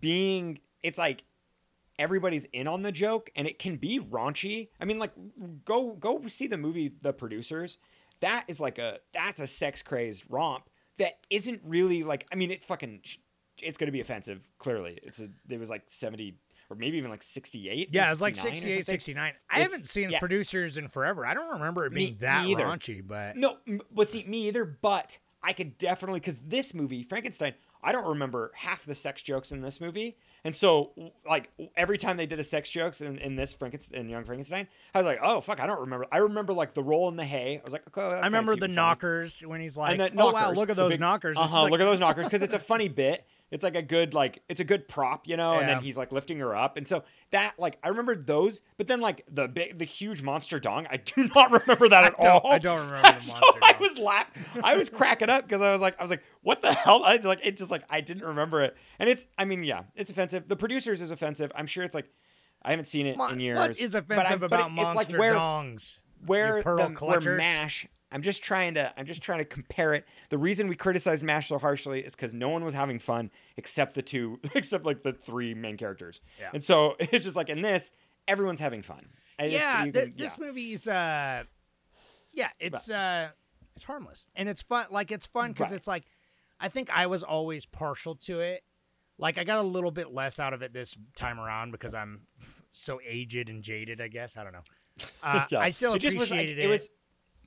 being. 0.00 0.60
It's 0.82 0.98
like 0.98 1.24
everybody's 1.98 2.44
in 2.52 2.66
on 2.66 2.82
the 2.82 2.92
joke, 2.92 3.30
and 3.36 3.46
it 3.46 3.58
can 3.58 3.76
be 3.76 3.98
raunchy. 4.00 4.68
I 4.80 4.84
mean, 4.84 4.98
like 4.98 5.12
go 5.64 5.92
go 5.94 6.22
see 6.26 6.46
the 6.46 6.56
movie 6.56 6.92
The 7.02 7.12
Producers. 7.12 7.78
That 8.20 8.44
is 8.48 8.60
like 8.60 8.78
a 8.78 8.98
that's 9.12 9.40
a 9.40 9.46
sex 9.46 9.82
crazed 9.82 10.24
romp 10.28 10.68
that 10.98 11.18
isn't 11.30 11.60
really 11.64 12.02
like. 12.02 12.26
I 12.32 12.36
mean, 12.36 12.50
it's 12.50 12.66
fucking. 12.66 13.00
It's 13.62 13.78
gonna 13.78 13.92
be 13.92 14.00
offensive. 14.00 14.48
Clearly, 14.58 14.98
it's 15.02 15.18
a. 15.20 15.28
It 15.48 15.58
was 15.58 15.70
like 15.70 15.82
seventy 15.86 16.38
or 16.68 16.76
maybe 16.76 16.96
even 16.98 17.10
like 17.10 17.22
sixty 17.22 17.68
eight. 17.68 17.90
yeah, 17.92 18.08
it 18.08 18.10
was 18.10 18.20
like 18.20 18.34
68, 18.36 18.84
69. 18.84 19.22
I 19.24 19.28
It's- 19.28 19.62
haven't 19.72 19.86
seen 19.86 20.10
yeah. 20.10 20.18
producers 20.18 20.76
in 20.76 20.88
forever. 20.88 21.24
I 21.24 21.32
don't 21.32 21.52
remember 21.52 21.86
it 21.86 21.92
Me- 21.92 22.06
being 22.06 22.16
that 22.20 22.44
me 22.44 22.54
raunchy, 22.56 23.06
but 23.06 23.36
No, 23.36 23.58
but 23.92 24.08
see, 24.08 24.24
me 24.24 24.48
either. 24.48 24.64
But 24.64 25.18
I 25.46 25.52
could 25.52 25.78
definitely 25.78 26.18
because 26.18 26.38
this 26.44 26.74
movie, 26.74 27.04
Frankenstein, 27.04 27.54
I 27.84 27.92
don't 27.92 28.06
remember 28.08 28.50
half 28.56 28.84
the 28.84 28.96
sex 28.96 29.22
jokes 29.22 29.52
in 29.52 29.60
this 29.60 29.80
movie, 29.80 30.16
and 30.42 30.56
so 30.56 30.90
like 31.24 31.50
every 31.76 31.98
time 31.98 32.16
they 32.16 32.26
did 32.26 32.40
a 32.40 32.44
sex 32.44 32.68
jokes 32.68 33.00
in, 33.00 33.18
in 33.18 33.36
this 33.36 33.52
Frankenstein, 33.52 34.00
in 34.00 34.08
Young 34.08 34.24
Frankenstein, 34.24 34.66
I 34.92 34.98
was 34.98 35.06
like, 35.06 35.20
oh 35.22 35.40
fuck, 35.40 35.60
I 35.60 35.66
don't 35.68 35.80
remember. 35.82 36.06
I 36.10 36.18
remember 36.18 36.52
like 36.52 36.74
the 36.74 36.82
roll 36.82 37.08
in 37.08 37.14
the 37.14 37.24
hay. 37.24 37.58
I 37.60 37.64
was 37.64 37.72
like, 37.72 37.86
okay, 37.86 38.10
that's 38.10 38.22
I 38.22 38.26
remember 38.26 38.56
the 38.56 38.66
knockers 38.66 39.40
when 39.40 39.60
he's 39.60 39.76
like, 39.76 40.00
"Oh 40.16 40.32
wow, 40.32 40.50
look 40.50 40.68
at 40.68 40.74
those 40.76 40.90
big- 40.92 41.00
knockers." 41.00 41.36
Uh 41.36 41.46
huh. 41.46 41.62
like- 41.62 41.70
look 41.70 41.80
at 41.80 41.84
those 41.84 42.00
knockers 42.00 42.26
because 42.26 42.42
it's 42.42 42.54
a 42.54 42.58
funny 42.58 42.88
bit. 42.88 43.24
It's 43.50 43.62
like 43.62 43.76
a 43.76 43.82
good 43.82 44.12
like 44.12 44.42
it's 44.48 44.60
a 44.60 44.64
good 44.64 44.88
prop, 44.88 45.28
you 45.28 45.36
know. 45.36 45.54
And 45.58 45.68
then 45.68 45.80
he's 45.80 45.96
like 45.96 46.10
lifting 46.10 46.38
her 46.40 46.54
up, 46.56 46.76
and 46.76 46.86
so 46.86 47.04
that 47.30 47.54
like 47.58 47.78
I 47.82 47.88
remember 47.88 48.16
those. 48.16 48.60
But 48.76 48.88
then 48.88 49.00
like 49.00 49.24
the 49.30 49.46
big 49.46 49.78
the 49.78 49.84
huge 49.84 50.20
monster 50.20 50.58
dong, 50.58 50.86
I 50.90 50.96
do 50.96 51.30
not 51.34 51.52
remember 51.52 51.88
that 51.88 52.04
at 52.04 52.20
don't- 52.20 52.44
all. 52.44 52.50
I 52.52 52.58
don't 52.58 52.86
remember 52.88 53.02
the 53.12 53.18
so 53.20 53.32
monster 53.34 53.58
I 53.62 53.72
dong. 53.72 53.80
was 53.80 53.98
laughing. 53.98 54.42
I 54.64 54.76
was 54.76 54.90
cracking 54.90 55.30
up 55.30 55.44
because 55.46 55.62
I 55.62 55.70
was 55.72 55.80
like 55.80 55.98
I 55.98 56.02
was 56.02 56.10
like 56.10 56.24
what 56.42 56.60
the 56.60 56.72
hell? 56.72 57.02
I 57.04 57.16
like 57.16 57.40
it 57.46 57.56
just 57.56 57.70
like 57.70 57.84
I 57.88 58.00
didn't 58.00 58.24
remember 58.24 58.62
it, 58.62 58.76
and 58.98 59.08
it's 59.08 59.28
I 59.38 59.44
mean 59.44 59.62
yeah, 59.62 59.82
it's 59.94 60.10
offensive. 60.10 60.48
The 60.48 60.56
producers 60.56 61.00
is 61.00 61.12
offensive. 61.12 61.52
I'm 61.54 61.66
sure 61.66 61.84
it's 61.84 61.94
like 61.94 62.10
I 62.62 62.70
haven't 62.70 62.86
seen 62.86 63.06
it 63.06 63.16
Mo- 63.16 63.28
in 63.28 63.38
years. 63.38 63.58
What 63.58 63.78
is 63.78 63.92
but 63.92 64.10
I- 64.10 64.14
offensive 64.14 64.40
but 64.40 64.46
about 64.46 64.66
it- 64.70 64.72
monster 64.72 64.96
like 65.12 65.20
where, 65.20 65.34
dongs? 65.34 65.98
where 66.26 66.62
the, 66.64 66.88
where 66.98 67.36
mash 67.36 67.86
i'm 68.12 68.22
just 68.22 68.42
trying 68.42 68.74
to 68.74 68.92
i'm 68.98 69.06
just 69.06 69.22
trying 69.22 69.38
to 69.38 69.44
compare 69.44 69.94
it 69.94 70.04
the 70.30 70.38
reason 70.38 70.68
we 70.68 70.76
criticize 70.76 71.22
mash 71.24 71.48
so 71.48 71.58
harshly 71.58 72.00
is 72.00 72.14
because 72.14 72.32
no 72.32 72.48
one 72.48 72.64
was 72.64 72.74
having 72.74 72.98
fun 72.98 73.30
except 73.56 73.94
the 73.94 74.02
two 74.02 74.38
except 74.54 74.84
like 74.84 75.02
the 75.02 75.12
three 75.12 75.54
main 75.54 75.76
characters 75.76 76.20
Yeah. 76.40 76.50
and 76.54 76.62
so 76.62 76.96
it's 77.00 77.24
just 77.24 77.36
like 77.36 77.48
in 77.48 77.62
this 77.62 77.92
everyone's 78.28 78.60
having 78.60 78.82
fun 78.82 79.08
I 79.38 79.44
yeah, 79.46 79.84
you 79.84 79.92
th- 79.92 80.04
can- 80.06 80.14
this 80.16 80.36
yeah. 80.40 80.46
movie's 80.46 80.88
uh, 80.88 81.42
yeah, 82.32 82.48
it's 82.58 82.88
uh, 82.88 83.28
it's 83.74 83.84
harmless 83.84 84.26
and 84.34 84.48
it's 84.48 84.62
fun. 84.62 84.86
Like 84.90 85.10
it's 85.12 85.26
fun 85.26 85.52
because 85.52 85.70
Right. 85.70 85.76
it's 85.76 85.86
like, 85.86 86.04
I 86.58 86.70
think 86.70 86.88
I 86.90 87.06
was 87.06 87.22
always 87.22 87.66
partial 87.66 88.14
to 88.16 88.40
it. 88.40 88.62
Like 89.18 89.36
I 89.36 89.44
got 89.44 89.58
a 89.58 89.62
little 89.62 89.90
bit 89.90 90.10
less 90.10 90.38
out 90.40 90.54
of 90.54 90.62
it 90.62 90.72
this 90.72 90.96
time 91.16 91.38
around 91.38 91.70
because 91.70 91.92
I'm 91.94 92.22
so 92.72 92.98
aged 93.06 93.50
and 93.50 93.62
jaded. 93.62 94.00
I 94.00 94.08
guess 94.08 94.38
I 94.38 94.42
don't 94.44 94.54
know. 94.54 94.62
Uh, 95.22 95.44
Yeah. 95.50 95.58
I 95.58 95.68
still 95.68 95.92
it 95.92 95.98
just 95.98 96.16
was 96.16 96.30
like, 96.30 96.40
appreciated 96.40 96.64
it 96.64 96.68
was 96.68 96.88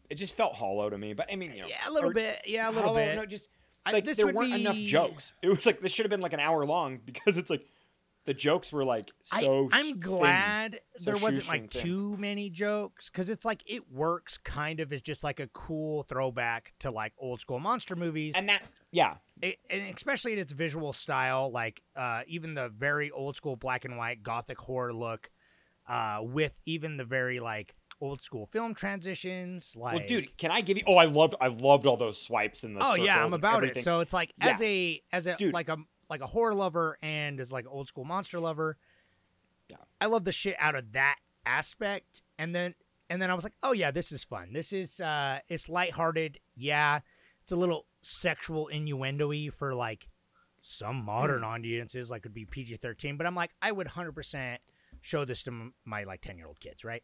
it 0.09 0.15
just 0.15 0.35
felt 0.35 0.53
hollow 0.55 0.89
to 0.89 0.97
me 0.97 1.13
but 1.13 1.27
i 1.31 1.35
mean 1.35 1.51
you 1.53 1.61
know 1.61 1.67
yeah, 1.67 1.87
a 1.87 1.91
little 1.91 2.09
or- 2.09 2.13
bit. 2.13 2.41
Yeah, 2.45 2.67
a 2.67 2.71
little 2.71 2.83
hollow, 2.89 2.95
bit. 3.05 3.15
no 3.15 3.25
just 3.25 3.47
I- 3.85 3.91
like 3.91 4.05
there 4.05 4.27
weren't 4.27 4.53
enough 4.53 4.75
jokes 4.75 5.33
it 5.41 5.49
was 5.49 5.65
like 5.65 5.81
this 5.81 5.91
should 5.91 6.05
have 6.05 6.11
been 6.11 6.21
like 6.21 6.33
an 6.33 6.39
hour 6.39 6.65
long 6.65 6.99
because 7.05 7.37
it's 7.37 7.49
like 7.49 7.65
the 8.25 8.33
jokes 8.35 8.71
were 8.71 8.83
like 8.83 9.09
so 9.23 9.69
I, 9.71 9.79
I'm 9.79 9.85
thin, 9.85 9.99
glad 9.99 10.79
so 10.99 11.05
there 11.11 11.17
wasn't 11.17 11.47
like 11.47 11.71
thin. 11.71 11.81
too 11.81 12.15
many 12.17 12.49
jokes 12.51 13.09
because 13.09 13.27
it's 13.29 13.43
like 13.43 13.63
it 13.65 13.91
works 13.91 14.37
kind 14.37 14.79
of 14.81 14.93
as 14.93 15.01
just 15.01 15.23
like 15.23 15.39
a 15.39 15.47
cool 15.47 16.03
throwback 16.03 16.73
to 16.79 16.91
like 16.91 17.13
old 17.17 17.39
school 17.39 17.59
monster 17.59 17.95
movies. 17.95 18.35
and 18.35 18.49
that 18.49 18.61
yeah 18.91 19.15
it, 19.41 19.57
and 19.71 19.81
especially 19.95 20.33
in 20.33 20.39
its 20.39 20.51
visual 20.51 20.91
style, 20.93 21.49
like 21.49 21.81
uh, 21.95 22.21
even 22.27 22.53
the 22.55 22.67
very 22.69 23.09
old 23.09 23.37
school 23.37 23.55
black 23.55 23.85
and 23.85 23.97
white 23.97 24.21
gothic 24.21 24.59
horror 24.59 24.93
look, 24.93 25.29
uh, 25.87 26.19
with 26.21 26.53
even 26.65 26.97
the 26.97 27.05
very 27.05 27.39
like 27.39 27.73
old 28.01 28.21
school 28.21 28.45
film 28.45 28.73
transitions. 28.73 29.75
Like, 29.77 29.95
Well, 29.97 30.07
dude, 30.07 30.37
can 30.37 30.51
I 30.51 30.61
give 30.61 30.77
you? 30.77 30.83
Oh, 30.87 30.95
I 30.95 31.05
loved, 31.05 31.35
I 31.41 31.47
loved 31.47 31.85
all 31.85 31.97
those 31.97 32.21
swipes 32.21 32.63
and 32.63 32.75
the. 32.75 32.79
oh 32.83 32.95
yeah, 32.95 33.23
I'm 33.23 33.33
about 33.33 33.63
it. 33.63 33.83
So 33.83 33.99
it's 33.99 34.13
like 34.13 34.33
Yeah. 34.39 34.49
as 34.53 34.61
a 34.61 35.01
as 35.11 35.27
a 35.27 35.35
Dude. 35.35 35.53
like 35.53 35.69
a 35.69 35.77
like 36.09 36.21
a 36.21 36.27
horror 36.27 36.55
lover 36.55 36.97
and 37.01 37.39
as 37.39 37.51
like 37.51 37.65
old 37.69 37.87
school 37.87 38.05
monster 38.05 38.39
lover. 38.39 38.77
Yeah. 39.69 39.77
I 40.01 40.07
love 40.07 40.23
the 40.25 40.31
shit 40.31 40.55
out 40.59 40.75
of 40.75 40.93
that 40.93 41.17
aspect, 41.45 42.21
and 42.37 42.55
then 42.55 42.73
and 43.09 43.21
then 43.21 43.29
I 43.29 43.33
was 43.33 43.43
like, 43.43 43.53
oh 43.63 43.73
yeah, 43.73 43.91
this 43.91 44.11
is 44.11 44.23
fun. 44.23 44.53
This 44.53 44.71
is 44.73 44.99
uh, 44.99 45.39
it's 45.47 45.67
lighthearted. 45.69 46.39
Yeah, 46.55 46.99
it's 47.43 47.51
a 47.51 47.55
little 47.55 47.85
sexual 48.01 48.67
innuendo-y 48.67 49.49
for 49.55 49.73
like 49.75 50.07
some 50.61 51.03
modern 51.03 51.39
Hmm. 51.39 51.45
audiences, 51.45 52.09
like 52.11 52.23
would 52.23 52.33
be 52.33 52.45
PG-13. 52.45 53.17
But 53.17 53.25
I'm 53.27 53.35
like, 53.35 53.51
I 53.61 53.71
would 53.71 53.87
100% 53.87 54.57
show 55.01 55.23
this 55.25 55.43
to 55.43 55.51
m- 55.51 55.73
my 55.85 56.03
like 56.03 56.21
10 56.21 56.37
year 56.37 56.47
old 56.47 56.59
kids, 56.59 56.83
right? 56.83 57.01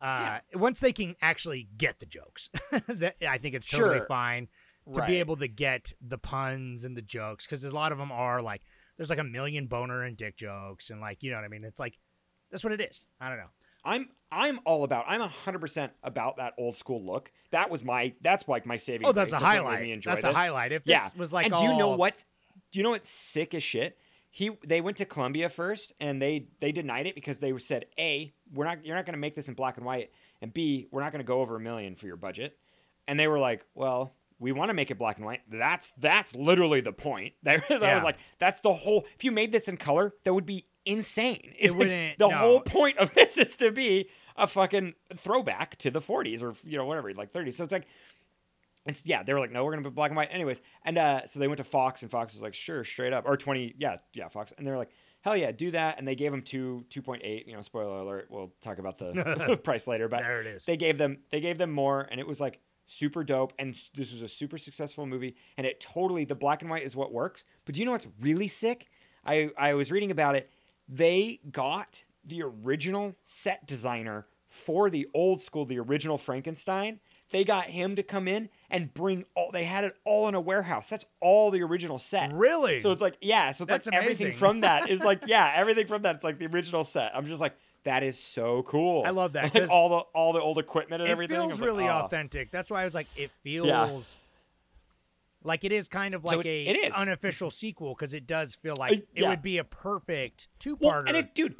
Uh, 0.00 0.38
Once 0.54 0.80
they 0.80 0.92
can 0.92 1.16
actually 1.20 1.68
get 1.76 1.98
the 2.00 2.06
jokes, 2.06 2.50
that, 2.88 3.16
I 3.26 3.38
think 3.38 3.54
it's 3.54 3.66
totally 3.66 3.98
Sure. 3.98 4.06
fine 4.06 4.48
to 4.92 5.00
Right. 5.00 5.06
be 5.08 5.16
able 5.16 5.36
to 5.36 5.48
get 5.48 5.92
the 6.00 6.16
puns 6.18 6.84
and 6.84 6.96
the 6.96 7.02
jokes 7.02 7.44
because 7.46 7.62
a 7.64 7.70
lot 7.70 7.92
of 7.92 7.98
them 7.98 8.10
are 8.10 8.40
like 8.40 8.62
there's 8.96 9.10
like 9.10 9.18
a 9.18 9.24
million 9.24 9.66
boner 9.66 10.02
and 10.02 10.16
dick 10.16 10.36
jokes 10.36 10.88
and 10.90 11.00
like 11.00 11.22
you 11.22 11.30
know 11.30 11.36
what 11.36 11.44
I 11.44 11.48
mean. 11.48 11.64
It's 11.64 11.78
like 11.80 11.98
that's 12.50 12.64
what 12.64 12.72
it 12.72 12.80
is. 12.80 13.06
I 13.20 13.28
don't 13.28 13.38
know. 13.38 13.50
I'm, 13.84 14.08
I'm 14.32 14.60
all 14.64 14.84
about. 14.84 15.04
I'm 15.08 15.20
hundred 15.20 15.60
percent 15.60 15.92
about 16.02 16.36
that 16.38 16.54
old 16.58 16.76
school 16.76 17.04
look. 17.04 17.30
That 17.52 17.70
was 17.70 17.84
my. 17.84 18.12
That's 18.20 18.46
like 18.48 18.66
my 18.66 18.76
saving. 18.76 19.06
Oh, 19.06 19.12
that's 19.12 19.30
grace. 19.30 19.40
a 19.40 19.44
made 19.44 19.50
highlight. 19.50 19.82
Me 19.82 19.92
enjoy 19.92 20.10
That's 20.12 20.24
a 20.24 20.32
highlight. 20.32 20.72
If 20.72 20.84
this 20.84 20.92
yeah, 20.92 21.10
was 21.16 21.32
like 21.32 21.46
and 21.46 21.54
do 21.56 21.62
you 21.64 21.76
know 21.76 21.90
what? 21.96 22.24
Do 22.72 22.78
you 22.78 22.82
know 22.82 22.90
what's 22.90 23.08
sick 23.08 23.54
as 23.54 23.62
shit? 23.62 23.96
He 24.30 24.50
they 24.66 24.80
went 24.80 24.96
to 24.98 25.04
Columbia 25.04 25.48
first, 25.48 25.92
and 26.00 26.20
they 26.20 26.48
they 26.60 26.72
denied 26.72 27.06
it 27.06 27.14
because 27.14 27.38
they 27.38 27.56
said 27.58 27.86
a 27.98 28.34
we're 28.54 28.64
not 28.64 28.84
you're 28.84 28.96
not 28.96 29.04
going 29.06 29.14
to 29.14 29.18
make 29.20 29.34
this 29.34 29.48
in 29.48 29.54
black 29.54 29.76
and 29.76 29.86
white, 29.86 30.10
and 30.42 30.52
b 30.52 30.86
we're 30.90 31.00
not 31.02 31.12
going 31.12 31.20
to 31.24 31.26
go 31.26 31.40
over 31.40 31.56
a 31.56 31.60
million 31.60 31.94
for 31.96 32.06
your 32.06 32.16
budget, 32.16 32.56
and 33.06 33.18
they 33.18 33.28
were 33.28 33.38
like, 33.38 33.64
well. 33.74 34.14
We 34.40 34.52
want 34.52 34.68
to 34.68 34.74
make 34.74 34.92
it 34.92 34.98
black 34.98 35.16
and 35.16 35.26
white. 35.26 35.40
That's 35.50 35.90
that's 35.98 36.36
literally 36.36 36.80
the 36.80 36.92
point. 36.92 37.32
That, 37.42 37.68
that 37.70 37.82
Yeah. 37.82 37.94
was 37.96 38.04
like 38.04 38.18
that's 38.38 38.60
the 38.60 38.72
whole. 38.72 39.04
If 39.16 39.24
you 39.24 39.32
made 39.32 39.50
this 39.50 39.66
in 39.66 39.76
color, 39.76 40.12
that 40.22 40.32
would 40.32 40.46
be 40.46 40.64
insane. 40.86 41.54
It's 41.58 41.72
like, 41.74 41.78
wouldn't- 41.80 42.18
the 42.18 42.28
no. 42.28 42.36
whole 42.36 42.60
point 42.60 42.98
of 42.98 43.12
this 43.16 43.36
is 43.36 43.56
to 43.56 43.72
be 43.72 44.08
a 44.36 44.46
fucking 44.46 44.94
throwback 45.16 45.74
to 45.78 45.90
the 45.90 46.00
40s 46.00 46.40
or 46.40 46.54
you 46.62 46.78
know 46.78 46.84
whatever, 46.84 47.12
like 47.14 47.32
30s. 47.32 47.54
So 47.54 47.64
it's 47.64 47.72
like 47.72 47.88
it's 48.86 49.04
yeah, 49.04 49.24
they 49.24 49.34
were 49.34 49.40
like, 49.40 49.50
no, 49.50 49.64
we're 49.64 49.72
gonna 49.72 49.82
put 49.82 49.96
black 49.96 50.10
and 50.10 50.16
white, 50.16 50.28
anyways. 50.30 50.60
And 50.84 50.98
uh, 50.98 51.26
so 51.26 51.40
they 51.40 51.48
went 51.48 51.58
to 51.58 51.64
Fox, 51.64 52.02
and 52.02 52.10
Fox 52.10 52.32
was 52.32 52.40
like, 52.40 52.54
sure, 52.54 52.84
straight 52.84 53.12
up, 53.12 53.24
or 53.26 53.36
twenty, 53.36 53.74
yeah, 53.76 53.96
yeah, 54.14 54.28
Fox, 54.28 54.52
and 54.56 54.64
they 54.64 54.70
were 54.70 54.78
like, 54.78 54.90
hell 55.20 55.36
yeah, 55.36 55.52
do 55.52 55.70
that. 55.72 55.98
And 55.98 56.06
they 56.06 56.14
gave 56.14 56.30
them 56.30 56.42
two 56.42 56.84
two 56.90 57.02
point 57.02 57.22
eight. 57.24 57.46
You 57.46 57.54
know, 57.54 57.60
spoiler 57.60 58.00
alert. 58.00 58.26
We'll 58.30 58.52
talk 58.60 58.78
about 58.78 58.98
the 58.98 59.58
price 59.64 59.86
later, 59.86 60.08
but 60.08 60.22
There 60.22 60.40
it 60.40 60.46
is. 60.46 60.64
They 60.64 60.76
gave 60.76 60.98
them 60.98 61.18
they 61.30 61.40
gave 61.40 61.58
them 61.58 61.70
more, 61.70 62.06
and 62.10 62.20
it 62.20 62.26
was 62.26 62.40
like 62.40 62.60
super 62.86 63.24
dope. 63.24 63.52
And 63.58 63.76
this 63.94 64.12
was 64.12 64.22
a 64.22 64.28
super 64.28 64.58
successful 64.58 65.06
movie, 65.06 65.36
and 65.56 65.66
it 65.66 65.80
totally 65.80 66.24
the 66.24 66.34
black 66.34 66.62
and 66.62 66.70
white 66.70 66.84
is 66.84 66.96
what 66.96 67.12
works. 67.12 67.44
But 67.64 67.74
do 67.74 67.80
you 67.80 67.86
know 67.86 67.92
what's 67.92 68.08
really 68.20 68.48
sick? 68.48 68.86
I 69.24 69.50
I 69.58 69.74
was 69.74 69.90
reading 69.90 70.10
about 70.10 70.34
it. 70.36 70.50
They 70.88 71.40
got 71.50 72.04
the 72.24 72.42
original 72.42 73.14
set 73.24 73.66
designer 73.66 74.26
for 74.48 74.88
the 74.88 75.06
old 75.12 75.42
school, 75.42 75.64
the 75.64 75.78
original 75.78 76.16
Frankenstein. 76.18 77.00
They 77.30 77.44
got 77.44 77.64
him 77.64 77.94
to 77.96 78.02
come 78.02 78.26
in 78.26 78.48
and 78.70 78.92
bring 78.92 79.24
all. 79.34 79.50
They 79.50 79.64
had 79.64 79.84
it 79.84 79.94
all 80.04 80.28
in 80.28 80.34
a 80.34 80.40
warehouse. 80.40 80.88
That's 80.90 81.06
all 81.20 81.50
the 81.50 81.62
original 81.62 81.98
set. 81.98 82.32
Really? 82.32 82.80
So 82.80 82.90
it's 82.92 83.02
like 83.02 83.16
yeah. 83.20 83.52
So 83.52 83.64
it's 83.64 83.70
That's 83.70 83.86
like 83.86 83.94
everything 84.02 84.32
from 84.34 84.60
that 84.60 84.88
is 84.90 85.02
like 85.02 85.22
yeah. 85.26 85.52
Everything 85.56 85.86
from 85.86 86.02
that. 86.02 86.16
It's 86.16 86.24
like 86.24 86.38
the 86.38 86.46
original 86.46 86.84
set. 86.84 87.12
I'm 87.14 87.26
just 87.26 87.40
like 87.40 87.54
that 87.84 88.02
is 88.02 88.18
so 88.18 88.62
cool. 88.64 89.04
I 89.06 89.10
love 89.10 89.32
that, 89.34 89.54
Like 89.54 89.70
all 89.70 89.88
the 89.88 89.96
all 90.14 90.32
the 90.32 90.40
old 90.40 90.58
equipment 90.58 91.00
and 91.00 91.08
it 91.08 91.12
everything. 91.12 91.36
I 91.36 91.40
feels 91.40 91.52
was 91.52 91.60
like, 91.60 91.66
really 91.70 91.84
oh. 91.88 91.92
authentic. 91.92 92.50
That's 92.50 92.70
why 92.70 92.82
I 92.82 92.84
was 92.84 92.94
like, 92.94 93.06
it 93.16 93.30
feels 93.42 93.66
Yeah. 93.68 93.98
like 95.44 95.64
it 95.64 95.72
is 95.72 95.88
kind 95.88 96.14
of 96.14 96.22
So 96.26 96.36
like 96.36 96.46
it- 96.46 96.48
a 96.48 96.66
it 96.66 96.76
is. 96.88 96.94
unofficial 96.94 97.50
sequel 97.50 97.94
because 97.94 98.12
it 98.12 98.26
does 98.26 98.54
feel 98.56 98.76
like 98.76 98.92
Uh, 98.92 99.02
it 99.14 99.28
would 99.28 99.42
be 99.42 99.58
a 99.58 99.64
perfect 99.64 100.48
two 100.58 100.76
Well, 100.80 100.92
parter. 100.92 101.08
and 101.08 101.16
it, 101.16 101.34
dude, 101.34 101.56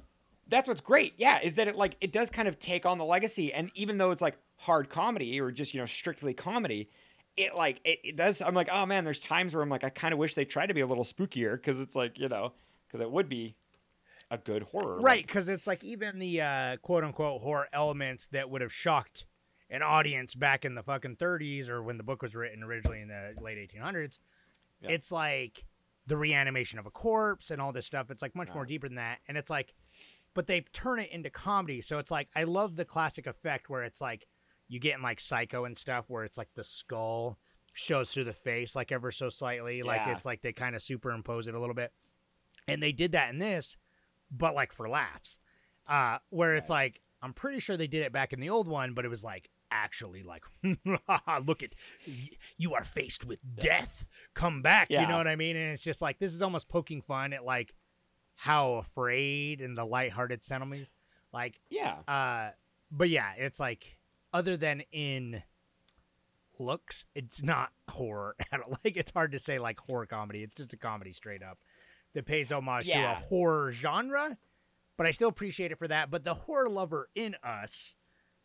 that's 0.48 0.66
what's 0.68 0.80
great. 0.80 1.14
Yeah, 1.16 1.40
is 1.40 1.54
that 1.54 1.68
it 1.68 1.76
like 1.76 1.96
it 2.00 2.12
does 2.12 2.30
kind 2.30 2.48
of 2.48 2.58
take 2.58 2.84
on 2.84 2.98
the 2.98 3.04
legacy, 3.04 3.52
and 3.52 3.70
even 3.74 3.98
though 3.98 4.10
it's 4.10 4.22
like 4.22 4.36
hard 4.58 4.88
comedy 4.90 5.40
or 5.40 5.50
just 5.50 5.74
you 5.74 5.80
know 5.80 5.86
strictly 5.86 6.34
comedy, 6.34 6.90
it 7.36 7.54
like 7.54 7.80
it, 7.84 8.00
it 8.04 8.16
does. 8.16 8.40
I'm 8.42 8.54
like, 8.54 8.68
oh 8.70 8.86
man, 8.86 9.04
there's 9.04 9.20
times 9.20 9.54
where 9.54 9.62
I'm 9.62 9.68
like, 9.68 9.84
I 9.84 9.90
kind 9.90 10.12
of 10.12 10.18
wish 10.18 10.34
they 10.34 10.44
tried 10.44 10.66
to 10.66 10.74
be 10.74 10.80
a 10.80 10.86
little 10.86 11.04
spookier 11.04 11.54
because 11.54 11.80
it's 11.80 11.94
like 11.96 12.18
you 12.18 12.28
know 12.28 12.52
because 12.86 13.00
it 13.00 13.10
would 13.10 13.28
be 13.28 13.54
a 14.30 14.38
good 14.38 14.64
horror, 14.64 14.96
right 15.00 15.18
like- 15.18 15.26
because 15.26 15.48
it's 15.48 15.66
like 15.66 15.82
even 15.82 16.18
the 16.18 16.40
uh, 16.40 16.76
quote 16.78 17.04
unquote 17.04 17.40
horror 17.42 17.68
elements 17.72 18.26
that 18.28 18.50
would 18.50 18.60
have 18.60 18.72
shocked 18.72 19.24
an 19.70 19.82
audience 19.82 20.34
back 20.34 20.64
in 20.64 20.74
the 20.74 20.82
fucking 20.82 21.16
30s 21.16 21.68
or 21.68 21.82
when 21.82 21.98
the 21.98 22.02
book 22.02 22.22
was 22.22 22.34
written 22.34 22.62
originally 22.62 23.02
in 23.02 23.08
the 23.08 23.34
late 23.38 23.58
1800s. 23.58 24.18
Yeah. 24.80 24.90
It's 24.92 25.12
like 25.12 25.66
the 26.06 26.16
reanimation 26.16 26.78
of 26.78 26.86
a 26.86 26.90
corpse 26.90 27.50
and 27.50 27.60
all 27.60 27.70
this 27.72 27.84
stuff. 27.84 28.10
It's 28.10 28.22
like 28.22 28.34
much 28.34 28.48
more 28.54 28.64
deeper 28.64 28.88
than 28.88 28.96
that, 28.96 29.18
and 29.28 29.36
it's 29.36 29.50
like, 29.50 29.74
but 30.34 30.46
they 30.46 30.60
turn 30.72 30.98
it 31.00 31.10
into 31.10 31.30
comedy. 31.30 31.80
So 31.80 31.98
it's 31.98 32.10
like 32.10 32.28
I 32.34 32.44
love 32.44 32.76
the 32.76 32.84
classic 32.84 33.26
effect 33.26 33.68
where 33.68 33.82
it's 33.82 34.00
like 34.00 34.26
you 34.68 34.78
get 34.78 34.96
in 34.96 35.02
like 35.02 35.20
Psycho 35.20 35.64
and 35.64 35.76
stuff 35.76 36.04
where 36.08 36.24
it's 36.24 36.38
like 36.38 36.48
the 36.54 36.64
skull 36.64 37.38
shows 37.72 38.10
through 38.10 38.24
the 38.24 38.32
face 38.32 38.74
like 38.76 38.92
ever 38.92 39.10
so 39.10 39.28
slightly, 39.28 39.82
like 39.82 40.02
it's 40.08 40.26
like 40.26 40.42
they 40.42 40.52
kind 40.52 40.76
of 40.76 40.82
superimpose 40.82 41.48
it 41.48 41.54
a 41.54 41.60
little 41.60 41.74
bit, 41.74 41.92
and 42.66 42.82
they 42.82 42.92
did 42.92 43.12
that 43.12 43.30
in 43.30 43.38
this, 43.38 43.76
but 44.30 44.54
like 44.54 44.72
for 44.72 44.88
laughs, 44.88 45.38
uh, 45.86 46.18
where 46.30 46.54
it's 46.54 46.70
like 46.70 47.00
I'm 47.22 47.32
pretty 47.32 47.60
sure 47.60 47.76
they 47.76 47.86
did 47.86 48.02
it 48.02 48.12
back 48.12 48.32
in 48.32 48.40
the 48.40 48.50
old 48.50 48.68
one, 48.68 48.94
but 48.94 49.04
it 49.04 49.08
was 49.08 49.24
like 49.24 49.50
actually 49.70 50.22
like 50.22 50.44
look 51.44 51.62
at 51.62 51.74
you 52.56 52.74
are 52.74 52.84
faced 52.84 53.24
with 53.24 53.38
death. 53.58 54.06
Come 54.34 54.62
back 54.62 54.88
you 55.02 55.08
know 55.08 55.16
what 55.18 55.26
i 55.28 55.36
mean? 55.36 55.56
And 55.56 55.72
it's 55.72 55.82
just 55.82 56.00
like 56.00 56.18
this 56.18 56.34
is 56.34 56.42
almost 56.42 56.68
poking 56.68 57.02
fun 57.02 57.32
at 57.32 57.44
like 57.44 57.74
how 58.34 58.74
afraid 58.74 59.60
and 59.60 59.76
the 59.76 59.84
lighthearted 59.84 60.42
sentiments 60.42 60.90
like 61.32 61.60
yeah, 61.70 61.96
uh 62.06 62.50
but 62.90 63.10
yeah 63.10 63.32
it's 63.36 63.60
like 63.60 63.97
other 64.32 64.56
than 64.56 64.82
in 64.92 65.42
looks 66.58 67.06
it's 67.14 67.42
not 67.42 67.70
horror 67.88 68.34
at 68.52 68.60
all. 68.60 68.76
like 68.84 68.96
it's 68.96 69.10
hard 69.12 69.32
to 69.32 69.38
say 69.38 69.58
like 69.58 69.78
horror 69.80 70.06
comedy. 70.06 70.42
It's 70.42 70.54
just 70.54 70.72
a 70.72 70.76
comedy 70.76 71.12
straight 71.12 71.42
up 71.42 71.58
that 72.14 72.26
pays 72.26 72.50
homage 72.50 72.86
to 72.86 72.98
a 72.98 73.14
horror 73.14 73.70
genre 73.72 74.38
but 74.96 75.06
i 75.06 75.10
still 75.12 75.28
appreciate 75.28 75.70
it 75.70 75.78
for 75.78 75.86
that. 75.88 76.10
But 76.10 76.24
the 76.24 76.34
horror 76.34 76.68
lover 76.68 77.08
in 77.14 77.36
us 77.44 77.94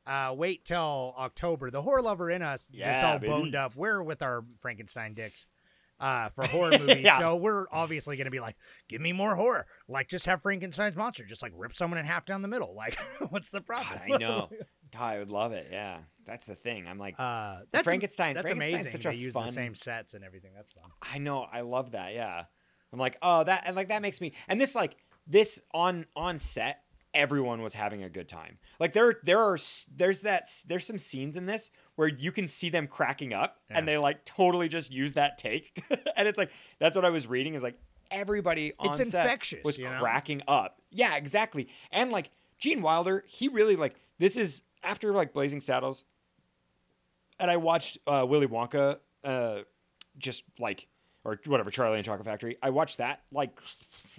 uh 0.05 0.33
wait 0.35 0.65
till 0.65 1.15
october. 1.17 1.71
The 1.71 1.81
horror 1.81 2.01
lover 2.01 2.29
in 2.29 2.41
us 2.41 2.67
that's 2.67 2.77
Yeah, 2.77 3.11
all 3.13 3.19
baby. 3.19 3.31
boned 3.31 3.55
up 3.55 3.75
we're 3.75 4.03
with 4.03 4.21
our 4.21 4.43
frankenstein 4.59 5.13
dicks 5.13 5.47
uh, 6.03 6.29
for 6.29 6.45
horror 6.45 6.71
movies. 6.79 6.97
Yeah. 7.03 7.17
So 7.17 7.35
we're 7.37 7.65
obviously 7.71 8.17
going 8.17 8.25
to 8.25 8.31
be 8.31 8.39
like, 8.39 8.55
give 8.89 8.99
me 9.01 9.13
more 9.13 9.35
horror. 9.35 9.65
Like, 9.87 10.09
just 10.09 10.25
have 10.25 10.41
Frankenstein's 10.41 10.95
monster. 10.95 11.23
Just 11.25 11.41
like 11.41 11.53
rip 11.55 11.73
someone 11.73 11.97
in 11.99 12.05
half 12.05 12.25
down 12.25 12.41
the 12.41 12.47
middle. 12.47 12.75
Like, 12.83 12.97
what's 13.29 13.49
the 13.51 13.61
problem? 13.61 14.01
I 14.13 14.17
know. 14.17 14.49
God, 14.93 15.01
I 15.01 15.19
would 15.19 15.31
love 15.31 15.53
it. 15.53 15.69
Yeah, 15.71 15.99
that's 16.25 16.45
the 16.45 16.55
thing. 16.55 16.85
I'm 16.87 16.99
like, 16.99 17.15
Uh, 17.17 17.59
that's 17.71 17.85
Frankenstein- 17.85 18.35
That's 18.35 18.51
amazing. 18.51 18.91
such 18.91 19.03
they 19.03 19.13
use 19.15 19.33
fun- 19.33 19.45
the 19.47 19.51
same 19.53 19.73
sets 19.73 20.13
and 20.13 20.23
everything. 20.23 20.51
That's 20.55 20.71
fun. 20.71 20.83
I 21.01 21.17
know, 21.19 21.47
I 21.51 21.61
love 21.61 21.91
that. 21.91 22.13
Yeah, 22.13 22.43
I'm 22.91 22.99
like, 22.99 23.17
oh, 23.21 23.43
that 23.45 23.63
and 23.65 23.75
like 23.75 23.87
that 23.87 24.01
makes 24.01 24.19
me. 24.21 24.33
And 24.47 24.59
this 24.61 24.75
like 24.75 24.95
this 25.25 25.59
on 25.73 26.05
on 26.15 26.37
set, 26.37 26.82
everyone 27.13 27.61
was 27.61 27.73
having 27.73 28.03
a 28.03 28.09
good 28.09 28.27
time. 28.27 28.57
Like 28.79 28.93
there 28.93 29.15
there 29.23 29.39
are 29.39 29.57
there's 29.95 30.19
that 30.19 30.47
there's 30.67 30.85
some 30.85 30.97
scenes 30.97 31.35
in 31.37 31.45
this 31.45 31.71
where 31.95 32.07
you 32.07 32.31
can 32.31 32.47
see 32.47 32.69
them 32.69 32.87
cracking 32.87 33.33
up, 33.33 33.59
and 33.69 33.87
they 33.87 33.97
like 33.97 34.25
totally 34.25 34.69
just 34.69 34.91
use 34.91 35.13
that 35.13 35.37
take, 35.37 35.83
and 36.15 36.27
it's 36.27 36.37
like 36.37 36.51
that's 36.79 36.95
what 36.95 37.05
I 37.05 37.09
was 37.09 37.27
reading 37.27 37.53
is 37.53 37.63
like 37.63 37.77
everybody 38.11 38.73
on 38.79 38.89
It's 38.89 39.09
set 39.09 39.25
infectious, 39.25 39.63
was 39.63 39.77
you 39.77 39.85
know? 39.85 39.99
cracking 39.99 40.41
up. 40.47 40.79
Yeah, 40.91 41.15
exactly. 41.15 41.69
And 41.91 42.11
like 42.11 42.29
Gene 42.57 42.81
Wilder, 42.81 43.23
he 43.27 43.47
really 43.47 43.75
like 43.75 43.95
this 44.19 44.37
is 44.37 44.61
after 44.83 45.13
like 45.13 45.33
Blazing 45.33 45.61
Saddles, 45.61 46.03
and 47.39 47.49
I 47.49 47.57
watched 47.57 47.97
uh, 48.07 48.25
Willy 48.27 48.47
Wonka, 48.47 48.97
uh, 49.23 49.59
just 50.17 50.43
like 50.59 50.87
or 51.25 51.39
whatever 51.45 51.71
Charlie 51.71 51.97
and 51.97 52.05
Chocolate 52.05 52.25
Factory. 52.25 52.57
I 52.61 52.69
watched 52.69 52.97
that 52.97 53.21
like 53.31 53.51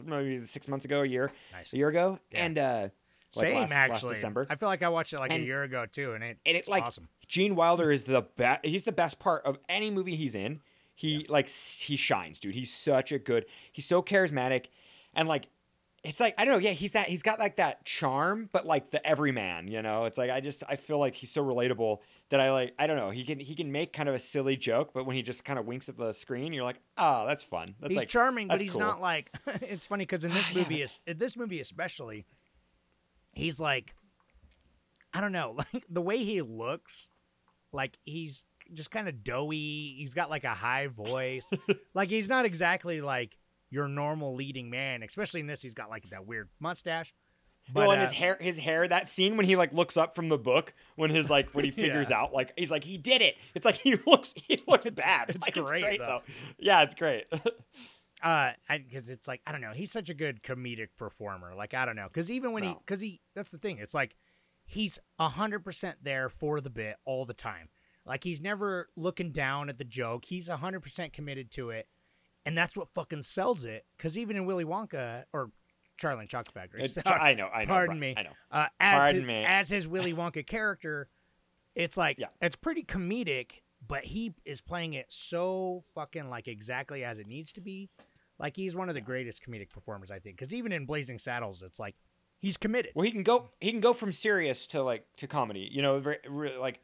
maybe 0.05 0.45
six 0.47 0.69
months 0.69 0.85
ago, 0.85 1.03
a 1.03 1.07
year, 1.07 1.31
Nice. 1.53 1.73
a 1.73 1.77
year 1.77 1.89
ago, 1.89 2.19
Yeah. 2.31 2.45
and 2.45 2.59
uh, 2.59 2.89
like 3.37 3.47
Same 3.49 3.55
last, 3.57 3.71
last 3.71 3.79
actually. 3.91 4.15
December. 4.15 4.47
I 4.49 4.57
feel 4.57 4.69
like 4.69 4.83
I 4.83 4.89
watched 4.89 5.13
it 5.13 5.19
like 5.19 5.33
a 5.33 5.41
year 5.41 5.63
ago 5.63 5.87
too, 5.91 6.13
and 6.13 6.23
it, 6.25 6.39
and 6.47 6.57
it's 6.57 6.69
like 6.69 6.83
awesome. 6.85 7.09
Gene 7.27 7.57
Wilder 7.57 7.91
is 7.91 8.05
the 8.05 8.23
best. 8.37 8.65
He's 8.65 8.85
the 8.85 8.93
best 8.93 9.19
part 9.19 9.45
of 9.45 9.59
any 9.69 9.91
movie 9.91 10.15
he's 10.17 10.35
in. 10.35 10.61
He 10.95 11.27
like 11.29 11.49
he 11.49 11.97
shines, 11.97 12.39
dude. 12.39 12.55
He's 12.55 12.73
such 12.73 13.11
a 13.13 13.19
good. 13.19 13.47
He's 13.73 13.87
so 13.87 14.03
charismatic, 14.03 14.67
and 15.15 15.27
like 15.29 15.49
it's 16.05 16.21
like 16.21 16.35
I 16.39 16.45
don't 16.45 16.55
know. 16.55 16.61
Yeah, 16.61 16.71
he's 16.75 16.93
that. 16.93 17.09
He's 17.09 17.23
got 17.23 17.39
like 17.41 17.57
that 17.57 17.85
charm, 17.85 18.49
but 18.53 18.65
like 18.67 18.91
the 18.93 19.05
everyman. 19.05 19.67
You 19.67 19.83
know, 19.83 20.05
it's 20.05 20.17
like 20.19 20.31
I 20.31 20.41
just 20.41 20.63
I 20.69 20.77
feel 20.77 20.99
like 20.99 21.15
he's 21.17 21.33
so 21.33 21.45
relatable 21.45 21.99
that 22.31 22.41
I 22.41 22.51
like. 22.53 22.75
I 22.79 22.87
don't 22.87 22.97
know. 22.97 23.11
He 23.11 23.25
can 23.25 23.39
he 23.39 23.55
can 23.55 23.71
make 23.71 23.93
kind 23.93 24.09
of 24.09 24.15
a 24.15 24.19
silly 24.19 24.57
joke, 24.57 24.91
but 24.95 25.07
when 25.07 25.17
he 25.17 25.23
just 25.23 25.45
kind 25.45 25.59
of 25.59 25.67
winks 25.67 25.89
at 25.89 25.97
the 25.97 26.13
screen, 26.13 26.53
you're 26.53 26.65
like, 26.65 26.81
oh, 26.97 27.27
that's 27.27 27.43
fun. 27.43 27.75
That's 27.81 27.93
he's 27.93 27.99
like 27.99 28.09
charming, 28.09 28.49
but 28.49 28.61
he's 28.61 28.73
cool. 28.73 28.81
not 28.81 29.01
like. 29.01 29.31
it's 29.47 29.87
funny 29.87 30.03
because 30.03 30.25
in 30.25 30.33
this 30.33 30.51
Yeah, 30.55 30.63
movie, 30.63 30.83
is 30.83 31.01
in 31.07 31.19
this 31.19 31.37
movie 31.37 31.61
especially, 31.61 32.25
he's 33.33 33.61
like, 33.61 33.95
I 35.13 35.21
don't 35.21 35.33
know, 35.33 35.57
like 35.73 35.85
the 35.89 36.03
way 36.03 36.19
he 36.19 36.43
looks, 36.43 37.09
like 37.73 37.99
he's 38.03 38.45
just 38.73 38.91
kind 38.91 39.09
of 39.09 39.23
doughy. 39.23 39.95
He's 39.99 40.15
got 40.15 40.31
like 40.31 40.45
a 40.45 40.55
high 40.55 40.87
voice, 40.87 41.49
like 41.95 42.11
he's 42.11 42.29
not 42.29 42.45
exactly 42.45 43.01
like 43.01 43.37
your 43.71 43.89
normal 43.89 44.35
leading 44.35 44.71
man. 44.71 45.03
Especially 45.03 45.41
in 45.41 45.47
this, 45.47 45.63
he's 45.63 45.75
got 45.75 45.91
like 45.91 46.09
that 46.11 46.27
weird 46.27 46.49
mustache. 46.59 47.13
Well, 47.73 47.91
and 47.93 48.01
uh, 48.01 48.05
his 48.05 48.13
hair, 48.13 48.37
his 48.41 48.59
hair. 48.59 48.87
That 48.87 49.09
scene 49.09 49.37
when 49.37 49.47
he 49.47 49.57
like 49.57 49.73
looks 49.73 49.97
up 49.97 50.15
from 50.15 50.29
the 50.29 50.37
book, 50.37 50.75
when 50.97 51.11
his 51.11 51.31
like 51.31 51.51
when 51.51 51.65
he 51.65 51.71
figures 51.83 52.11
Yeah. 52.11 52.21
out, 52.23 52.33
like 52.35 52.53
he's 52.59 52.71
like 52.71 52.85
he 52.85 52.99
did 52.99 53.23
it. 53.23 53.37
It's 53.55 53.65
like 53.65 53.79
he 53.83 53.97
looks, 54.07 54.35
he 54.37 54.63
looks 54.69 54.89
bad. 54.91 55.31
it's 55.31 55.47
Like, 55.57 55.67
great, 55.67 55.99
though. 55.99 56.21
Yeah, 56.59 56.83
it's 56.83 56.95
great. 56.95 57.25
uh 58.23 58.53
because 58.71 59.09
it's 59.11 59.27
like 59.27 59.41
i 59.47 59.53
don't 59.53 59.61
know 59.61 59.73
he's 59.73 59.91
such 59.91 60.09
a 60.09 60.15
good 60.15 60.43
comedic 60.43 60.87
performer 60.97 61.53
like 61.57 61.75
i 61.75 61.85
don't 61.85 61.97
know 61.97 62.07
because 62.07 62.31
even 62.31 62.53
when 62.53 62.63
he 62.63 62.75
because 62.87 63.01
he 63.01 63.21
that's 63.35 63.51
the 63.51 63.59
thing 63.59 63.77
it's 63.79 63.93
like 63.93 64.15
he's 64.65 64.99
a 65.19 65.29
hundred 65.31 65.65
percent 65.65 65.97
there 66.03 66.29
for 66.29 66.61
the 66.61 66.71
bit 66.71 66.97
all 67.05 67.25
the 67.27 67.35
time 67.35 67.69
like 68.07 68.23
he's 68.25 68.41
never 68.41 68.89
looking 68.97 69.33
down 69.33 69.69
at 69.69 69.79
the 69.79 69.85
joke 69.85 70.27
he's 70.27 70.49
a 70.49 70.59
hundred 70.59 70.81
percent 70.81 71.13
committed 71.13 71.51
to 71.51 71.71
it 71.71 71.89
and 72.47 72.57
that's 72.57 72.77
what 72.77 72.89
fucking 72.95 73.23
sells 73.23 73.65
it 73.65 73.85
because 73.97 74.17
even 74.17 74.37
in 74.37 74.47
willy 74.47 74.65
wonka 74.65 75.25
or 75.33 75.51
charlie 75.97 76.27
chocolate 76.27 76.55
factory 76.55 76.83
It's- 76.83 77.03
I 77.07 77.35
know, 77.35 77.47
I 77.49 77.65
know, 77.65 77.73
pardon 77.75 77.99
me 78.01 78.15
I 78.17 78.23
know. 78.23 78.31
uh, 78.51 78.67
as 78.81 78.99
Pardon 79.01 79.21
his, 79.23 79.27
me. 79.29 79.45
as 79.45 79.69
his 79.69 79.89
willy 79.89 80.13
wonka 80.15 80.47
character 80.47 81.09
it's 81.75 81.97
like 81.97 82.19
Yeah. 82.19 82.29
it's 82.41 82.57
pretty 82.57 82.83
comedic 82.85 83.63
but 83.87 84.05
he 84.05 84.35
is 84.45 84.61
playing 84.61 84.95
it 84.95 85.07
so 85.11 85.85
fucking 85.95 86.29
like 86.31 86.49
exactly 86.49 87.05
as 87.05 87.19
it 87.19 87.27
needs 87.27 87.53
to 87.53 87.61
be 87.61 87.91
like 88.39 88.57
he's 88.57 88.75
one 88.75 88.89
of 88.89 88.95
the 88.95 89.01
greatest 89.01 89.43
comedic 89.47 89.71
performers 89.71 90.11
i 90.11 90.19
think 90.19 90.37
because 90.37 90.53
even 90.55 90.73
in 90.73 90.87
blazing 90.87 91.19
saddles 91.19 91.63
it's 91.63 91.79
like 91.79 91.95
he's 92.41 92.57
committed 92.57 92.93
well, 92.95 93.05
he 93.05 93.11
can 93.11 93.23
go, 93.23 93.51
he 93.61 93.71
can 93.71 93.81
go 93.81 93.93
from 93.95 94.13
serious 94.13 94.67
to 94.67 94.83
like 94.83 95.07
to 95.17 95.27
comedy. 95.27 95.67
You 95.73 95.81
know, 95.81 95.99
very, 96.01 96.19
really, 96.29 96.57
like 96.59 96.79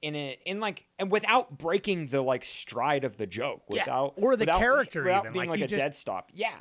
in 0.00 0.16
a 0.16 0.38
in 0.46 0.60
like 0.60 0.86
and 0.98 1.10
without 1.10 1.58
breaking 1.58 2.06
the 2.06 2.22
like 2.22 2.42
stride 2.42 3.04
of 3.04 3.18
the 3.18 3.26
joke. 3.26 3.64
Yeah, 3.68 3.82
Without 3.82 4.14
or 4.16 4.34
the 4.36 4.42
without, 4.44 4.58
character 4.60 5.02
without 5.02 5.24
even, 5.24 5.32
being 5.34 5.50
like, 5.50 5.60
like, 5.60 5.66
a 5.66 5.68
just- 5.68 5.80
dead 5.82 5.94
stop. 5.94 6.30
Yeah. 6.32 6.56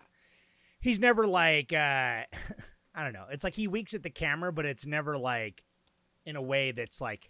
He's 0.83 0.99
never 0.99 1.25
like 1.25 1.73
uh 1.73 1.75
i 2.95 3.03
don't 3.03 3.13
know 3.13 3.25
it's 3.31 3.43
like 3.43 3.55
he 3.55 3.67
winks 3.67 3.93
at 3.93 4.03
the 4.03 4.09
camera 4.09 4.53
but 4.53 4.65
it's 4.65 4.85
never 4.85 5.17
like 5.17 5.63
in 6.25 6.35
a 6.35 6.41
way 6.41 6.71
that's 6.71 7.01
like 7.01 7.29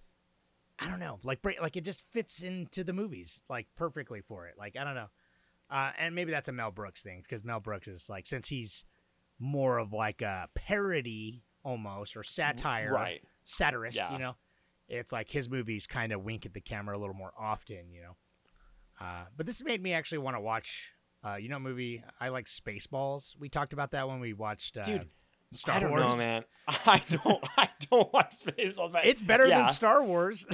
i 0.80 0.90
don't 0.90 1.00
know 1.00 1.20
like 1.24 1.40
like 1.62 1.78
it 1.78 1.86
just 1.86 2.02
fits 2.12 2.42
into 2.42 2.84
the 2.84 2.94
movies 2.94 3.42
like 3.50 3.68
perfectly 3.78 4.20
for 4.22 4.48
it 4.48 4.56
like 4.58 4.76
i 4.76 4.84
don't 4.84 4.96
know 4.96 5.10
uh 5.70 5.92
and 5.98 6.14
maybe 6.16 6.32
that's 6.32 6.50
a 6.50 6.52
mel 6.52 6.72
brooks 6.72 7.02
thing 7.02 7.22
because 7.22 7.44
mel 7.44 7.60
brooks 7.60 7.88
is 7.88 8.10
like 8.10 8.28
since 8.28 8.50
he's 8.50 8.84
more 9.40 9.78
of 9.78 9.94
like 9.94 10.22
a 10.22 10.48
parody 10.56 11.44
almost 11.66 12.16
or 12.18 12.24
satire, 12.24 12.92
right. 12.94 13.22
Satirist, 13.44 13.96
Yeah. 13.98 14.12
you 14.14 14.20
know. 14.20 14.36
It's 14.90 15.12
like 15.12 15.30
his 15.30 15.50
movies 15.50 15.88
kind 15.88 16.12
of 16.12 16.22
wink 16.24 16.46
at 16.46 16.54
the 16.54 16.62
camera 16.62 16.96
a 16.96 17.00
little 17.00 17.16
more 17.16 17.34
often, 17.40 17.90
you 17.90 18.02
know. 18.02 18.16
Uh, 19.02 19.26
but 19.36 19.46
this 19.46 19.64
made 19.64 19.82
me 19.82 19.94
actually 19.94 20.18
want 20.20 20.36
to 20.36 20.42
watch. 20.42 20.92
Uh, 21.26 21.36
you 21.36 21.48
know, 21.50 21.60
movie 21.60 22.04
I 22.20 22.30
like 22.30 22.46
Spaceballs. 22.46 23.38
We 23.40 23.50
talked 23.50 23.74
about 23.74 23.92
that 23.92 24.08
when 24.08 24.20
we 24.20 24.34
watched 24.34 24.78
uh, 24.78 24.84
Dude, 24.84 25.08
Star 25.52 25.76
I 25.76 25.80
don't 25.80 25.92
Wars. 25.92 26.02
know, 26.02 26.16
man. 26.18 26.44
I 26.68 27.02
don't. 27.10 27.44
I 27.58 27.70
don't 27.90 28.12
watch 28.14 28.34
Spaceballs. 28.46 28.92
But 28.92 29.06
It's 29.06 29.22
better 29.24 29.48
yeah. 29.48 29.62
than 29.64 29.70
Star 29.72 30.04
Wars. 30.04 30.46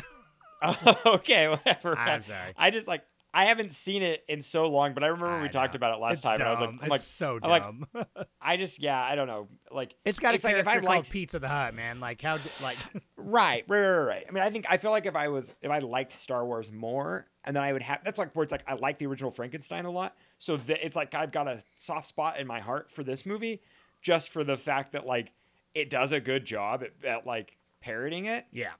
okay, 1.05 1.47
whatever. 1.47 1.97
I'm 1.97 2.21
sorry. 2.21 2.53
I 2.58 2.69
just 2.69 2.88
like 2.88 3.03
I 3.31 3.45
haven't 3.45 3.73
seen 3.73 4.01
it 4.01 4.23
in 4.27 4.41
so 4.41 4.67
long, 4.67 4.93
but 4.93 5.03
I 5.03 5.07
remember 5.07 5.35
I 5.35 5.41
we 5.43 5.49
talked 5.49 5.75
about 5.75 5.95
it 5.95 6.01
last 6.01 6.13
It's 6.13 6.21
time, 6.21 6.35
and 6.39 6.43
I 6.43 6.51
was 6.51 6.59
like, 6.59 6.69
dumb. 6.69 6.79
I'm 6.81 6.89
like, 6.89 6.99
it's 6.99 7.07
so 7.07 7.39
I'm 7.41 7.49
like, 7.49 7.63
dumb. 7.63 8.25
I 8.41 8.57
just 8.57 8.81
yeah, 8.81 8.99
I 8.99 9.15
don't 9.15 9.27
know, 9.27 9.47
like 9.71 9.93
it's 10.03 10.19
got 10.19 10.29
a 10.29 10.33
like 10.33 10.41
character 10.41 10.59
if 10.61 10.67
I 10.67 10.73
called 10.73 10.85
liked 10.85 11.11
Pizza 11.11 11.37
the 11.37 11.47
Hut, 11.47 11.75
man. 11.75 11.99
Like 11.99 12.21
how, 12.21 12.39
like 12.61 12.77
right, 13.17 13.63
right, 13.67 13.79
right, 13.79 13.99
right. 13.99 14.25
I 14.27 14.31
mean, 14.31 14.43
I 14.43 14.49
think 14.49 14.65
I 14.67 14.77
feel 14.77 14.89
like 14.89 15.05
if 15.05 15.15
I 15.15 15.27
was 15.27 15.53
if 15.61 15.69
I 15.69 15.77
liked 15.79 16.11
Star 16.11 16.43
Wars 16.43 16.71
more, 16.71 17.27
and 17.43 17.55
then 17.55 17.61
I 17.61 17.71
would 17.71 17.83
have 17.83 17.99
that's 18.03 18.17
like 18.17 18.35
where 18.35 18.43
it's 18.43 18.51
like 18.51 18.63
I 18.67 18.73
like 18.73 18.97
the 18.97 19.05
original 19.05 19.29
Frankenstein 19.29 19.85
a 19.85 19.91
lot, 19.91 20.15
so 20.39 20.59
it's 20.67 20.95
like 20.95 21.13
I've 21.13 21.31
got 21.31 21.47
a 21.47 21.61
soft 21.77 22.07
spot 22.07 22.39
in 22.39 22.47
my 22.47 22.59
heart 22.59 22.89
for 22.89 23.03
this 23.03 23.27
movie, 23.27 23.61
just 24.01 24.29
for 24.31 24.43
the 24.43 24.57
fact 24.57 24.93
that 24.93 25.05
like 25.05 25.31
it 25.75 25.91
does 25.91 26.11
a 26.13 26.19
good 26.19 26.45
job 26.45 26.83
at, 26.83 27.07
at 27.07 27.27
like 27.27 27.57
parroting 27.79 28.25
it, 28.25 28.47
yeah, 28.51 28.71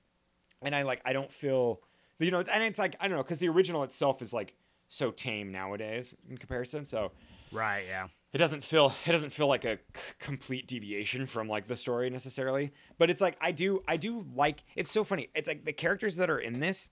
and 0.64 0.74
I 0.74 0.82
like 0.82 1.02
I 1.06 1.14
don't 1.14 1.32
feel 1.32 1.82
you 2.26 2.32
know, 2.32 2.40
it's, 2.40 2.50
and 2.50 2.64
it's 2.64 2.80
like 2.80 2.96
I 3.00 3.08
don't 3.08 3.18
know 3.18 3.24
because 3.24 3.40
the 3.40 3.50
original 3.50 3.84
itself 3.84 4.22
is 4.22 4.34
like 4.34 4.54
so 4.88 5.12
tame 5.12 5.52
nowadays 5.52 6.16
in 6.30 6.38
comparison, 6.38 6.86
so 6.86 7.12
right, 7.52 7.84
yeah. 7.88 8.08
it 8.34 8.38
doesn't 8.38 8.64
feel 8.64 8.94
it 9.06 9.12
doesn't 9.12 9.32
feel 9.32 9.48
like 9.48 9.66
a 9.66 9.78
c- 9.78 10.02
complete 10.20 10.68
deviation 10.68 11.26
from 11.26 11.48
like 11.48 11.68
the 11.68 11.76
story 11.76 12.10
necessarily 12.10 12.72
but 12.98 13.10
it's 13.10 13.22
like 13.22 13.38
i 13.42 13.52
do 13.52 13.82
i 13.88 13.98
do 13.98 14.26
like 14.36 14.64
it's 14.76 14.92
so 14.92 15.04
funny 15.04 15.30
it's 15.36 15.48
like 15.48 15.66
the 15.66 15.74
characters 15.74 16.16
that 16.16 16.30
are 16.30 16.40
in 16.40 16.60
this 16.60 16.90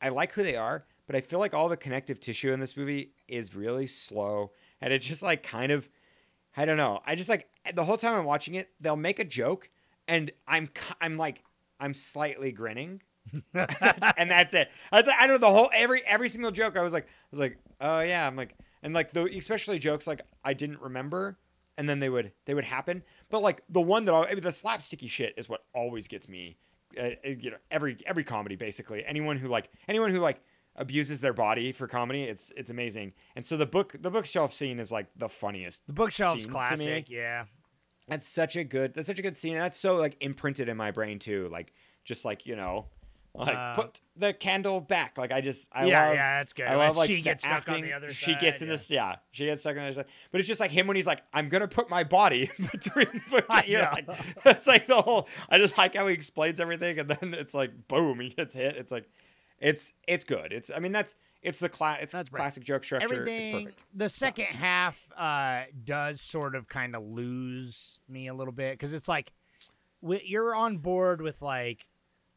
i 0.00 0.08
like 0.08 0.32
who 0.32 0.42
they 0.42 0.56
are 0.56 0.84
but 1.06 1.16
i 1.16 1.20
feel 1.20 1.38
like 1.38 1.54
all 1.54 1.68
the 1.68 1.76
connective 1.76 2.20
tissue 2.20 2.52
in 2.52 2.60
this 2.60 2.76
movie 2.76 3.12
is 3.26 3.54
really 3.54 3.86
slow 3.86 4.52
and 4.80 4.92
it 4.92 5.00
just 5.00 5.22
like 5.22 5.42
kind 5.42 5.72
of 5.72 5.88
i 6.56 6.64
don't 6.64 6.76
know 6.76 7.00
i 7.06 7.14
just 7.14 7.28
like 7.28 7.48
the 7.74 7.84
whole 7.84 7.98
time 7.98 8.14
i'm 8.18 8.24
watching 8.24 8.54
it 8.54 8.70
they'll 8.80 8.96
make 8.96 9.18
a 9.18 9.24
joke 9.24 9.70
and 10.06 10.30
i'm 10.46 10.70
i'm 11.00 11.16
like 11.16 11.42
i'm 11.80 11.92
slightly 11.94 12.52
grinning 12.52 13.00
and 13.54 14.30
that's 14.30 14.54
it. 14.54 14.70
That's 14.92 15.08
I 15.08 15.26
don't 15.26 15.40
know 15.40 15.46
the 15.46 15.52
whole 15.52 15.70
every 15.74 16.02
every 16.06 16.28
single 16.28 16.50
joke. 16.50 16.76
I 16.76 16.82
was 16.82 16.92
like, 16.92 17.04
I 17.04 17.08
was 17.30 17.40
like, 17.40 17.58
oh 17.80 18.00
yeah. 18.00 18.26
I'm 18.26 18.36
like, 18.36 18.54
and 18.82 18.94
like 18.94 19.12
the 19.12 19.24
especially 19.36 19.78
jokes 19.78 20.06
like 20.06 20.22
I 20.44 20.54
didn't 20.54 20.80
remember, 20.80 21.38
and 21.76 21.88
then 21.88 22.00
they 22.00 22.08
would 22.08 22.32
they 22.46 22.54
would 22.54 22.64
happen. 22.64 23.02
But 23.30 23.42
like 23.42 23.62
the 23.68 23.80
one 23.80 24.04
that 24.06 24.14
I, 24.14 24.34
the 24.34 24.48
slapsticky 24.48 25.08
shit 25.08 25.34
is 25.36 25.48
what 25.48 25.64
always 25.74 26.08
gets 26.08 26.28
me. 26.28 26.56
Uh, 26.98 27.10
you 27.24 27.50
know, 27.50 27.58
every 27.70 27.98
every 28.06 28.24
comedy 28.24 28.56
basically. 28.56 29.04
Anyone 29.04 29.36
who 29.38 29.48
like 29.48 29.70
anyone 29.88 30.10
who 30.10 30.18
like 30.20 30.40
abuses 30.76 31.20
their 31.20 31.32
body 31.32 31.72
for 31.72 31.86
comedy, 31.86 32.22
it's 32.22 32.52
it's 32.56 32.70
amazing. 32.70 33.12
And 33.36 33.44
so 33.44 33.56
the 33.56 33.66
book 33.66 33.94
the 34.00 34.10
bookshelf 34.10 34.52
scene 34.52 34.78
is 34.80 34.90
like 34.90 35.06
the 35.16 35.28
funniest. 35.28 35.86
The 35.86 35.92
bookshelf's 35.92 36.44
scene 36.44 36.52
to 36.52 36.58
me. 36.58 36.84
classic. 36.86 37.10
Yeah, 37.10 37.44
That's 38.08 38.28
such 38.28 38.56
a 38.56 38.64
good. 38.64 38.94
That's 38.94 39.06
such 39.06 39.18
a 39.18 39.22
good 39.22 39.36
scene. 39.36 39.54
And 39.54 39.62
that's 39.62 39.78
so 39.78 39.96
like 39.96 40.16
imprinted 40.20 40.68
in 40.68 40.76
my 40.76 40.90
brain 40.90 41.18
too. 41.18 41.48
Like 41.52 41.72
just 42.04 42.24
like 42.24 42.46
you 42.46 42.56
know, 42.56 42.86
like 43.34 43.56
Uh, 43.56 43.74
put 43.74 44.00
the 44.16 44.32
candle 44.32 44.80
back. 44.80 45.16
Like 45.18 45.30
I 45.32 45.40
just 45.40 45.66
I 45.72 45.86
Yeah, 45.86 46.06
love. 46.06 46.14
yeah, 46.14 46.38
that's 46.38 46.52
good. 46.52 46.66
I 46.66 46.74
love 46.76 46.96
like 46.96 47.06
she 47.08 47.20
gets 47.20 47.44
stuck 47.44 47.68
on 47.70 47.82
the 47.82 47.92
other 47.92 48.08
side. 48.08 48.16
She 48.16 48.32
side, 48.32 48.40
gets 48.40 48.62
in 48.62 48.68
yeah. 48.68 48.74
this. 48.74 48.90
Yeah, 48.90 49.16
she 49.32 49.44
gets 49.46 49.62
stuck 49.62 49.70
on 49.72 49.76
the 49.76 49.82
other 49.82 49.92
side. 49.92 50.06
But 50.32 50.40
it's 50.40 50.48
just 50.48 50.60
like 50.60 50.70
him 50.70 50.86
when 50.86 50.96
he's 50.96 51.06
like, 51.06 51.22
I'm 51.32 51.48
gonna 51.48 51.68
put 51.68 51.88
my 51.90 52.04
body 52.04 52.50
between. 52.72 53.22
You 53.66 53.78
know, 53.78 53.90
like, 53.92 54.08
it's 54.46 54.66
like 54.66 54.86
the 54.88 55.02
whole. 55.02 55.28
I 55.48 55.58
just 55.58 55.76
like 55.78 55.94
how 55.94 56.06
he 56.08 56.14
explains 56.14 56.60
everything, 56.60 56.98
and 56.98 57.08
then 57.08 57.34
it's 57.34 57.54
like 57.54 57.88
boom, 57.88 58.20
he 58.20 58.30
gets 58.30 58.54
hit. 58.54 58.76
It's 58.76 58.90
like, 58.92 59.08
it's 59.60 59.92
it's 60.06 60.24
good. 60.24 60.52
It's 60.52 60.70
I 60.74 60.78
mean 60.80 60.92
that's 60.92 61.14
it's 61.40 61.60
the 61.60 61.68
class. 61.68 61.98
It's 62.02 62.12
That's 62.12 62.32
right. 62.32 62.38
classic 62.40 62.64
joke 62.64 62.82
structure. 62.82 63.04
everything. 63.04 63.54
It's 63.54 63.64
perfect. 63.66 63.84
The 63.94 64.08
second 64.08 64.46
half 64.46 65.08
uh, 65.16 65.62
does 65.84 66.20
sort 66.20 66.56
of 66.56 66.68
kind 66.68 66.96
of 66.96 67.04
lose 67.04 68.00
me 68.08 68.26
a 68.26 68.34
little 68.34 68.52
bit 68.52 68.72
because 68.72 68.92
it's 68.92 69.06
like 69.08 69.32
you're 70.02 70.54
on 70.54 70.78
board 70.78 71.20
with 71.20 71.42
like 71.42 71.86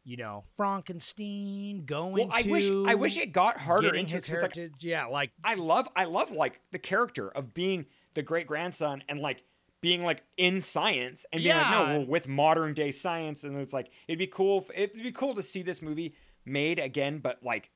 you 0.03 0.17
know 0.17 0.43
Frankenstein 0.57 1.83
going 1.85 2.13
Well, 2.13 2.29
I 2.31 2.41
to. 2.43 2.49
wish 2.49 2.69
I 2.69 2.95
wish 2.95 3.17
it 3.17 3.31
got 3.31 3.57
harder 3.57 3.93
into 3.93 4.15
his 4.15 4.23
it's 4.25 4.41
like 4.41 4.55
heritage. 4.55 4.83
yeah, 4.83 5.05
like 5.05 5.31
I 5.43 5.55
love 5.55 5.87
I 5.95 6.05
love 6.05 6.31
like 6.31 6.61
the 6.71 6.79
character 6.79 7.29
of 7.29 7.53
being 7.53 7.85
the 8.13 8.21
great 8.23 8.47
grandson 8.47 9.03
and 9.07 9.19
like 9.19 9.43
being 9.81 10.03
like 10.03 10.23
in 10.37 10.61
science 10.61 11.25
and 11.31 11.41
being 11.43 11.55
like 11.55 11.71
no 11.71 11.81
Yeah. 11.85 11.97
well, 11.97 12.05
with 12.05 12.27
modern 12.27 12.73
day 12.73 12.91
science 12.91 13.43
and 13.43 13.57
it's 13.57 13.73
like 13.73 13.89
it'd 14.07 14.19
be 14.19 14.27
cool 14.27 14.65
it'd 14.75 15.01
be 15.01 15.11
cool 15.11 15.33
to 15.35 15.43
see 15.43 15.61
this 15.63 15.81
movie 15.81 16.13
made 16.45 16.79
again 16.79 17.19
but 17.19 17.43
like 17.43 17.69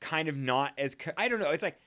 kind 0.00 0.28
of 0.28 0.36
not 0.36 0.72
as 0.78 0.96
I 1.16 1.28
don't 1.28 1.40
know 1.40 1.50
it's 1.50 1.62
like 1.62 1.78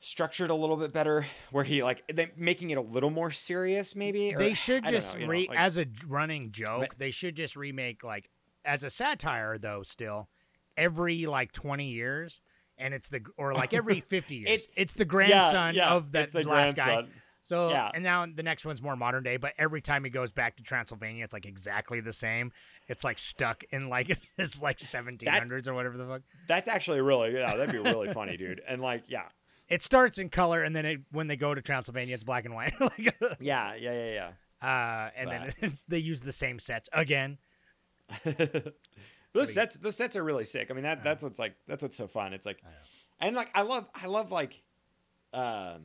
structured 0.00 0.50
a 0.50 0.54
little 0.54 0.76
bit 0.76 0.92
better 0.92 1.26
where 1.50 1.64
he 1.64 1.82
like 1.82 2.02
making 2.36 2.70
it 2.70 2.76
a 2.76 2.80
little 2.80 3.10
more 3.10 3.30
serious 3.30 3.96
maybe 3.96 4.34
or- 4.34 4.38
they 4.38 4.52
should 4.54 4.84
just 4.84 5.14
know, 5.14 5.20
you 5.20 5.26
know, 5.26 5.32
like- 5.52 5.58
as 5.58 5.78
a 5.78 5.86
running 6.06 6.52
joke. 6.52 6.86
But- 6.90 6.98
they 6.98 7.10
should 7.10 7.34
just 7.36 7.56
remake 7.56 8.04
like 8.04 8.28
as 8.64 8.82
a 8.82 8.90
satire 8.90 9.58
though. 9.58 9.82
Still, 9.82 10.28
every 10.76 11.26
like 11.26 11.52
twenty 11.52 11.90
years, 11.90 12.40
and 12.78 12.94
it's 12.94 13.08
the 13.08 13.20
or 13.36 13.54
like 13.54 13.72
every 13.74 14.00
fifty 14.08 14.36
years. 14.36 14.48
It's- 14.50 14.68
it's 14.76 14.94
the 14.94 15.04
grandson 15.04 15.74
yeah, 15.74 15.90
of 15.90 16.12
that 16.12 16.34
last 16.34 16.76
guy. 16.76 17.04
So 17.42 17.68
Yeah. 17.68 17.90
and 17.92 18.02
now 18.02 18.24
the 18.24 18.42
next 18.42 18.64
one's 18.64 18.80
more 18.80 18.96
modern 18.96 19.22
day, 19.22 19.36
but 19.36 19.52
every 19.58 19.82
time 19.82 20.02
he 20.04 20.08
goes 20.08 20.32
back 20.32 20.56
to 20.56 20.62
Transylvania, 20.62 21.24
it's 21.24 21.34
like 21.34 21.44
exactly 21.44 22.00
the 22.00 22.12
same. 22.14 22.52
It's 22.88 23.04
like 23.04 23.18
stuck 23.18 23.64
in 23.70 23.90
like 23.90 24.18
this 24.38 24.62
like 24.62 24.78
seventeen 24.78 25.28
hundreds 25.30 25.68
or 25.68 25.74
whatever 25.74 25.98
the 25.98 26.06
fuck. 26.06 26.22
that's 26.48 26.68
actually 26.68 27.02
really 27.02 27.34
yeah 27.34 27.54
that'd 27.56 27.70
be 27.72 27.78
really 27.78 28.12
funny 28.14 28.36
dude 28.38 28.62
and 28.66 28.80
like 28.80 29.04
yeah 29.08 29.28
It 29.68 29.82
starts 29.82 30.16
in 30.18 30.30
color, 30.30 30.62
and 30.62 30.74
then 30.74 30.86
it, 30.86 31.00
when 31.10 31.26
they 31.26 31.36
go 31.36 31.54
to 31.54 31.60
Transylvania, 31.60 32.14
it's 32.14 32.24
black 32.24 32.44
and 32.46 32.54
white. 32.54 32.72
like, 32.80 33.14
yeah 33.40 33.74
yeah 33.74 33.92
yeah 33.92 34.12
yeah 34.12 34.30
uh, 34.66 35.10
and 35.14 35.30
then 35.30 35.52
it's, 35.60 35.82
they 35.86 35.98
use 35.98 36.22
the 36.22 36.32
same 36.32 36.58
sets 36.58 36.88
again. 36.94 37.36
those 39.32 39.52
sets 39.54 39.76
those 39.76 39.96
sets 39.96 40.16
are 40.16 40.24
really 40.24 40.44
sick. 40.44 40.68
I 40.70 40.74
mean 40.74 40.84
that 40.84 41.02
that's 41.04 41.22
what's 41.22 41.38
like 41.38 41.54
that's 41.66 41.82
what's 41.82 41.96
so 41.96 42.06
fun. 42.06 42.32
It's 42.32 42.46
like 42.46 42.62
and 43.20 43.34
like 43.36 43.48
I 43.54 43.62
love 43.62 43.88
I 43.94 44.06
love 44.06 44.30
like 44.32 44.62
um 45.32 45.82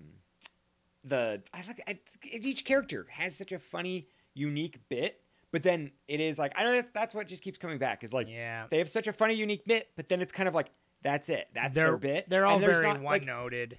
the 1.03 1.41
I 1.53 1.63
like 1.67 1.82
I, 1.88 1.99
each 2.23 2.65
character 2.65 3.08
has 3.10 3.36
such 3.36 3.51
a 3.51 3.60
funny 3.60 4.08
unique 4.34 4.79
bit, 4.89 5.21
but 5.51 5.63
then 5.63 5.91
it 6.08 6.19
is 6.19 6.38
like 6.38 6.53
I 6.58 6.63
don't 6.63 6.71
know 6.75 6.82
that 6.82 6.93
that's 6.93 7.15
what 7.15 7.27
just 7.27 7.41
keeps 7.43 7.58
coming 7.58 7.77
back 7.77 8.03
is 8.03 8.13
like 8.13 8.27
Yeah. 8.29 8.65
they 8.69 8.77
have 8.79 8.89
such 8.89 9.08
a 9.08 9.13
funny 9.13 9.34
unique 9.34 9.65
bit, 9.65 9.89
but 9.95 10.10
then 10.10 10.21
it's 10.21 10.34
kind 10.34 10.47
of 10.47 10.55
like 10.55 10.71
that's 11.01 11.29
it. 11.29 11.47
That's 11.53 11.73
they're 11.73 11.86
their 11.88 11.97
bit. 11.97 12.29
They're 12.29 12.45
all 12.45 12.58
And 12.58 12.65
very 12.65 12.86
not, 12.86 13.01
like, 13.01 13.21
one 13.21 13.25
noted. 13.25 13.77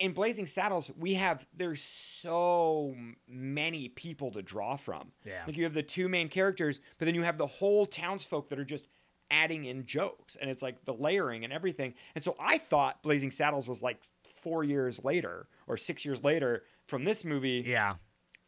In 0.00 0.06
in 0.06 0.14
Blazing 0.14 0.46
Saddles, 0.46 0.90
we 0.98 1.14
have 1.14 1.46
there's 1.56 1.80
so 1.82 2.96
many 3.28 3.88
people 3.88 4.32
to 4.32 4.42
draw 4.42 4.76
from. 4.76 5.12
Yeah. 5.24 5.44
Like 5.46 5.56
you 5.56 5.64
have 5.64 5.74
the 5.74 5.82
two 5.82 6.08
main 6.08 6.28
characters, 6.28 6.80
but 6.98 7.04
then 7.04 7.14
you 7.14 7.22
have 7.22 7.38
the 7.38 7.46
whole 7.46 7.86
townsfolk 7.86 8.48
that 8.48 8.58
are 8.58 8.64
just 8.64 8.88
adding 9.30 9.66
in 9.66 9.86
jokes, 9.86 10.36
and 10.40 10.50
it's 10.50 10.62
like 10.62 10.84
the 10.84 10.92
layering 10.92 11.44
and 11.44 11.52
everything. 11.52 11.94
And 12.16 12.24
so 12.24 12.34
I 12.40 12.58
thought 12.58 13.02
Blazing 13.02 13.30
Saddles 13.30 13.68
was 13.68 13.82
like 13.82 14.02
four 14.42 14.64
years 14.64 15.04
later 15.04 15.46
or 15.68 15.76
six 15.76 16.04
years 16.04 16.24
later 16.24 16.64
from 16.86 17.04
this 17.04 17.24
movie. 17.24 17.62
yeah. 17.66 17.94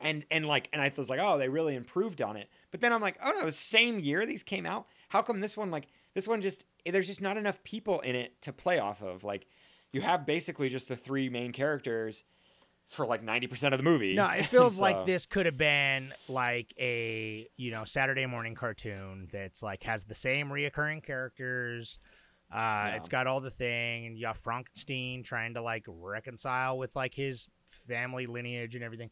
And 0.00 0.26
and 0.32 0.46
like 0.46 0.68
and 0.72 0.82
I 0.82 0.90
was 0.96 1.08
like, 1.08 1.20
oh, 1.22 1.38
they 1.38 1.48
really 1.48 1.76
improved 1.76 2.20
on 2.22 2.36
it. 2.36 2.48
But 2.72 2.80
then 2.80 2.92
I'm 2.92 3.00
like, 3.00 3.18
oh 3.24 3.32
no, 3.38 3.44
the 3.44 3.52
same 3.52 4.00
year 4.00 4.26
these 4.26 4.42
came 4.42 4.66
out. 4.66 4.88
How 5.10 5.22
come 5.22 5.38
this 5.38 5.56
one 5.56 5.70
like 5.70 5.86
this 6.14 6.26
one 6.26 6.40
just 6.40 6.64
there's 6.84 7.06
just 7.06 7.20
not 7.20 7.36
enough 7.36 7.62
people 7.62 8.00
in 8.00 8.16
it 8.16 8.42
to 8.42 8.52
play 8.52 8.80
off 8.80 9.00
of? 9.00 9.22
Like 9.22 9.46
you 9.92 10.00
have 10.00 10.24
basically 10.26 10.68
just 10.68 10.88
the 10.88 10.96
three 10.96 11.28
main 11.28 11.52
characters 11.52 12.24
for 12.88 13.06
like 13.06 13.24
90% 13.24 13.72
of 13.72 13.78
the 13.78 13.82
movie. 13.84 14.14
No, 14.14 14.26
it 14.28 14.46
feels 14.46 14.76
So- 14.78 14.82
like 14.82 15.06
this 15.06 15.24
could 15.26 15.46
have 15.46 15.56
been 15.56 16.12
like 16.28 16.74
a 16.78 17.48
you 17.56 17.70
know 17.70 17.84
Saturday 17.84 18.26
morning 18.26 18.54
cartoon 18.54 19.28
that's 19.32 19.62
like 19.62 19.82
has 19.84 20.04
the 20.04 20.14
same 20.14 20.48
reoccurring 20.48 21.02
characters. 21.02 21.98
Uh, 22.52 22.92
It's 22.96 23.08
got 23.08 23.26
all 23.26 23.40
the 23.40 23.50
thing, 23.50 24.14
you 24.14 24.22
got 24.26 24.36
Frankenstein 24.36 25.22
trying 25.22 25.54
to 25.54 25.62
like 25.62 25.84
reconcile 25.88 26.76
with 26.76 26.94
like 26.94 27.14
his 27.14 27.48
family 27.66 28.26
lineage 28.26 28.74
and 28.74 28.84
everything. 28.84 29.10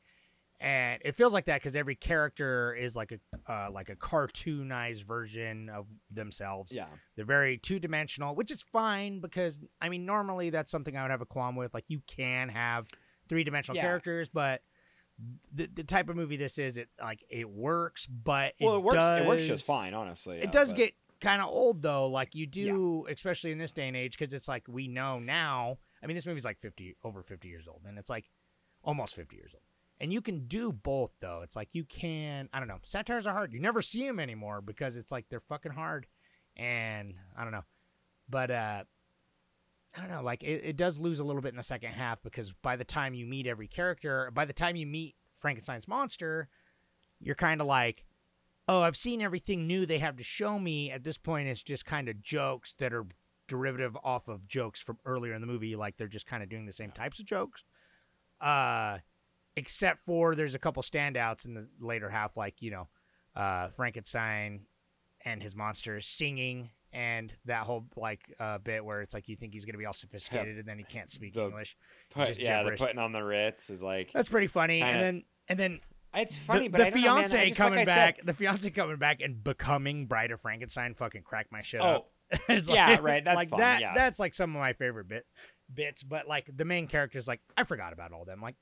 And 0.62 1.01
it 1.05 1.16
feels 1.16 1.33
like 1.33 1.46
that 1.46 1.61
because 1.62 1.75
every 1.75 1.94
character 1.94 2.75
is 2.75 2.94
like 2.94 3.12
a 3.12 3.51
uh, 3.53 3.70
like 3.70 3.88
a 3.88 3.96
cartoonized 3.96 5.05
version 5.05 5.70
of 5.70 5.87
themselves. 6.11 6.70
Yeah. 6.70 6.85
They're 7.16 7.25
very 7.25 7.57
two 7.57 7.79
dimensional, 7.79 8.35
which 8.35 8.51
is 8.51 8.61
fine 8.62 9.20
because 9.20 9.59
I 9.81 9.88
mean 9.88 10.05
normally 10.05 10.51
that's 10.51 10.70
something 10.70 10.96
I 10.96 11.03
would 11.03 11.11
have 11.11 11.23
a 11.23 11.27
qualm 11.27 11.57
with. 11.57 11.73
Like 11.73 11.85
you 11.88 12.03
can 12.07 12.51
have 12.51 12.88
three 13.29 13.42
dimensional 13.42 13.77
Yeah. 13.77 13.83
characters, 13.85 14.29
but 14.29 14.61
the 15.53 15.66
the 15.66 15.85
type 15.85 16.11
of 16.11 16.16
movie 16.16 16.37
this 16.37 16.59
is, 16.59 16.77
it 16.77 16.88
like 17.01 17.25
it 17.31 17.49
works, 17.49 18.05
but 18.07 18.53
Well, 18.61 18.77
it, 18.77 18.83
works 18.83 19.03
it 19.03 19.27
works 19.27 19.46
just 19.46 19.64
fine, 19.64 19.94
honestly. 19.94 20.38
It 20.38 20.44
yeah, 20.44 20.51
does 20.51 20.68
but- 20.73 20.77
get 20.77 20.94
kind 21.23 21.40
of 21.40 21.49
old 21.49 21.81
though. 21.81 22.07
Like 22.07 22.35
you 22.35 22.46
do, 22.46 23.07
especially 23.09 23.53
in 23.53 23.57
this 23.59 23.73
day 23.73 23.88
and 23.88 23.96
age, 23.96 24.18
because 24.18 24.35
it's 24.35 24.49
like 24.49 24.64
we 24.68 24.88
know 24.88 25.18
now. 25.20 25.79
I 26.03 26.07
mean, 26.07 26.16
this 26.16 26.27
movie's 26.27 26.44
like 26.44 26.59
fifty 26.61 26.96
over 27.03 27.23
fifty 27.23 27.49
years 27.49 27.66
old, 27.66 27.81
and 27.87 27.99
it's 27.99 28.11
like 28.11 28.31
almost 28.83 29.14
fifty 29.14 29.37
years 29.37 29.55
old. 29.55 29.62
And 30.01 30.13
you 30.13 30.23
can 30.23 30.47
do 30.47 30.73
both 30.73 31.13
though. 31.21 31.41
It's 31.43 31.57
like 31.57 31.75
you 31.75 31.85
can 31.85 32.49
I 32.53 32.59
don't 32.59 32.69
know. 32.69 32.79
Satires 32.83 33.27
are 33.27 33.35
hard. 33.35 33.53
You 33.53 33.61
never 33.61 33.83
see 33.83 34.07
them 34.07 34.19
anymore 34.19 34.61
because 34.61 34.97
it's 34.97 35.13
like 35.13 35.27
they're 35.29 35.41
fucking 35.41 35.73
hard. 35.73 36.07
And 36.57 37.15
I 37.37 37.43
don't 37.43 37.53
know. 37.53 37.65
But 38.29 38.51
uh 38.51 38.85
I 39.97 40.01
don't 40.01 40.11
know, 40.11 40.23
like 40.23 40.43
it, 40.43 40.63
it 40.65 40.77
does 40.77 40.99
lose 40.99 41.19
a 41.19 41.25
little 41.25 41.43
bit 41.43 41.49
in 41.49 41.57
the 41.57 41.63
second 41.63 41.93
half 41.93 42.23
because 42.23 42.53
by 42.63 42.77
the 42.77 42.85
time 42.85 43.13
you 43.13 43.27
meet 43.27 43.47
every 43.47 43.67
character, 43.67 44.31
by 44.33 44.45
the 44.45 44.53
time 44.53 44.77
you 44.77 44.87
meet 44.87 45.17
Frankenstein's 45.41 45.89
monster, 45.89 46.49
you're 47.19 47.35
kind 47.35 47.61
of 47.61 47.67
like, 47.67 48.05
oh, 48.69 48.83
I've 48.83 48.97
seen 48.97 49.21
everything 49.21 49.67
new 49.67 49.85
they 49.85 49.99
have 49.99 50.17
to 50.17 50.23
show 50.23 50.61
me. 50.61 50.93
At 50.93 51.03
this 51.03 51.19
point, 51.19 51.49
it's 51.49 51.63
just 51.63 51.87
kind 51.87 52.09
of 52.09 52.23
jokes 52.23 52.73
that 52.79 52.93
are 52.93 53.07
derivative 53.49 53.97
off 54.05 54.29
of 54.29 54.47
jokes 54.47 54.81
from 54.81 54.99
earlier 55.05 55.35
in 55.35 55.41
the 55.41 55.47
movie. 55.47 55.75
Like 55.75 55.97
they're 55.97 56.07
just 56.07 56.27
kind 56.27 56.43
of 56.43 56.49
doing 56.49 56.67
the 56.67 56.73
same 56.73 56.93
types 56.93 57.19
of 57.19 57.27
jokes. 57.27 57.65
Uh, 58.41 58.99
except 59.57 60.01
for 60.01 60.35
there's 60.35 60.55
a 60.55 60.59
couple 60.59 60.83
standouts 60.83 61.45
in 61.45 61.55
the 61.55 61.69
later 61.81 62.09
half, 62.09 62.37
like, 62.37 62.61
you 62.63 62.71
know, 62.71 62.87
uh, 63.37 63.69
Frankenstein 63.69 64.63
and 65.25 65.43
his 65.43 65.55
monsters 65.55 66.07
singing 66.07 66.71
and 66.93 67.33
that 67.45 67.65
whole 67.67 67.85
like 67.97 68.21
uh, 68.41 68.59
bit 68.59 68.85
where 68.85 69.01
it's 69.03 69.15
like 69.15 69.29
you 69.29 69.37
think 69.37 69.53
he's 69.53 69.65
gonna 69.65 69.79
be 69.79 69.87
all 69.87 69.93
sophisticated 69.93 70.57
and 70.59 70.67
then 70.67 70.77
he 70.79 70.83
can't 70.85 71.09
speak 71.11 71.35
The 71.35 71.45
English. 71.45 71.77
Put- 72.11 72.39
yeah, 72.39 72.59
the 72.59 72.71
gibberish. 72.71 72.81
putting 72.81 72.99
on 72.99 73.13
the 73.13 73.23
Ritz 73.23 73.71
is 73.71 73.81
like 73.83 74.11
That's 74.13 74.29
pretty 74.29 74.49
funny. 74.49 74.81
Kinda- 74.81 74.93
And 74.95 75.01
then 75.03 75.25
and 75.49 75.59
then 75.59 75.81
it's 76.15 76.35
funny, 76.37 76.67
the, 76.67 76.71
but 76.73 76.79
the 76.79 76.87
I 76.87 76.91
don't 76.91 77.01
know, 77.03 77.15
fiance 77.15 77.49
just- 77.49 77.61
like 77.61 77.69
coming 77.69 77.85
said- 77.87 77.95
back, 77.95 78.25
the 78.25 78.35
fiance 78.35 78.69
coming 78.71 78.97
back 78.97 79.21
and 79.21 79.45
becoming 79.45 80.07
Bride 80.07 80.33
of 80.33 80.41
Frankenstein, 80.41 80.95
fucking 80.95 81.23
cracked 81.23 81.53
my 81.53 81.63
shit 81.63 81.81
Oh, 81.81 81.85
up. 81.87 82.11
It's 82.49 82.67
yeah, 82.69 82.99
right, 83.01 83.25
that's 83.25 83.37
like 83.37 83.51
fun, 83.51 83.61
that. 83.61 83.81
yeah. 83.81 83.93
That's 83.95 84.19
like 84.19 84.35
some 84.35 84.55
of 84.57 84.61
my 84.61 84.73
favorite 84.73 85.07
bit 85.09 85.27
bits. 85.73 86.03
But 86.03 86.27
like 86.27 86.49
the 86.57 86.65
main 86.65 86.89
characters, 86.89 87.29
like 87.29 87.41
I 87.57 87.63
forgot 87.65 87.93
about 87.93 88.11
all 88.13 88.25
them. 88.25 88.41
Like 88.41 88.57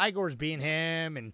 Igor's 0.00 0.36
being 0.36 0.60
him 0.60 1.16
and 1.16 1.32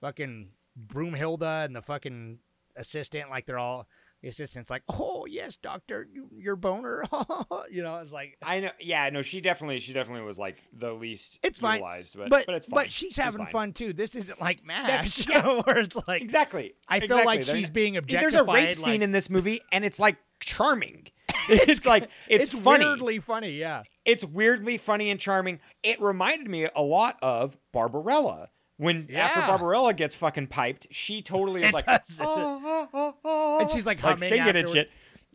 fucking 0.00 0.50
Broomhilda 0.86 1.64
and 1.64 1.74
the 1.76 1.82
fucking 1.82 2.38
assistant. 2.76 3.30
Like 3.30 3.46
they're 3.46 3.58
all 3.58 3.86
the 4.22 4.28
assistants. 4.28 4.70
Like, 4.70 4.82
oh 4.88 5.26
yes, 5.28 5.56
doctor, 5.56 6.06
your 6.36 6.56
boner. 6.56 7.04
you 7.70 7.82
know, 7.82 7.98
it's 7.98 8.12
like 8.12 8.36
I 8.42 8.60
know. 8.60 8.70
Yeah, 8.80 9.08
no, 9.10 9.22
she 9.22 9.40
definitely, 9.40 9.80
she 9.80 9.92
definitely 9.92 10.24
was 10.24 10.38
like 10.38 10.58
the 10.72 10.92
least 10.92 11.38
it's 11.42 11.58
fine, 11.60 11.76
utilized, 11.78 12.16
but 12.16 12.30
but 12.30 12.46
but, 12.46 12.54
it's 12.54 12.66
fine. 12.66 12.84
she's 12.88 12.94
She's 13.08 13.16
having 13.16 13.44
fine. 13.44 13.52
fun 13.52 13.72
too. 13.72 13.92
This 13.92 14.14
isn't 14.14 14.40
like 14.40 14.64
Mash, 14.64 15.26
yeah. 15.28 15.60
where 15.62 15.78
it's 15.78 15.96
like 16.06 16.22
Exactly. 16.22 16.74
I 16.88 17.00
feel 17.00 17.04
exactly. 17.06 17.26
like 17.26 17.44
They're- 17.46 17.56
she's 17.56 17.70
being 17.70 17.96
objectified. 17.96 18.32
There's 18.32 18.48
a 18.48 18.66
rape 18.66 18.76
scene 18.76 19.02
in 19.02 19.12
this 19.12 19.28
movie, 19.28 19.60
and 19.72 19.84
it's 19.84 19.98
like 19.98 20.16
charming. 20.40 21.08
It's, 21.48 21.84
like 21.86 22.04
it's, 22.28 22.52
it's 22.52 22.62
funny. 22.62 22.84
weirdly 22.84 23.18
funny. 23.18 23.52
Yeah. 23.52 23.82
It's 24.04 24.24
weirdly 24.24 24.78
funny 24.78 25.10
and 25.10 25.18
charming. 25.20 25.60
It 25.82 26.00
reminded 26.00 26.48
me 26.48 26.66
a 26.74 26.82
lot 26.82 27.18
of 27.22 27.56
Barbarella. 27.72 28.48
When 28.78 29.08
after 29.14 29.40
Barbarella 29.40 29.94
gets 29.94 30.14
fucking 30.16 30.48
piped, 30.48 30.88
she 30.90 31.22
totally 31.22 31.62
is 31.62 31.68
It 31.68 31.74
like, 31.74 31.86
does. 31.86 32.18
"Ah, 32.20 32.60
ah, 32.64 32.88
ah, 32.92 33.14
ah," 33.24 33.58
And 33.60 33.70
she's, 33.70 33.86
like, 33.86 34.00
humming 34.00 34.18
singing 34.28 34.56
and 34.56 34.68
shit. 34.68 34.90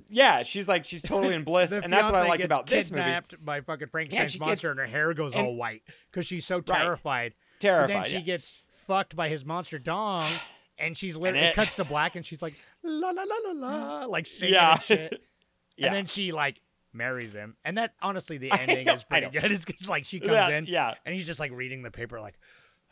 Yeah, 0.10 0.44
she's 0.44 0.68
like 0.68 0.86
she's 0.86 1.02
totally 1.02 1.34
in 1.34 1.44
bliss, 1.44 1.72
and 1.74 1.92
that's 1.92 2.10
what 2.12 2.24
I 2.24 2.28
liked 2.28 2.44
about 2.44 2.68
this 2.68 2.90
movie. 2.92 3.04
kidnapped 3.04 3.44
by 3.44 3.62
fucking 3.62 3.88
Frankenstein's 3.90 4.34
she 4.34 4.40
monster, 4.40 4.68
gets- 4.70 4.72
and 4.72 4.80
her 4.80 4.86
hair 4.86 5.14
goes 5.14 5.34
and- 5.34 5.48
all 5.48 5.56
white 5.56 5.82
because 6.12 6.26
she's 6.26 6.46
so 6.46 6.58
Right. 6.58 6.66
terrified. 6.66 7.34
But 7.60 7.62
Terrified. 7.62 7.90
then 7.90 8.04
she 8.06 8.14
yeah. 8.18 8.20
gets 8.22 8.56
fucked 8.68 9.16
by 9.16 9.28
his 9.30 9.44
monster 9.46 9.80
dong, 9.80 10.32
and 10.78 10.98
she's 10.98 11.16
literally 11.18 11.46
it- 11.48 11.50
it 11.50 11.56
cuts 11.56 11.76
to 11.76 11.84
black, 11.86 12.16
and 12.16 12.26
she's 12.26 12.42
like 12.42 12.56
la 12.84 13.10
la 13.12 13.24
la 13.24 13.36
la 13.46 13.52
la, 14.00 14.06
like 14.06 14.28
singing 14.28 14.54
Yeah. 14.56 14.72
and 14.74 14.82
shit. 14.84 15.22
Yeah. 15.80 15.88
And 15.88 15.96
then 15.96 16.06
she 16.08 16.32
like 16.32 16.60
marries 16.98 17.34
him, 17.34 17.56
and 17.64 17.78
that 17.78 17.94
honestly 18.02 18.38
the 18.38 18.52
ending 18.60 18.86
know, 18.86 18.94
is 18.94 19.04
pretty 19.04 19.28
know. 19.28 19.32
good. 19.42 19.52
It's 19.52 19.64
'cause, 19.66 19.88
like 19.90 20.06
she 20.06 20.20
comes 20.20 20.32
Yeah, 20.34 20.50
in, 20.50 20.66
yeah. 20.66 20.94
and 21.06 21.14
he's 21.16 21.26
just 21.26 21.40
like 21.40 21.52
reading 21.52 21.84
the 21.84 21.92
paper, 21.92 22.20
like 22.20 22.38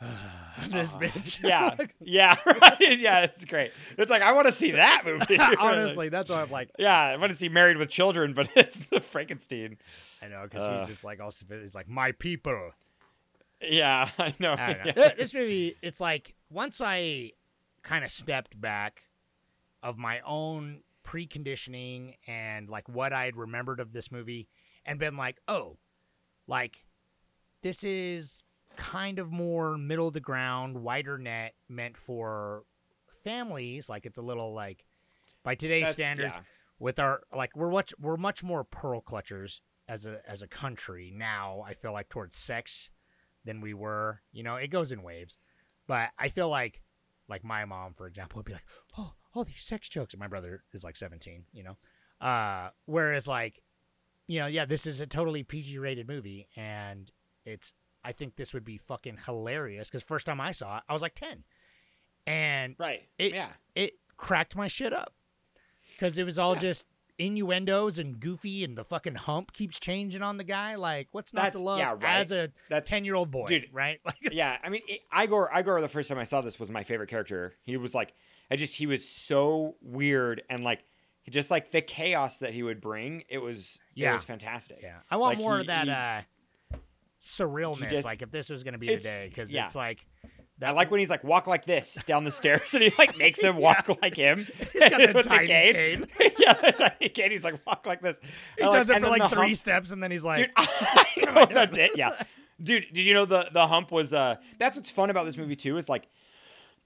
this 0.68 0.94
bitch. 0.96 1.42
yeah, 1.44 1.74
yeah, 2.00 2.36
right. 2.44 2.98
yeah, 2.98 3.20
it's 3.24 3.44
great. 3.44 3.72
It's 3.98 4.10
like 4.10 4.22
I 4.22 4.32
want 4.32 4.46
to 4.46 4.52
see 4.52 4.72
that 4.72 5.02
movie. 5.04 5.38
honestly, 5.58 6.08
that's 6.08 6.30
why 6.30 6.42
I'm 6.42 6.50
like, 6.50 6.70
yeah, 6.78 6.96
I 6.98 7.16
want 7.16 7.30
to 7.30 7.36
see 7.36 7.48
Married 7.48 7.76
with 7.78 7.88
Children, 7.88 8.32
but 8.34 8.48
it's 8.54 8.86
the 8.86 9.00
Frankenstein. 9.00 9.78
I 10.22 10.28
know 10.28 10.42
because 10.44 10.62
Uh. 10.62 10.78
he's 10.80 10.88
just 10.88 11.04
like 11.04 11.20
also 11.20 11.44
he's 11.48 11.74
like 11.74 11.88
my 11.88 12.12
people. 12.12 12.72
Yeah, 13.62 14.10
I 14.18 14.34
know. 14.38 14.52
I 14.52 14.72
know. 14.74 14.92
yeah. 14.96 15.14
This 15.16 15.32
movie, 15.32 15.76
it's 15.80 15.98
like 16.00 16.34
once 16.50 16.80
I 16.84 17.32
kind 17.82 18.04
of 18.04 18.10
stepped 18.10 18.60
back 18.60 19.04
of 19.82 19.96
my 19.96 20.20
own 20.26 20.80
preconditioning 21.06 22.16
and 22.26 22.68
like 22.68 22.88
what 22.88 23.12
I 23.12 23.24
had 23.24 23.36
remembered 23.36 23.80
of 23.80 23.92
this 23.92 24.10
movie 24.10 24.48
and 24.84 24.98
been 24.98 25.16
like, 25.16 25.38
oh, 25.48 25.78
like 26.46 26.84
this 27.62 27.84
is 27.84 28.42
kind 28.76 29.18
of 29.18 29.30
more 29.30 29.78
middle 29.78 30.08
of 30.08 30.14
the 30.14 30.20
ground, 30.20 30.82
wider 30.82 31.16
net 31.16 31.54
meant 31.68 31.96
for 31.96 32.64
families. 33.24 33.88
Like 33.88 34.04
it's 34.04 34.18
a 34.18 34.22
little 34.22 34.52
like 34.52 34.84
by 35.42 35.54
today's 35.54 35.82
That's- 35.82 35.94
standards 35.94 36.36
yeah. 36.36 36.42
with 36.78 36.98
our 36.98 37.22
like 37.34 37.56
we're 37.56 37.70
much 37.70 37.94
we're 38.00 38.16
much 38.16 38.42
more 38.42 38.64
pearl 38.64 39.00
clutchers 39.00 39.60
as 39.88 40.04
a 40.04 40.20
as 40.28 40.42
a 40.42 40.48
country 40.48 41.12
now. 41.14 41.62
I 41.66 41.74
feel 41.74 41.92
like 41.92 42.08
towards 42.08 42.36
sex 42.36 42.90
than 43.44 43.60
we 43.60 43.72
were. 43.74 44.22
You 44.32 44.42
know, 44.42 44.56
it 44.56 44.68
goes 44.68 44.92
in 44.92 45.02
waves, 45.02 45.38
but 45.86 46.10
I 46.18 46.28
feel 46.28 46.48
like 46.48 46.82
like 47.28 47.44
my 47.44 47.64
mom, 47.64 47.94
for 47.94 48.06
example, 48.06 48.38
would 48.38 48.46
be 48.46 48.52
like, 48.52 48.66
"Oh, 48.98 49.14
all 49.36 49.44
these 49.44 49.60
sex 49.62 49.88
jokes," 49.88 50.14
and 50.14 50.20
my 50.20 50.28
brother 50.28 50.62
is 50.72 50.84
like 50.84 50.96
seventeen. 50.96 51.44
You 51.52 51.64
know, 51.64 51.76
uh, 52.26 52.70
whereas 52.86 53.26
like, 53.28 53.60
you 54.26 54.40
know, 54.40 54.46
yeah, 54.46 54.64
this 54.64 54.86
is 54.86 55.00
a 55.00 55.06
totally 55.06 55.42
PG 55.42 55.78
rated 55.78 56.08
movie, 56.08 56.48
and 56.56 57.10
it's. 57.44 57.74
I 58.04 58.12
think 58.12 58.36
this 58.36 58.54
would 58.54 58.64
be 58.64 58.76
fucking 58.78 59.18
hilarious 59.26 59.88
because 59.90 60.04
first 60.04 60.26
time 60.26 60.40
I 60.40 60.52
saw 60.52 60.76
it, 60.78 60.84
I 60.88 60.92
was 60.92 61.02
like 61.02 61.14
ten, 61.16 61.42
and 62.26 62.76
Right. 62.78 63.02
it, 63.18 63.34
yeah. 63.34 63.48
it 63.74 63.94
cracked 64.16 64.56
my 64.56 64.68
shit 64.68 64.92
up 64.92 65.12
because 65.92 66.16
it 66.18 66.24
was 66.24 66.38
all 66.38 66.54
Yeah. 66.54 66.60
just 66.60 66.86
innuendos 67.18 67.98
and 67.98 68.20
goofy, 68.20 68.62
and 68.62 68.76
the 68.76 68.84
fucking 68.84 69.14
hump 69.14 69.52
keeps 69.52 69.80
changing 69.80 70.22
on 70.22 70.36
the 70.36 70.44
guy. 70.44 70.74
Like, 70.74 71.08
what's 71.12 71.32
not 71.32 71.52
to 71.52 71.58
love 71.58 71.78
yeah, 71.78 71.92
right. 71.92 72.04
as 72.04 72.30
a 72.30 72.52
That's- 72.68 72.88
ten 72.88 73.04
year 73.04 73.14
old 73.14 73.30
boy, 73.30 73.46
Dude, 73.46 73.70
right? 73.72 74.00
Like, 74.04 74.16
yeah, 74.32 74.58
I 74.62 74.68
mean, 74.68 74.82
it, 74.86 75.00
Igor. 75.16 75.50
Igor. 75.56 75.80
The 75.80 75.88
first 75.88 76.08
time 76.08 76.18
I 76.18 76.24
saw 76.24 76.40
this 76.42 76.60
was 76.60 76.70
my 76.70 76.82
favorite 76.84 77.08
character. 77.08 77.54
He 77.62 77.76
was 77.76 77.94
like, 77.94 78.14
I 78.50 78.56
just 78.56 78.74
he 78.76 78.86
was 78.86 79.08
so 79.08 79.76
weird 79.82 80.42
and 80.48 80.62
like, 80.64 80.84
just 81.28 81.50
like 81.50 81.72
the 81.72 81.80
chaos 81.82 82.38
that 82.38 82.52
he 82.54 82.62
would 82.62 82.80
bring. 82.80 83.24
It 83.28 83.38
was 83.38 83.78
Yeah. 83.94 84.10
it 84.10 84.14
was 84.14 84.24
fantastic. 84.24 84.78
Yeah, 84.82 84.98
I 85.10 85.16
want 85.16 85.36
Like, 85.36 85.44
more 85.44 85.54
he- 85.56 85.60
of 85.62 85.66
that 85.68 85.84
he- 85.86 85.90
uh, 86.76 86.78
surrealness. 87.20 87.90
just- 87.90 88.04
like 88.04 88.22
if 88.22 88.30
this 88.30 88.48
was 88.50 88.62
going 88.62 88.74
to 88.74 88.78
be 88.78 88.88
the 88.88 88.96
day, 88.98 89.26
because 89.28 89.52
yeah. 89.52 89.64
it's 89.66 89.74
like 89.74 90.06
I 90.62 90.70
like 90.70 90.90
when 90.90 91.00
he's 91.00 91.10
like 91.10 91.22
walk 91.22 91.46
like 91.46 91.66
this 91.66 91.98
down 92.06 92.24
the 92.24 92.30
stairs, 92.30 92.72
and 92.74 92.82
he 92.82 92.92
like 92.96 93.18
makes 93.18 93.40
him 93.42 93.56
walk 93.58 93.88
like 94.00 94.14
him. 94.14 94.46
He's 94.72 94.88
got 94.88 94.98
the 95.12 95.22
tiny 95.22 95.46
cane. 95.48 96.06
yeah, 96.38 96.54
the 96.54 96.72
tiny 96.72 97.08
cane. 97.10 97.30
He's 97.30 97.44
like 97.44 97.60
walk 97.66 97.86
like 97.86 98.00
this. 98.00 98.20
he 98.56 98.64
I 98.64 98.72
does 98.72 98.88
it 98.88 99.00
for 99.02 99.08
like 99.08 99.28
three 99.30 99.48
hump- 99.48 99.56
steps, 99.56 99.90
and 99.90 100.02
then 100.02 100.10
he's 100.10 100.24
like, 100.24 100.38
Dude, 100.38 100.50
I 100.56 101.06
know 101.34 101.46
that's 101.52 101.76
it. 101.76 101.90
Yeah, 101.96 102.08
dude. 102.62 102.86
Did 102.92 103.04
you 103.04 103.12
know 103.12 103.26
the 103.26 103.48
the 103.52 103.66
hump 103.66 103.90
was? 103.92 104.14
uh 104.14 104.36
That's 104.58 104.76
what's 104.78 104.88
fun 104.90 105.10
about 105.10 105.24
this 105.26 105.36
movie 105.36 105.56
too. 105.56 105.76
Is 105.76 105.90
like 105.90 106.06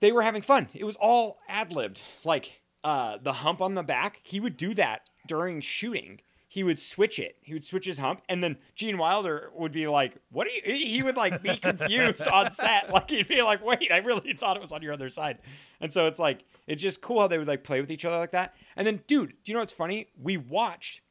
they 0.00 0.12
were 0.12 0.22
having 0.22 0.42
fun. 0.42 0.68
It 0.74 0.84
was 0.84 0.96
all 0.96 1.38
ad 1.48 1.72
libbed. 1.72 2.02
Like 2.24 2.60
uh 2.82 3.18
the 3.22 3.34
hump 3.34 3.60
on 3.60 3.74
the 3.74 3.82
back, 3.82 4.20
he 4.22 4.40
would 4.40 4.56
do 4.56 4.74
that 4.74 5.02
during 5.26 5.60
shooting. 5.60 6.20
He 6.48 6.64
would 6.64 6.80
switch 6.80 7.20
it. 7.20 7.36
He 7.42 7.52
would 7.52 7.64
switch 7.64 7.86
his 7.86 7.98
hump, 7.98 8.22
and 8.28 8.42
then 8.42 8.56
Gene 8.74 8.98
Wilder 8.98 9.50
would 9.54 9.70
be 9.70 9.86
like, 9.86 10.14
"What 10.32 10.48
are 10.48 10.50
you?" 10.50 10.62
He 10.64 11.00
would 11.00 11.16
like 11.16 11.42
be 11.44 11.56
confused 11.56 12.26
on 12.26 12.50
set. 12.50 12.90
Like 12.92 13.08
he'd 13.08 13.28
be 13.28 13.40
like, 13.42 13.64
"Wait, 13.64 13.88
I 13.92 13.98
really 13.98 14.32
thought 14.34 14.56
it 14.56 14.60
was 14.60 14.72
on 14.72 14.82
your 14.82 14.92
other 14.92 15.08
side." 15.10 15.38
And 15.80 15.92
so 15.92 16.08
it's 16.08 16.18
like 16.18 16.42
it's 16.66 16.82
just 16.82 17.00
cool 17.02 17.20
how 17.20 17.28
they 17.28 17.38
would 17.38 17.46
like 17.46 17.62
play 17.62 17.80
with 17.80 17.92
each 17.92 18.04
other 18.04 18.16
like 18.18 18.32
that. 18.32 18.54
And 18.74 18.84
then, 18.84 19.02
dude, 19.06 19.28
do 19.30 19.52
you 19.52 19.54
know 19.54 19.60
what's 19.60 19.72
funny? 19.72 20.08
We 20.20 20.36
watched 20.36 21.02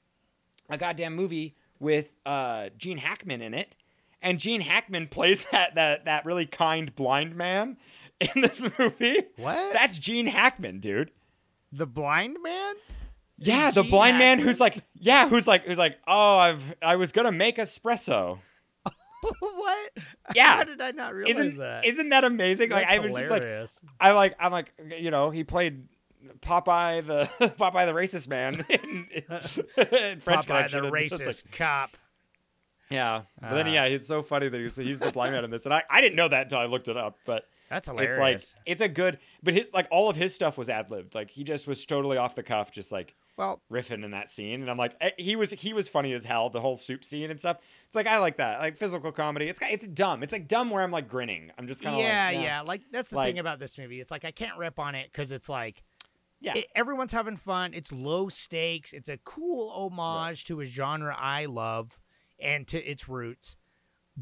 a 0.69 0.77
goddamn 0.77 1.15
movie 1.15 1.55
with 1.79 2.11
uh, 2.25 2.69
Gene 2.77 2.97
Hackman 2.97 3.41
in 3.41 3.53
it, 3.53 3.77
and 4.21 4.39
Gene 4.39 4.61
Hackman 4.61 5.07
plays 5.11 5.45
that 5.53 5.75
that 5.75 6.03
that 6.03 6.25
really 6.25 6.47
kind 6.47 6.93
blind 6.95 7.35
man 7.37 7.77
in 8.35 8.41
this 8.41 8.65
movie. 8.77 9.23
What? 9.37 9.73
That's 9.73 9.97
Gene 9.97 10.27
Hackman, 10.27 10.79
dude. 10.79 11.11
the 11.71 11.85
blind 11.85 12.37
man. 12.43 12.75
Yeah, 13.37 13.71
the 13.71 13.83
Gene 13.83 13.91
blind 13.91 14.17
man 14.17 14.37
Hackman? 14.39 14.47
who's 14.47 14.59
like, 14.59 14.83
yeah, 14.95 15.29
who's 15.29 15.47
like, 15.47 15.63
who's 15.65 15.77
like, 15.77 15.97
oh, 16.07 16.37
I've 16.37 16.75
I 16.81 16.95
was 16.97 17.11
gonna 17.11 17.31
make 17.31 17.57
espresso. 17.57 18.39
what? 19.39 19.91
Yeah. 20.35 20.55
How 20.57 20.63
did 20.63 20.81
I 20.81 20.91
not 20.91 21.13
realize 21.13 21.35
Isn't 21.37 21.57
that? 21.59 21.85
isn't 21.85 22.09
that 22.09 22.23
amazing? 22.23 22.69
like 22.69 22.87
I 22.87 22.99
was 22.99 23.11
just 23.15 23.29
like, 23.29 23.41
hilarious. 23.41 23.81
I 23.99 24.11
like 24.11 24.35
I'm 24.39 24.51
like 24.51 24.73
you 24.97 25.11
know 25.11 25.29
he 25.29 25.43
played 25.43 25.87
Popeye 26.41 27.05
the 27.05 27.29
Popeye 27.59 27.85
the 27.85 27.93
racist 27.93 28.27
man 28.27 28.65
in, 28.69 29.07
in 29.11 29.21
French 30.21 30.45
Popeye 30.45 30.45
Connection, 30.45 30.83
the 30.83 30.93
it's 30.93 31.11
like- 31.13 31.21
racist 31.21 31.51
cop. 31.51 31.91
Yeah, 32.89 33.21
but 33.39 33.51
then 33.53 33.67
Uh, 33.67 33.71
yeah, 33.71 33.83
it's 33.85 34.07
so 34.07 34.23
funny 34.23 34.49
that 34.49 34.59
he's, 34.59 34.75
he's 34.75 34.97
the 34.97 35.11
blind 35.11 35.33
man 35.35 35.43
in 35.45 35.51
this, 35.51 35.65
and 35.65 35.73
I, 35.73 35.83
I 35.91 36.01
didn't 36.01 36.15
know 36.15 36.27
that 36.27 36.43
until 36.43 36.57
I 36.57 36.65
looked 36.65 36.87
it 36.87 36.97
up. 36.97 37.17
But 37.23 37.43
That's 37.69 37.87
hilarious. 37.87 38.15
it's 38.15 38.19
like 38.55 38.61
it's 38.65 38.81
a 38.81 38.87
good, 38.89 39.19
but 39.43 39.53
his 39.53 39.71
like 39.73 39.87
all 39.91 40.09
of 40.09 40.15
his 40.15 40.33
stuff 40.33 40.57
was 40.57 40.69
ad 40.69 40.89
libbed. 40.89 41.13
Like 41.15 41.31
he 41.31 41.43
just 41.43 41.67
was 41.67 41.85
totally 41.85 42.17
off 42.17 42.35
the 42.35 42.43
cuff, 42.43 42.71
just 42.71 42.91
like 42.91 43.15
Well, 43.37 43.61
riffing 43.71 44.03
in 44.03 44.11
that 44.11 44.29
scene, 44.29 44.61
and 44.61 44.69
I'm 44.71 44.77
like, 44.77 44.95
eh, 45.01 45.11
he 45.17 45.35
was 45.35 45.51
he 45.51 45.73
was 45.73 45.87
funny 45.87 46.13
as 46.13 46.25
hell. 46.25 46.49
The 46.49 46.61
whole 46.61 46.77
soup 46.77 47.03
scene 47.03 47.29
and 47.29 47.39
stuff. 47.39 47.57
It's 47.87 47.95
like 47.95 48.07
I 48.07 48.17
like 48.17 48.37
that, 48.37 48.59
like 48.59 48.77
physical 48.77 49.11
comedy. 49.11 49.47
It's 49.47 49.59
it's 49.61 49.87
dumb. 49.87 50.23
It's 50.23 50.33
like 50.33 50.47
dumb 50.47 50.71
where 50.71 50.81
I'm 50.83 50.91
like 50.91 51.07
grinning. 51.07 51.51
I'm 51.57 51.67
just 51.67 51.83
kind 51.83 51.95
of 51.95 52.01
yeah, 52.01 52.31
like, 52.33 52.43
yeah, 52.43 52.61
Like 52.61 52.81
that's 52.91 53.11
the 53.11 53.17
Like- 53.17 53.29
thing 53.33 53.39
about 53.39 53.59
this 53.59 53.77
movie. 53.77 53.99
It's 54.01 54.11
like 54.11 54.25
I 54.25 54.31
can't 54.31 54.57
rip 54.57 54.79
on 54.79 54.95
it 54.95 55.11
because 55.11 55.31
it's 55.31 55.47
like 55.49 55.83
yeah. 56.41 56.55
it- 56.57 56.67
everyone's 56.73 57.11
having 57.11 57.35
fun. 57.35 57.73
It's 57.75 57.91
low 57.91 58.29
stakes. 58.29 58.93
It's 58.93 59.09
a 59.09 59.17
cool 59.17 59.69
homage 59.75 60.45
to 60.45 60.59
a 60.61 60.65
genre 60.65 61.15
I 61.15 61.45
love 61.45 62.01
and 62.39 62.67
to 62.69 62.83
its 62.83 63.07
roots. 63.07 63.55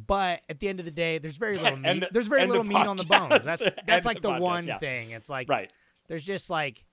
But 0.06 0.42
at 0.48 0.60
the 0.60 0.68
end 0.68 0.80
of 0.80 0.86
the 0.86 0.92
day, 0.92 1.18
there's 1.18 1.38
very 1.38 1.58
little 1.58 1.80
meat. 1.80 2.02
the- 2.02 2.10
there's 2.12 2.28
very 2.28 2.42
end 2.42 2.52
the 2.52 2.58
little 2.60 2.68
meat 2.68 2.86
on 2.86 2.98
the 2.98 3.06
bones. 3.06 3.46
That's 3.46 3.64
that's 3.88 4.06
like 4.06 4.22
the, 4.22 4.30
podcast, 4.30 4.40
one 4.42 4.68
yeah. 4.68 4.78
thing. 4.78 5.10
It's 5.12 5.30
like 5.30 5.50
right. 5.50 5.72
there's 6.08 6.24
just 6.24 6.50
like 6.50 6.84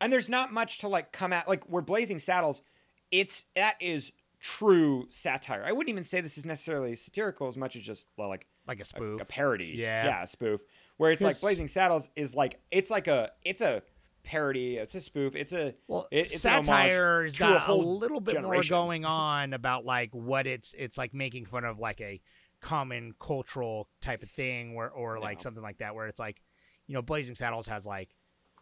and 0.00 0.12
there's 0.12 0.28
not 0.28 0.52
much 0.52 0.78
to 0.78 0.88
like 0.88 1.12
come 1.12 1.32
at 1.32 1.48
like 1.48 1.68
we're 1.68 1.80
blazing 1.82 2.18
saddles 2.18 2.62
it's 3.10 3.44
that 3.54 3.76
is 3.80 4.12
true 4.40 5.06
satire 5.10 5.62
i 5.66 5.72
wouldn't 5.72 5.90
even 5.90 6.04
say 6.04 6.20
this 6.20 6.38
is 6.38 6.46
necessarily 6.46 6.96
satirical 6.96 7.46
as 7.46 7.56
much 7.56 7.76
as 7.76 7.82
just 7.82 8.06
well, 8.16 8.28
like 8.28 8.46
like 8.66 8.78
a 8.78 8.82
a, 8.82 8.86
spoof. 8.86 9.20
a 9.20 9.24
parody 9.26 9.74
Yeah. 9.76 10.06
yeah 10.06 10.22
a 10.22 10.26
spoof 10.26 10.60
where 10.96 11.10
it's 11.10 11.22
like 11.22 11.40
blazing 11.40 11.68
saddles 11.68 12.08
is 12.16 12.34
like 12.34 12.60
it's 12.70 12.90
like 12.90 13.06
a 13.06 13.30
it's 13.44 13.60
a 13.60 13.82
parody 14.22 14.76
it's 14.76 14.94
a 14.94 15.00
spoof 15.00 15.34
it's 15.34 15.52
a 15.52 15.74
Well, 15.88 16.06
it- 16.10 16.32
it's 16.32 16.40
satire's 16.42 17.36
to 17.38 17.44
a 17.44 17.48
got 17.48 17.68
a, 17.68 17.74
little 17.74 18.20
bit 18.20 18.34
generation. 18.34 18.74
more 18.74 18.82
going 18.86 19.04
on 19.04 19.52
about 19.52 19.84
like 19.84 20.10
what 20.14 20.46
it's 20.46 20.74
it's 20.78 20.96
like 20.98 21.12
making 21.14 21.44
fun 21.46 21.64
of 21.64 21.78
like 21.78 22.00
a 22.00 22.20
common 22.60 23.14
cultural 23.18 23.88
type 24.00 24.22
of 24.22 24.30
thing 24.30 24.74
where 24.74 24.90
or 24.90 25.18
like 25.18 25.40
something 25.40 25.62
like 25.62 25.78
that 25.78 25.94
where 25.94 26.06
it's 26.06 26.20
like 26.20 26.40
you 26.86 26.94
know 26.94 27.02
Blazing 27.02 27.34
Saddles 27.34 27.68
has 27.68 27.86
like 27.86 28.10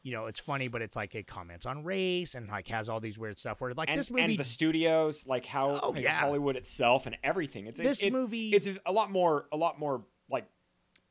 you 0.04 0.12
know 0.12 0.26
it's 0.26 0.38
funny 0.38 0.68
but 0.68 0.80
it's 0.82 0.94
like 0.94 1.14
it 1.16 1.26
comments 1.26 1.66
on 1.66 1.82
race 1.82 2.34
and 2.36 2.48
like 2.48 2.68
has 2.68 2.88
all 2.88 3.00
these 3.00 3.18
weird 3.18 3.38
stuff 3.38 3.61
where 3.61 3.74
like 3.74 3.90
and, 3.90 3.98
this 3.98 4.11
movie 4.11 4.22
and 4.22 4.38
the 4.38 4.44
studios 4.44 5.26
like 5.26 5.44
how 5.44 5.80
Oh, 5.82 5.90
like, 5.90 6.02
yeah. 6.04 6.12
hollywood 6.20 6.54
itself 6.54 7.06
and 7.06 7.16
everything 7.24 7.66
it's 7.66 7.80
This 7.80 8.02
it- 8.04 8.12
movie- 8.12 8.50
it's 8.50 8.68
a 8.86 8.92
lot 8.92 9.11
more 9.11 9.46
a 9.52 9.56
lot 9.56 9.78
more 9.80 10.04
like 10.30 10.46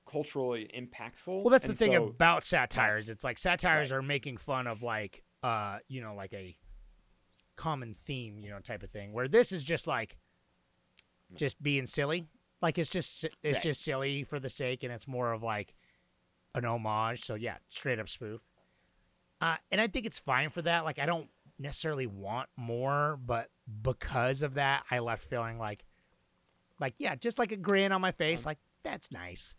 culturally 0.10 0.70
impactful. 0.76 1.44
Well 1.44 1.50
that's 1.50 1.68
the 1.68 1.76
thing 1.76 1.92
so- 1.94 2.06
about 2.08 2.44
satires. 2.44 3.10
it's 3.10 3.24
like 3.24 3.38
satires 3.38 3.92
are 3.92 4.02
making 4.02 4.38
fun 4.38 4.68
of 4.68 4.82
like 4.82 5.24
uh 5.44 5.78
you 5.88 6.02
know 6.02 6.16
like 6.16 6.34
a 6.34 6.56
common 7.56 7.94
theme 7.94 8.40
you 8.40 8.50
know 8.50 8.60
type 8.60 8.84
of 8.84 8.90
thing 8.90 9.14
where 9.14 9.28
this 9.28 9.52
is 9.52 9.64
just 9.64 9.88
like 9.88 10.18
just 11.36 11.62
being 11.62 11.86
silly. 11.86 12.26
Like 12.62 12.78
it's 12.78 12.90
just 12.90 13.24
it's 13.44 13.58
Right. 13.58 13.62
just 13.64 13.84
silly 13.84 14.24
for 14.24 14.40
the 14.40 14.50
sake 14.50 14.84
and 14.84 14.92
it's 14.94 15.08
more 15.08 15.32
of 15.32 15.44
like 15.44 15.76
an 16.56 16.66
homage. 16.66 17.24
So 17.26 17.36
yeah 17.36 17.58
straight 17.68 18.00
up 18.00 18.10
spoof. 18.10 18.42
Uh 19.42 19.58
and 19.72 19.80
i 19.82 19.88
think 19.88 20.06
it's 20.06 20.20
fine 20.20 20.50
for 20.50 20.62
that. 20.64 20.86
Like 20.86 21.00
i 21.00 21.06
don't 21.06 21.30
necessarily 21.60 22.06
want 22.08 22.48
more 22.56 23.18
but 23.26 23.50
because 23.82 24.44
of 24.44 24.54
that 24.54 24.84
i 24.92 25.00
left 25.00 25.24
feeling 25.24 25.58
like 25.58 25.84
like 26.80 26.94
yeah 27.00 27.16
just 27.16 27.40
like 27.40 27.52
a 27.52 27.58
grin 27.58 27.92
on 27.92 28.00
my 28.00 28.12
face 28.12 28.46
like 28.46 28.60
that's 28.84 29.12
nice 29.12 29.56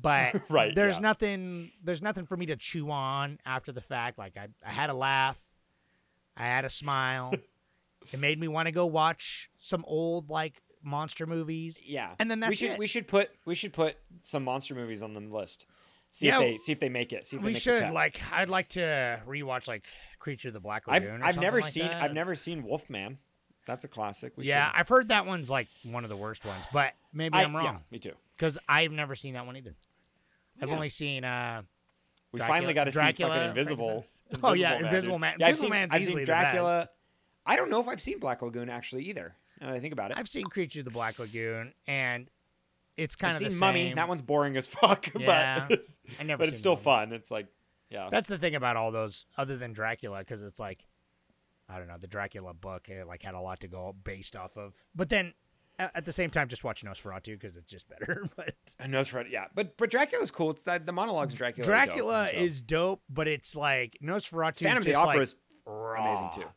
but 0.00 0.42
Right, 0.50 0.74
there's 0.74 0.94
yeah. 0.94 1.00
nothing 1.00 1.70
there's 1.82 2.02
nothing 2.02 2.26
for 2.26 2.36
me 2.36 2.46
to 2.46 2.56
chew 2.56 2.90
on 2.90 3.38
after 3.44 3.72
the 3.72 3.80
fact 3.80 4.18
like 4.18 4.36
i, 4.36 4.48
I 4.64 4.70
had 4.70 4.90
a 4.90 4.94
laugh 4.94 5.38
i 6.36 6.44
had 6.44 6.64
a 6.64 6.70
smile 6.70 7.32
it 8.12 8.18
made 8.18 8.38
me 8.38 8.48
want 8.48 8.66
to 8.66 8.72
go 8.72 8.86
watch 8.86 9.50
some 9.58 9.84
old 9.86 10.30
like 10.30 10.62
monster 10.82 11.26
movies 11.26 11.82
Yeah, 11.84 12.14
And 12.18 12.30
then 12.30 12.40
we 12.40 12.46
that's 12.46 12.58
should 12.58 12.70
it. 12.70 12.78
we 12.78 12.86
should 12.86 13.06
put 13.06 13.30
we 13.44 13.54
should 13.54 13.72
put 13.74 13.96
some 14.22 14.44
monster 14.44 14.74
movies 14.74 15.02
on 15.02 15.12
the 15.12 15.20
list. 15.20 15.66
See 16.10 16.26
Yeah, 16.28 16.40
if 16.40 16.40
they 16.40 16.56
see 16.56 16.72
if 16.72 16.80
they 16.80 16.88
make 16.88 17.12
it. 17.12 17.26
See 17.26 17.36
if 17.36 17.42
they 17.42 17.46
we 17.48 17.52
should 17.54 17.90
like 17.90 18.18
i'd 18.32 18.48
like 18.48 18.70
to 18.70 19.20
rewatch 19.28 19.68
like 19.68 19.84
creature 20.18 20.48
of 20.48 20.54
the 20.54 20.60
black 20.60 20.84
I've 20.88 21.02
lagoon 21.02 21.20
or 21.20 21.24
I've 21.26 21.34
something 21.34 21.42
never 21.46 21.60
like 21.60 21.70
seen 21.70 21.82
that. 21.86 22.02
I've 22.02 22.14
never 22.14 22.34
seen 22.34 22.62
Wolfman. 22.62 23.18
That's 23.66 23.84
a 23.84 23.88
classic. 23.88 24.32
We 24.36 24.46
yeah 24.46 24.70
should- 24.70 24.80
i've 24.80 24.88
heard 24.88 25.08
that 25.08 25.26
one's 25.26 25.50
like 25.50 25.68
one 25.84 26.02
of 26.04 26.08
the 26.08 26.16
worst 26.16 26.46
ones 26.46 26.64
but 26.72 26.94
maybe 27.12 27.34
I, 27.34 27.42
i'm 27.44 27.52
yeah, 27.52 27.58
wrong 27.58 27.80
me 27.90 27.98
too. 27.98 28.14
because 28.38 28.56
i've 28.66 28.90
never 28.90 29.14
seen 29.14 29.34
that 29.34 29.44
one 29.44 29.58
either 29.58 29.74
i've 30.60 30.68
Yeah. 30.68 30.74
only 30.74 30.88
seen 30.88 31.24
uh 31.24 31.62
We 32.32 32.38
Dracula- 32.38 32.58
finally 32.58 32.74
got 32.74 32.84
to 32.84 32.92
see 32.92 32.98
Dracula, 32.98 33.34
fucking 33.34 33.48
Invisible. 33.50 34.06
Oh, 34.44 34.52
yeah, 34.52 34.76
dude. 34.78 34.86
Invisible 34.86 35.18
Man. 35.18 35.34
Yeah, 35.38 35.46
I've 35.46 35.50
Invisible 35.50 35.62
seen, 35.66 35.70
Man's 35.70 35.94
I've 35.94 36.02
easily 36.02 36.12
seen 36.20 36.26
the 36.26 36.32
best. 36.32 36.42
Dracula. 36.52 36.88
I 37.46 37.56
don't 37.56 37.70
know 37.70 37.80
if 37.80 37.88
I've 37.88 38.00
seen 38.00 38.18
Black 38.20 38.42
Lagoon 38.42 38.70
actually 38.70 39.04
either. 39.06 39.34
Now 39.60 39.66
that 39.68 39.74
I 39.76 39.80
think 39.80 39.92
about 39.92 40.10
it. 40.12 40.16
i've 40.16 40.28
seen 40.28 40.44
creature 40.46 40.78
of 40.80 40.84
the 40.86 40.90
black 40.90 41.18
lagoon 41.18 41.74
and 41.86 42.30
it's 42.96 43.14
kind 43.14 43.34
I've 43.36 43.42
of 43.42 43.48
seen 43.52 43.58
the 43.60 43.66
Mummy. 43.66 43.86
same 43.88 43.96
That 43.96 44.08
one's 44.08 44.22
boring 44.22 44.56
as 44.56 44.68
fuck. 44.68 45.08
Yeah, 45.18 45.66
but 45.68 45.84
I 46.18 46.22
never 46.24 46.38
but 46.40 46.48
it's 46.48 46.58
still 46.58 46.74
Mummy. 46.74 46.84
fun. 46.84 47.12
It's 47.12 47.30
like 47.30 47.46
yeah. 47.90 48.08
That's 48.10 48.28
the 48.28 48.38
thing 48.38 48.54
about 48.54 48.76
all 48.76 48.92
those, 48.92 49.26
other 49.36 49.56
than 49.56 49.72
Dracula, 49.72 50.20
because 50.20 50.42
it's 50.42 50.60
like, 50.60 50.86
I 51.68 51.78
don't 51.78 51.88
know, 51.88 51.96
the 51.98 52.06
Dracula 52.06 52.54
book 52.54 52.88
it, 52.88 53.04
like 53.06 53.22
had 53.22 53.34
a 53.34 53.40
lot 53.40 53.58
to 53.60 53.68
go 53.68 53.94
based 54.04 54.36
off 54.36 54.56
of. 54.56 54.74
But 54.94 55.08
then, 55.08 55.34
at 55.80 56.04
the 56.04 56.12
same 56.12 56.30
time, 56.30 56.48
just 56.48 56.64
watch 56.64 56.84
Nosferatu 56.84 57.38
because 57.38 57.56
it's 57.56 57.70
just 57.70 57.88
better. 57.88 58.24
but 58.36 58.54
know. 58.86 59.30
Yeah, 59.30 59.46
but 59.54 59.76
but 59.76 59.90
Dracula's 59.90 60.30
cool. 60.30 60.50
It's 60.50 60.62
the, 60.62 60.80
the 60.84 60.92
monologues 60.92 61.32
in 61.32 61.38
Dracula. 61.38 61.64
are 61.64 61.86
dope, 61.86 61.86
Dracula 61.86 62.28
is 62.28 62.60
dope, 62.60 63.02
but 63.08 63.28
it's 63.28 63.56
like 63.56 63.98
Nosferatu. 64.02 64.60
Phantom 64.60 64.78
of 64.82 64.86
is 64.86 64.94
the 64.94 64.94
Opera 64.94 65.14
like, 65.14 65.22
is 65.22 65.34
amazing 65.66 66.30
too. 66.34 66.48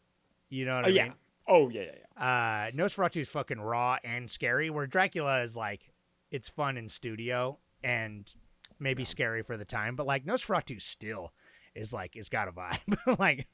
You 0.50 0.66
know 0.66 0.76
what 0.76 0.86
Oh 0.86 0.90
I 0.90 0.92
yeah. 0.92 1.04
mean? 1.04 1.14
Oh 1.48 1.70
yeah, 1.70 1.82
yeah, 1.82 1.92
yeah. 2.18 2.68
Uh, 2.68 2.72
Nosferatu 2.72 3.18
is 3.18 3.30
fucking 3.30 3.60
raw 3.60 3.98
and 4.04 4.30
scary, 4.30 4.70
where 4.70 4.88
Dracula 4.88 5.42
is 5.42 5.56
like, 5.56 5.92
it's 6.32 6.50
fun 6.50 6.78
in 6.78 6.90
studio 6.90 7.58
and 7.84 8.32
maybe 8.80 9.04
scary 9.04 9.42
for 9.42 9.58
the 9.58 9.66
time, 9.66 9.96
but 9.96 10.06
like 10.06 10.26
Nosferatu 10.26 10.82
still 10.82 11.34
is 11.76 11.92
like, 11.92 12.16
it's 12.16 12.30
got 12.30 12.48
a 12.48 12.52
vibe. 12.52 13.20
like, 13.20 13.48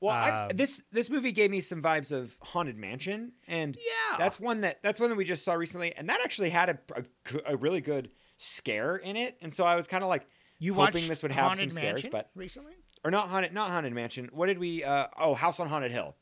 Well, 0.00 0.14
I, 0.14 0.30
Um, 0.46 0.48
this 0.56 0.82
this 0.92 1.08
movie 1.10 1.32
gave 1.32 1.50
me 1.50 1.60
some 1.60 1.82
vibes 1.82 2.12
of 2.12 2.36
Haunted 2.42 2.76
Mansion, 2.76 3.32
and 3.46 3.76
Yeah. 3.76 4.16
that's 4.18 4.38
one 4.38 4.60
that 4.62 4.82
that's 4.82 5.00
one 5.00 5.08
that 5.10 5.16
we 5.16 5.24
just 5.24 5.44
saw 5.44 5.54
recently, 5.54 5.94
and 5.96 6.08
that 6.10 6.20
actually 6.22 6.50
had 6.50 6.68
a 6.68 6.78
a, 6.94 7.54
a 7.54 7.56
really 7.56 7.80
good 7.80 8.10
scare 8.38 8.96
in 8.96 9.16
it, 9.16 9.38
and 9.40 9.52
so 9.52 9.64
I 9.64 9.74
was 9.76 9.86
kind 9.86 10.04
of 10.04 10.08
like 10.08 10.26
you 10.58 10.74
hoping 10.74 11.06
this 11.08 11.22
would 11.22 11.32
have 11.32 11.46
Haunted 11.46 11.72
some 11.72 11.80
scares, 11.82 12.06
but 12.10 12.30
recently? 12.34 12.74
or 13.04 13.10
not 13.10 13.28
haunted 13.28 13.52
not 13.54 13.70
haunted 13.70 13.92
mansion. 13.92 14.28
What 14.32 14.46
did 14.46 14.58
we? 14.58 14.84
Uh, 14.84 15.06
oh, 15.18 15.34
House 15.34 15.60
on 15.60 15.68
Haunted 15.68 15.92
Hill. 15.92 16.14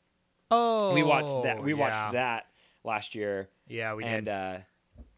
Oh, 0.51 0.93
we 0.93 1.03
watched 1.03 1.43
that. 1.43 1.61
We 1.63 1.73
yeah. 1.73 1.79
watched 1.79 2.13
that 2.13 2.47
last 2.83 3.15
year, 3.15 3.49
Yeah, 3.67 3.93
we 3.95 4.03
and 4.03 4.25
did. 4.27 4.31
uh, 4.31 4.57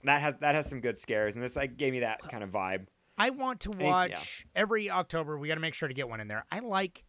that 0.03 0.21
has 0.21 0.35
that 0.39 0.55
has 0.55 0.67
some 0.67 0.81
good 0.81 0.97
scares, 0.97 1.35
and 1.35 1.43
this 1.43 1.55
like 1.55 1.77
gave 1.77 1.93
me 1.93 1.99
that 1.99 2.21
kind 2.23 2.43
of 2.43 2.51
vibe. 2.51 2.87
I 3.19 3.29
want 3.31 3.59
to 3.61 3.71
I- 3.77 3.81
yeah. 3.81 3.89
watch 3.89 4.47
every 4.55 4.89
October. 4.89 5.37
We 5.37 5.47
got 5.47 5.55
to 5.55 5.59
make 5.61 5.73
sure 5.75 5.87
to 5.87 5.93
get 5.93 6.07
one 6.09 6.19
in 6.21 6.27
there. 6.27 6.45
I 6.51 6.59
like 6.59 7.03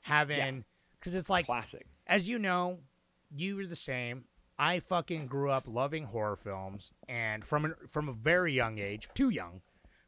having 0.00 0.64
because 1.02 1.14
it's 1.14 1.28
like 1.28 1.46
Classic. 1.46 1.84
as 2.06 2.28
you 2.28 2.38
know, 2.38 2.78
you 3.34 3.56
were 3.56 3.66
the 3.66 3.76
same. 3.76 4.24
I 4.58 4.78
fucking 4.78 5.26
grew 5.26 5.50
up 5.50 5.64
loving 5.66 6.04
horror 6.04 6.36
films, 6.36 6.92
and 7.08 7.44
from 7.44 7.64
an, 7.64 7.74
from 7.88 8.08
a 8.08 8.12
very 8.12 8.52
young 8.52 8.78
age, 8.78 9.08
too 9.14 9.30
young, 9.30 9.62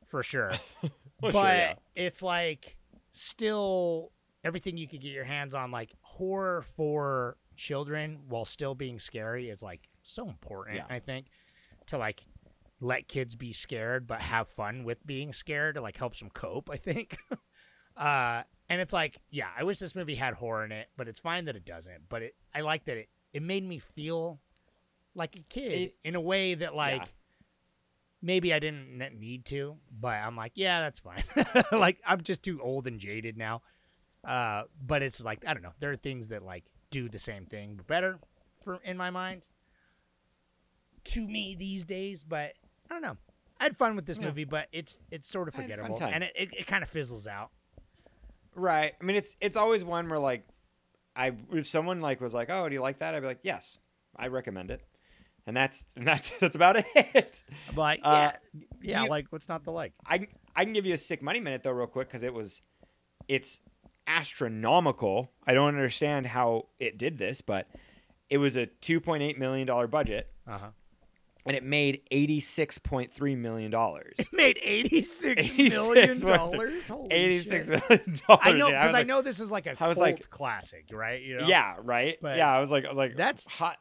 for 0.07 0.22
sure. 0.22 0.53
Well, 1.22 1.30
but 1.32 1.42
sure, 1.42 1.55
yeah. 1.55 1.74
it's 1.95 2.22
like 2.22 2.76
still 3.12 4.11
everything 4.42 4.76
you 4.76 4.88
could 4.88 5.01
get 5.01 5.12
your 5.12 5.24
hands 5.24 5.55
on, 5.55 5.70
like 5.70 5.92
horror 6.03 6.61
for 6.61 7.36
children, 7.57 8.18
while 8.28 8.45
still 8.45 8.74
being 8.74 8.99
scary, 8.99 9.49
is 9.49 9.62
like 9.62 9.88
so 10.03 10.28
important. 10.28 10.76
Yeah. 10.76 10.86
I 10.90 10.99
think 10.99 11.26
to 11.86 11.99
like 11.99 12.24
let 12.80 13.09
kids 13.09 13.36
be 13.36 13.53
scared, 13.53 14.07
but 14.09 14.20
have 14.20 14.49
fun 14.49 14.82
with 14.84 15.07
being 15.07 15.32
scared. 15.32 15.76
to 15.76 15.80
like 15.80 15.97
helps 15.97 16.18
them 16.18 16.30
cope. 16.30 16.68
I 16.68 16.76
think. 16.76 17.16
uh, 17.97 18.42
and 18.68 18.80
it's 18.80 18.92
like, 18.92 19.18
yeah, 19.30 19.48
I 19.58 19.64
wish 19.64 19.78
this 19.78 19.94
movie 19.94 20.14
had 20.14 20.34
horror 20.34 20.64
in 20.64 20.72
it, 20.72 20.88
but 20.96 21.08
it's 21.08 21.20
fine 21.20 21.44
that 21.46 21.56
it 21.56 21.64
doesn't. 21.64 22.08
But 22.08 22.22
it, 22.22 22.34
I 22.54 22.60
like 22.62 22.84
that 22.86 22.96
it, 22.96 23.08
it 23.32 23.42
made 23.42 23.64
me 23.66 23.78
feel 23.78 24.40
like 25.14 25.36
a 25.38 25.42
kid 25.42 25.72
It- 25.72 25.96
in 26.02 26.14
a 26.14 26.20
way 26.20 26.54
that 26.54 26.74
like 26.74 27.02
Yeah. 27.02 27.06
maybe 28.22 28.52
I 28.54 28.58
didn't 28.58 28.98
need 29.20 29.44
to, 29.46 29.76
but 29.90 30.14
I'm 30.16 30.36
like, 30.36 30.52
yeah, 30.54 30.80
that's 30.80 31.00
fine. 31.00 31.22
like 31.72 31.98
I'm 32.06 32.20
just 32.22 32.42
too 32.42 32.60
old 32.62 32.86
and 32.86 32.98
jaded 32.98 33.36
now. 33.36 33.62
Uh, 34.24 34.62
but 34.82 35.02
it's 35.02 35.22
like 35.22 35.44
I 35.46 35.52
don't 35.52 35.62
know. 35.62 35.74
There 35.80 35.90
are 35.92 35.96
things 35.96 36.28
that 36.28 36.42
like 36.42 36.64
do 36.90 37.08
the 37.08 37.18
same 37.18 37.44
thing 37.46 37.74
but 37.76 37.86
better 37.86 38.18
for 38.62 38.76
in 38.84 38.96
my 38.96 39.10
mind 39.10 39.46
to 41.04 41.26
me 41.26 41.54
these 41.58 41.84
days. 41.84 42.24
But 42.24 42.52
I 42.90 42.94
don't 42.94 43.02
know. 43.02 43.16
I 43.60 43.64
had 43.64 43.76
fun 43.76 43.96
with 43.96 44.06
this 44.06 44.18
Yeah. 44.18 44.26
movie, 44.26 44.44
but 44.44 44.68
it's 44.72 44.98
it's 45.10 45.28
sort 45.28 45.48
of 45.48 45.54
I 45.58 45.62
had 45.62 45.70
a 45.70 45.76
fun 45.82 45.90
forgettable, 45.92 46.14
and 46.14 46.24
it, 46.24 46.32
it, 46.34 46.48
it 46.60 46.66
kind 46.66 46.82
of 46.82 46.88
fizzles 46.88 47.26
out. 47.26 47.50
Right. 48.55 48.92
I 49.00 49.05
mean, 49.05 49.16
it's 49.16 49.36
it's 49.40 49.57
always 49.57 49.84
one 49.84 50.09
where 50.09 50.18
like, 50.18 50.46
I 51.16 51.32
if 51.52 51.66
someone 51.66 52.00
like 52.00 52.20
was 52.20 52.34
like, 52.34 52.50
"Oh, 52.50 52.68
do 52.68 52.74
you 52.74 52.80
like 52.80 52.98
that?" 53.00 53.14
I'd 53.14 53.20
be 53.20 53.26
like, 53.26 53.40
"Yes, 53.42 53.78
I 54.16 54.28
recommend 54.28 54.70
it," 54.70 54.80
and 55.46 55.57
that's 55.57 55.84
and 55.96 56.07
that's 56.07 56.30
that's 56.40 56.55
about 56.57 56.76
it. 56.76 57.42
I'm 57.68 57.76
like, 57.76 58.00
Uh, 58.02 58.11
yeah, 58.12 58.32
yeah, 58.82 59.02
you- 59.05 59.11
like 59.11 59.26
what's 59.30 59.48
not 59.48 59.64
the 59.64 59.70
like? 59.72 59.92
I 60.07 60.28
I 60.57 60.64
can 60.64 60.72
give 60.72 60.86
you 60.86 60.94
a 60.94 60.98
sick 60.98 61.22
money 61.22 61.40
minute 61.40 61.62
though, 61.62 61.72
real 61.72 61.86
quick, 61.86 62.09
because 62.09 62.22
it 62.22 62.32
was, 62.32 62.62
it's 63.28 63.59
astronomical. 64.07 65.32
I 65.46 65.55
don't 65.55 65.68
understand 65.68 66.26
how 66.26 66.66
it 66.78 66.98
did 66.98 67.18
this, 67.18 67.40
but 67.40 67.68
it 68.30 68.38
was 68.38 68.57
a 68.57 68.66
two 68.66 69.00
point 69.00 69.22
eight 69.22 69.38
million 69.38 69.66
dollar 69.66 69.86
budget. 69.86 70.30
Uh 70.46 70.59
huh. 70.59 70.68
And 71.47 71.57
it 71.57 71.62
made 71.62 72.01
eighty-six 72.11 72.78
point 72.78 73.12
three 73.12 73.36
million 73.36 73.70
dollars. 73.70 74.14
It 74.18 74.28
Made 74.32 74.59
86 74.62 75.53
million 75.59 76.09
was- 76.11 76.20
dollars. 76.22 76.88
Holy 76.88 77.12
Eighty-six 77.12 77.68
shit. 77.68 77.88
million 77.88 78.20
dollars. 78.28 78.42
I 78.45 78.53
know 78.53 78.66
because 78.66 78.84
was 78.86 78.95
I, 78.95 78.99
like- 78.99 79.07
know 79.07 79.22
this 79.22 79.40
is 79.40 79.51
like 79.51 79.66
a 79.66 79.76
I 79.82 79.88
was 79.88 79.99
like- 79.99 80.30
classic, 80.30 80.86
right? 80.92 81.20
You 81.22 81.38
know? 81.38 81.47
Yeah, 81.47 81.74
right. 81.82 82.16
But 82.22 82.36
yeah, 82.38 82.51
I 82.51 82.61
was 82.61 82.70
like, 82.70 82.84
I 82.84 82.88
was 82.88 82.99
like, 82.99 83.16
that's- 83.16 83.45
hot, 83.45 83.76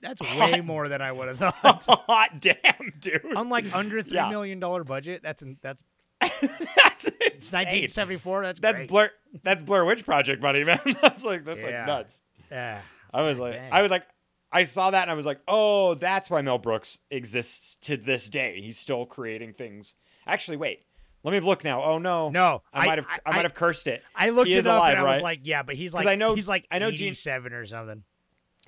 that's 0.00 0.24
Hot- 0.26 0.52
way 0.52 0.60
more 0.60 0.88
than 0.88 1.00
I 1.02 1.12
would 1.12 1.28
have 1.28 1.38
thought. 1.62 1.82
hot 1.86 2.40
damn, 2.40 2.92
dude. 3.00 3.20
Unlike 3.24 3.74
under 3.74 4.02
three 4.02 4.16
Yeah. 4.16 4.30
million 4.30 4.58
dollar 4.60 4.84
budget, 4.84 5.22
that's 5.22 5.42
that's 5.62 5.82
that's 6.20 7.08
insane. 7.34 7.64
nineteen 7.64 7.88
seventy 7.88 8.18
four. 8.18 8.42
That's 8.42 8.60
That's 8.60 8.78
great. 8.78 8.88
Blair. 8.88 9.10
That's 9.42 9.62
Blair 9.62 9.84
Witch 9.84 10.04
Project 10.04 10.42
money, 10.42 10.62
man. 10.64 10.80
that's 11.02 11.24
like 11.24 11.44
that's 11.44 11.62
Yeah. 11.62 11.78
like 11.78 11.86
nuts. 11.86 12.20
Yeah. 12.50 12.80
I 13.14 13.22
was 13.22 13.38
like, 13.38 13.54
dang. 13.54 13.72
I 13.72 13.82
was 13.82 13.90
like, 13.90 14.04
I 14.52 14.64
saw 14.64 14.90
that 14.90 15.02
and 15.02 15.10
I 15.10 15.14
was 15.14 15.24
like, 15.26 15.40
oh, 15.48 15.94
that's 15.94 16.28
why 16.28 16.42
Mel 16.42 16.58
Brooks 16.58 16.98
exists 17.10 17.76
to 17.82 17.96
this 17.96 18.28
day. 18.28 18.60
He's 18.60 18.78
still 18.78 19.06
creating 19.06 19.54
things. 19.54 19.94
Actually, 20.26 20.58
wait, 20.58 20.84
let 21.24 21.32
me 21.32 21.40
look 21.40 21.64
now. 21.64 21.82
Oh 21.82 21.98
no, 21.98 22.28
No, 22.30 22.62
I, 22.72 22.80
I- 22.82 22.86
might 22.86 22.98
have, 22.98 23.06
I, 23.06 23.18
I- 23.26 23.36
might 23.36 23.44
have 23.44 23.54
cursed 23.54 23.86
it. 23.86 24.02
I 24.14 24.28
looked 24.30 24.50
it 24.50 24.66
up 24.66 24.76
alive, 24.78 24.92
and 24.92 25.00
I 25.00 25.04
right? 25.04 25.12
was 25.14 25.22
like, 25.22 25.40
yeah, 25.44 25.62
but 25.62 25.74
he's 25.76 25.94
like, 25.94 26.06
I 26.06 26.16
know- 26.16 26.34
he's 26.34 26.48
like, 26.48 26.66
I 26.70 26.78
know 26.78 26.90
Gene- 26.90 27.14
seven 27.14 27.52
or 27.52 27.64
something. 27.66 28.02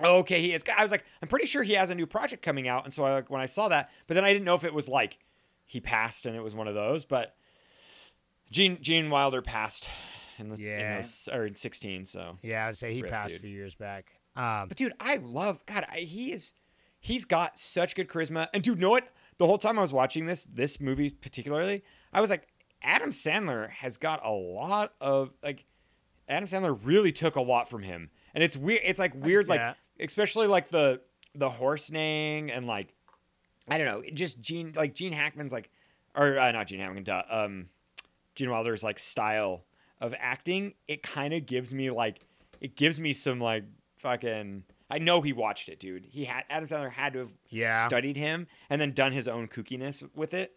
Oh, 0.01 0.17
okay, 0.19 0.41
he 0.41 0.53
is. 0.53 0.61
I 0.75 0.81
was 0.81 0.91
like, 0.91 1.05
I'm 1.21 1.27
pretty 1.29 1.45
sure 1.45 1.63
he 1.63 1.73
has 1.73 1.89
a 1.89 1.95
new 1.95 2.05
project 2.05 2.41
coming 2.41 2.67
out, 2.67 2.83
and 2.83 2.93
so 2.93 3.03
I, 3.05 3.13
like 3.13 3.29
when 3.29 3.39
I 3.39 3.45
saw 3.45 3.69
that, 3.69 3.89
but 4.07 4.15
then 4.15 4.25
I 4.25 4.33
didn't 4.33 4.43
know 4.45 4.55
if 4.55 4.63
it 4.65 4.73
was 4.73 4.89
like 4.89 5.19
he 5.65 5.79
passed 5.79 6.25
and 6.25 6.35
it 6.35 6.41
was 6.43 6.53
one 6.53 6.67
of 6.67 6.73
those. 6.75 7.05
But 7.05 7.35
Gene 8.51 8.77
Gene 8.81 9.09
Wilder 9.09 9.41
passed 9.41 9.87
in 10.37 10.49
the 10.49 10.61
Yeah. 10.61 10.95
in 10.97 11.01
those, 11.01 11.29
or 11.31 11.45
in 11.45 11.55
16. 11.55 12.05
So, 12.05 12.37
Yeah, 12.41 12.63
I 12.65 12.67
would 12.67 12.77
say 12.77 12.93
he 12.93 13.03
passed 13.03 13.29
dude. 13.29 13.37
a 13.37 13.41
few 13.41 13.49
years 13.51 13.75
back. 13.75 14.11
Um, 14.35 14.67
but 14.67 14.77
dude, 14.77 14.93
I 14.99 15.17
love 15.17 15.65
God. 15.65 15.85
I, 15.91 15.99
he 15.99 16.31
is 16.31 16.53
he's 16.99 17.25
got 17.25 17.59
such 17.59 17.95
good 17.95 18.07
charisma, 18.07 18.47
and 18.53 18.63
dude, 18.63 18.79
know 18.79 18.89
what? 18.89 19.07
The 19.37 19.47
whole 19.47 19.57
time 19.57 19.77
I 19.77 19.81
was 19.81 19.93
watching 19.93 20.25
this 20.25 20.45
this 20.45 20.79
movie 20.79 21.09
particularly, 21.09 21.83
I 22.11 22.21
was 22.21 22.29
like, 22.29 22.47
Adam 22.81 23.11
Sandler 23.11 23.69
has 23.69 23.97
got 23.97 24.25
a 24.25 24.31
lot 24.31 24.93
of 24.99 25.31
like. 25.43 25.65
Adam 26.27 26.49
Sandler 26.49 26.77
really 26.83 27.11
took 27.11 27.35
a 27.35 27.41
lot 27.41 27.69
from 27.69 27.83
him, 27.83 28.09
and 28.33 28.43
it's 28.43 28.57
weird. 28.57 28.81
It's 28.83 28.99
like 28.99 29.13
weird, 29.13 29.47
like 29.47 29.59
that. 29.59 29.77
especially 29.99 30.47
like 30.47 30.69
the 30.69 31.01
the 31.35 31.49
horse 31.49 31.91
neighing 31.91 32.49
and 32.49 32.65
like 32.65 32.93
I 33.67 33.77
don't 33.77 33.85
know, 33.85 34.03
just 34.13 34.41
Gene 34.41 34.73
like 34.75 34.95
Gene 34.95 35.13
Hackman's 35.13 35.51
like 35.51 35.69
or 36.15 36.37
uh, 36.39 36.51
not 36.51 36.67
Gene 36.67 36.79
Hackman, 36.79 37.03
duh, 37.03 37.23
um, 37.29 37.67
Gene 38.35 38.49
Wilder's 38.49 38.83
like 38.83 38.99
style 38.99 39.65
of 40.01 40.15
acting. 40.17 40.73
It 40.87 41.03
kind 41.03 41.33
of 41.33 41.45
gives 41.45 41.73
me 41.73 41.89
like 41.89 42.21
it 42.61 42.75
gives 42.75 42.99
me 42.99 43.13
some 43.13 43.39
like 43.39 43.63
fucking. 43.97 44.63
I 44.89 44.99
know 44.99 45.21
he 45.21 45.33
watched 45.33 45.67
it, 45.69 45.79
dude. 45.79 46.05
He 46.05 46.25
had 46.25 46.43
Adam 46.49 46.65
Sandler 46.67 46.91
had 46.91 47.13
to 47.13 47.19
have 47.19 47.31
Yeah. 47.49 47.85
studied 47.87 48.15
him 48.17 48.47
and 48.69 48.79
then 48.79 48.91
done 48.93 49.11
his 49.13 49.27
own 49.27 49.47
kookiness 49.47 50.07
with 50.15 50.33
it. 50.33 50.55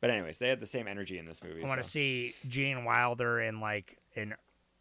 But 0.00 0.10
anyways, 0.10 0.38
they 0.38 0.48
had 0.48 0.60
the 0.60 0.66
same 0.66 0.86
energy 0.88 1.18
in 1.18 1.24
this 1.24 1.42
movie. 1.42 1.62
I 1.62 1.66
want 1.66 1.80
to 1.82 1.88
so. 1.88 1.92
see 1.92 2.34
Gene 2.46 2.84
Wilder 2.84 3.40
in 3.40 3.60
like 3.60 3.98
an 4.16 4.34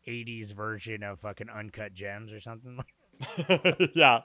'80s 0.08 0.52
version 0.54 1.04
of 1.04 1.20
fucking 1.20 1.50
Uncut 1.50 1.94
Gems 1.94 2.32
or 2.34 2.40
something. 2.40 2.80
yeah, 3.96 4.22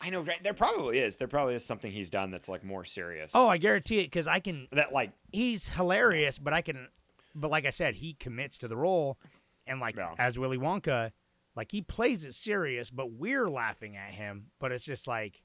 I 0.00 0.08
know. 0.10 0.22
Right? 0.22 0.42
There 0.42 0.54
probably 0.54 0.98
is. 0.98 1.16
There 1.16 1.28
probably 1.28 1.54
is 1.54 1.64
something 1.64 1.92
he's 1.92 2.08
done 2.10 2.30
that's 2.30 2.48
like 2.48 2.64
more 2.64 2.84
serious. 2.84 3.32
oh, 3.34 3.46
I 3.48 3.58
guarantee 3.58 3.98
it 4.00 4.04
because 4.04 4.26
I 4.26 4.40
can. 4.40 4.68
that 4.72 4.92
like 4.92 5.12
He's 5.32 5.68
hilarious, 5.68 6.38
but 6.38 6.52
I 6.54 6.62
can. 6.62 6.88
But 7.34 7.50
like 7.50 7.66
I 7.66 7.70
said, 7.70 7.96
he 7.96 8.14
commits 8.14 8.56
to 8.58 8.68
the 8.68 8.76
role, 8.76 9.18
and 9.66 9.80
like 9.80 9.96
Yeah. 9.96 10.14
as 10.18 10.38
Willy 10.38 10.56
Wonka, 10.58 11.12
like 11.56 11.70
he 11.70 11.82
plays 11.82 12.24
it 12.24 12.34
serious, 12.34 12.90
but 12.90 13.12
we're 13.12 13.48
laughing 13.48 13.96
at 13.96 14.12
him. 14.12 14.46
But 14.58 14.72
it's 14.72 14.84
just 14.84 15.06
like, 15.06 15.42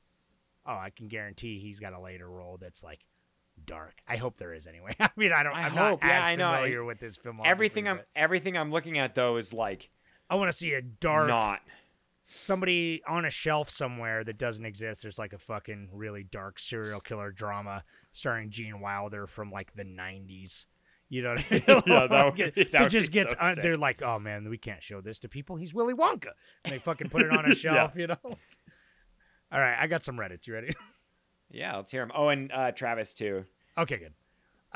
oh, 0.65 0.73
I 0.77 0.89
can 0.89 1.07
guarantee 1.07 1.59
he's 1.59 1.79
got 1.79 1.93
a 1.93 1.99
later 1.99 2.29
role 2.29 2.57
that's 2.59 2.83
like 2.83 3.05
dark. 3.65 3.95
I 4.07 4.17
hope 4.17 4.37
there 4.37 4.53
is 4.53 4.67
anyway. 4.67 4.95
I 4.99 5.09
mean, 5.15 5.31
I 5.33 5.43
don't. 5.43 5.55
I 5.55 5.63
I'm 5.65 5.71
hope, 5.71 6.01
not 6.01 6.07
yeah, 6.07 6.19
as 6.19 6.25
I 6.25 6.35
know. 6.35 6.51
familiar 6.53 6.83
with 6.83 6.99
this 6.99 7.17
film. 7.17 7.41
everything 7.43 7.87
I'm 7.87 8.01
everything 8.15 8.57
I'm 8.57 8.71
looking 8.71 8.97
at 8.97 9.15
though 9.15 9.37
is 9.37 9.53
like 9.53 9.89
I 10.29 10.35
want 10.35 10.51
to 10.51 10.57
see 10.57 10.73
a 10.73 10.81
dark 10.81 11.27
not. 11.27 11.61
somebody 12.35 13.01
on 13.07 13.25
a 13.25 13.29
shelf 13.29 13.69
somewhere 13.69 14.23
that 14.23 14.37
doesn't 14.37 14.65
exist. 14.65 15.01
There's 15.01 15.17
like 15.19 15.33
a 15.33 15.37
fucking 15.37 15.89
really 15.93 16.23
dark 16.23 16.59
serial 16.59 16.99
killer 16.99 17.31
drama 17.31 17.83
starring 18.11 18.49
Gene 18.49 18.79
Wilder 18.79 19.27
from 19.27 19.51
like 19.51 19.73
the 19.75 19.83
'90s. 19.85 20.65
You 21.09 21.21
know 21.21 21.29
what 21.35 21.45
I 21.49 21.51
mean? 21.51 21.63
Yeah, 21.87 22.07
that 22.07 22.25
would 22.37 22.39
It- 22.57 22.71
that 22.73 22.81
it 22.83 22.89
just 22.89 23.11
gets. 23.11 23.33
so 23.39 23.55
they're 23.61 23.77
like, 23.77 24.01
oh 24.01 24.19
man, 24.19 24.49
we 24.49 24.57
can't 24.57 24.83
show 24.83 24.99
this 25.01 25.19
to 25.19 25.29
people. 25.29 25.55
He's 25.55 25.73
Willy 25.73 25.93
Wonka. 25.93 26.31
And 26.65 26.73
they 26.73 26.79
fucking 26.79 27.09
put 27.09 27.21
it 27.21 27.31
on 27.31 27.49
a 27.49 27.55
shelf. 27.55 27.95
You 27.95 28.07
know. 28.07 28.17
All 28.23 29.59
right, 29.59 29.77
I 29.79 29.87
got 29.87 30.03
some 30.03 30.17
Reddit. 30.17 30.45
You 30.47 30.53
ready? 30.53 30.73
Yeah, 31.49 31.77
let's 31.77 31.91
hear 31.91 32.03
him. 32.03 32.11
Oh, 32.13 32.27
and 32.27 32.51
uh, 32.51 32.71
Travis 32.73 33.13
too. 33.13 33.45
Okay, 33.77 33.97
good. 33.97 34.13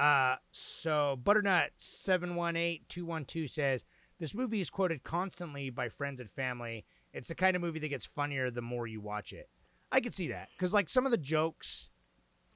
Uh, 0.01 0.37
so 0.51 1.19
Butternut 1.21 1.71
seven 1.75 2.35
one 2.35 2.55
eight 2.55 2.87
two 2.87 3.05
one 3.05 3.25
two 3.25 3.45
says 3.47 3.83
this 4.19 4.33
movie 4.33 4.61
is 4.61 4.69
quoted 4.69 5.03
constantly 5.03 5.69
by 5.69 5.89
friends 5.89 6.21
and 6.21 6.29
family. 6.29 6.85
It's 7.13 7.27
the 7.27 7.35
kind 7.35 7.57
of 7.57 7.61
movie 7.61 7.79
that 7.79 7.89
gets 7.89 8.05
funnier 8.05 8.49
the 8.49 8.61
more 8.61 8.87
you 8.87 9.01
watch 9.01 9.33
it. 9.33 9.49
I 9.91 9.99
could 9.99 10.13
see 10.13 10.29
that 10.29 10.47
because 10.55 10.71
like 10.73 10.87
some 10.87 11.03
of 11.05 11.11
the 11.11 11.17
jokes 11.17 11.89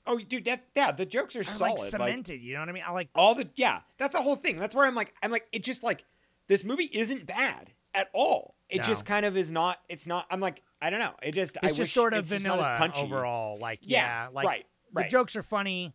Oh, 0.07 0.19
dude, 0.19 0.45
that 0.45 0.65
yeah, 0.75 0.91
the 0.91 1.05
jokes 1.05 1.35
are, 1.35 1.41
are 1.41 1.43
solid. 1.43 1.71
like 1.71 1.79
cemented. 1.79 2.41
you 2.41 2.53
know 2.53 2.59
what 2.59 2.69
I 2.69 2.73
mean? 2.73 2.83
I 2.85 2.91
like. 2.91 3.09
all 3.15 3.33
the 3.35 3.49
yeah, 3.55 3.81
that's 3.97 4.15
the 4.15 4.21
whole 4.21 4.35
thing. 4.35 4.59
That's 4.59 4.75
where 4.75 4.85
I'm 4.85 4.95
like, 4.95 5.13
I'm 5.23 5.31
like, 5.31 5.47
it 5.51 5.63
just 5.63 5.83
like 5.83 6.03
this 6.47 6.63
movie 6.63 6.89
isn't 6.93 7.25
bad 7.25 7.71
at 7.93 8.09
all. 8.13 8.55
It 8.69 8.77
No. 8.79 8.83
just 8.83 9.05
kind 9.05 9.25
of 9.25 9.35
is 9.37 9.51
not. 9.51 9.79
It's 9.89 10.05
not. 10.07 10.25
I'm 10.29 10.39
like, 10.39 10.61
I 10.81 10.89
don't 10.89 10.99
know. 10.99 11.13
It 11.23 11.33
just. 11.33 11.57
I 11.57 11.67
It's 11.67 11.77
just 11.77 11.79
wish 11.79 11.93
sort 11.93 12.13
of 12.13 12.27
just 12.27 12.43
vanilla 12.43 12.91
overall. 12.97 13.57
Like 13.59 13.79
Yeah, 13.81 14.23
yeah, 14.23 14.27
like 14.31 14.45
right, 14.47 14.65
the 14.93 15.03
jokes 15.05 15.35
are 15.35 15.43
funny, 15.43 15.93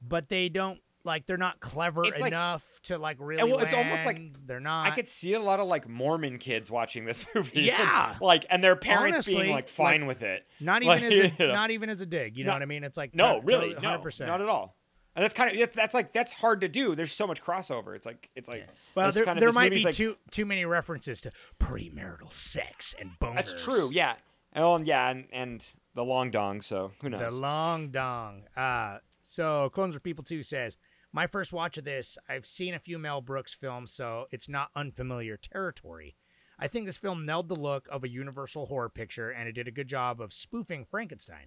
but 0.00 0.28
they 0.28 0.48
don't 0.48 0.80
like 1.06 1.26
they're 1.26 1.36
not 1.38 1.60
clever 1.60 2.04
It's 2.04 2.20
like- 2.20 2.32
enough 2.32 2.62
to 2.84 2.98
like 2.98 3.16
really. 3.20 3.50
well, 3.50 3.60
it's 3.60 3.72
almost 3.72 4.04
like- 4.04 4.20
they're 4.46 4.60
not. 4.60 4.86
I 4.88 4.90
could 4.90 5.08
see 5.08 5.32
a 5.32 5.40
lot 5.40 5.60
of 5.60 5.66
like 5.66 5.88
Mormon 5.88 6.38
kids 6.38 6.70
watching 6.70 7.04
this 7.06 7.24
movie. 7.34 7.62
Yeah. 7.62 8.14
like, 8.20 8.44
and 8.50 8.62
their 8.62 8.76
parents 8.76 9.16
Honestly, 9.16 9.34
being 9.36 9.50
like 9.52 9.68
fine 9.68 10.02
like, 10.02 10.08
with 10.08 10.22
it. 10.22 10.46
not 10.60 10.82
even 10.82 10.88
Like, 10.94 11.02
as 11.04 11.12
a, 11.12 11.28
you 11.38 11.46
know. 11.46 11.54
not 11.54 11.70
even 11.70 11.88
as 11.88 12.00
a 12.02 12.06
dig. 12.06 12.36
You 12.36 12.44
know 12.44 12.52
what 12.52 12.62
I 12.62 12.66
mean? 12.66 12.84
It's 12.84 12.96
like 12.98 13.14
No, 13.14 13.40
really, 13.40 13.74
no, 13.74 13.80
100%. 13.98 14.26
not 14.26 14.40
at 14.42 14.48
all. 14.48 14.76
And 15.14 15.22
that's 15.24 15.32
kind 15.32 15.56
of 15.58 15.72
that's 15.72 15.94
like 15.94 16.12
that's 16.12 16.30
hard 16.32 16.60
to 16.60 16.68
do. 16.68 16.94
There's 16.94 17.10
so 17.12 17.26
much 17.26 17.42
crossover. 17.42 17.96
It's 17.96 18.04
like 18.04 18.28
it's 18.36 18.50
like 18.50 18.68
Well, 18.94 19.10
there, 19.12 19.24
kind 19.24 19.38
of, 19.38 19.40
there 19.40 19.50
might 19.52 19.70
be 19.72 19.82
like, 19.82 19.94
too 19.94 20.16
too 20.30 20.44
many 20.44 20.66
references 20.66 21.22
to 21.22 21.32
premarital 21.58 22.30
sex 22.32 22.94
and 23.00 23.12
boners. 23.18 23.34
That's 23.36 23.64
true. 23.64 23.88
Yeah. 23.92 24.16
Oh, 24.54 24.78
yeah, 24.78 25.08
and 25.08 25.24
and 25.32 25.66
the 25.94 26.04
long 26.04 26.30
dong. 26.30 26.60
So 26.60 26.92
who 27.00 27.08
knows? 27.08 27.20
The 27.32 27.40
long 27.40 27.88
dong. 27.88 28.42
Uh, 28.56 28.98
so 29.22 29.70
Clones 29.70 29.94
for 29.94 30.00
People 30.00 30.22
Too 30.22 30.42
says, 30.42 30.76
my 31.16 31.26
first 31.26 31.50
watch 31.50 31.78
of 31.78 31.84
this, 31.84 32.18
I've 32.28 32.44
seen 32.44 32.74
a 32.74 32.78
few 32.78 32.98
Mel 32.98 33.22
Brooks 33.22 33.54
films, 33.54 33.90
so 33.90 34.26
it's 34.30 34.50
not 34.50 34.68
unfamiliar 34.76 35.38
territory. 35.38 36.14
I 36.58 36.68
think 36.68 36.84
this 36.84 36.98
film 36.98 37.24
nailed 37.24 37.48
the 37.48 37.56
look 37.56 37.88
of 37.90 38.04
a 38.04 38.08
universal 38.10 38.66
horror 38.66 38.90
picture, 38.90 39.30
and 39.30 39.48
it 39.48 39.52
did 39.52 39.66
a 39.66 39.70
good 39.70 39.88
job 39.88 40.20
of 40.20 40.34
spoofing 40.34 40.84
Frankenstein. 40.84 41.46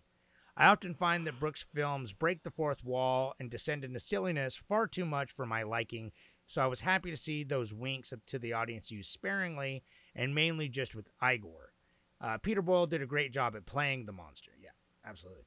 I 0.57 0.65
often 0.65 0.95
find 0.95 1.27
that 1.27 1.39
Brooks 1.39 1.67
films 1.71 2.13
break 2.13 2.41
the 2.41 2.49
fourth 2.49 2.83
wall 2.83 3.35
and 3.39 3.51
descend 3.51 3.85
into 3.85 3.99
silliness 3.99 4.55
far 4.55 4.87
too 4.87 5.05
much 5.05 5.35
for 5.35 5.45
my 5.45 5.61
liking, 5.61 6.13
so 6.47 6.63
I 6.63 6.67
was 6.67 6.79
happy 6.79 7.11
to 7.11 7.17
see 7.17 7.43
those 7.43 7.71
winks 7.71 8.11
to 8.25 8.39
the 8.39 8.53
audience 8.53 8.89
used 8.89 9.11
sparingly 9.11 9.83
and 10.15 10.33
mainly 10.33 10.67
just 10.67 10.95
with 10.95 11.09
Igor. 11.23 11.73
Uh, 12.19 12.39
Peter 12.39 12.63
Boyle 12.63 12.87
did 12.87 13.03
a 13.03 13.05
great 13.05 13.31
job 13.31 13.55
at 13.55 13.67
playing 13.67 14.07
the 14.07 14.13
monster. 14.13 14.49
Yeah, 14.59 14.71
absolutely. 15.05 15.43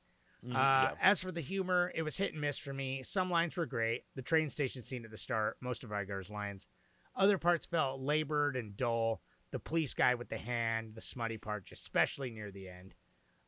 Uh, 0.55 0.91
As 1.01 1.21
for 1.21 1.31
the 1.31 1.41
humor, 1.41 1.93
it 1.95 2.03
was 2.03 2.17
hit 2.17 2.33
and 2.33 2.41
miss 2.41 2.59
for 2.59 2.73
me. 2.73 3.03
Some 3.05 3.31
lines 3.31 3.57
were 3.57 3.67
great. 3.67 4.05
The 4.17 4.23
train 4.23 4.51
station 4.51 4.83
scene 4.83 5.05
at 5.05 5.11
the 5.11 5.19
start, 5.19 5.57
most 5.61 5.85
of 5.85 5.93
Igor's 5.93 6.31
lines. 6.31 6.67
Other 7.15 7.39
parts 7.39 7.67
felt 7.67 8.01
labored 8.01 8.57
and 8.57 8.77
dull. 8.77 9.21
The 9.53 9.59
police 9.59 9.95
guy 9.95 10.15
with 10.15 10.31
the 10.31 10.39
hand, 10.39 10.95
the 10.95 11.01
smutty 11.01 11.39
part, 11.39 11.71
especially 11.71 12.31
near 12.31 12.51
the 12.51 12.69
end. 12.69 12.95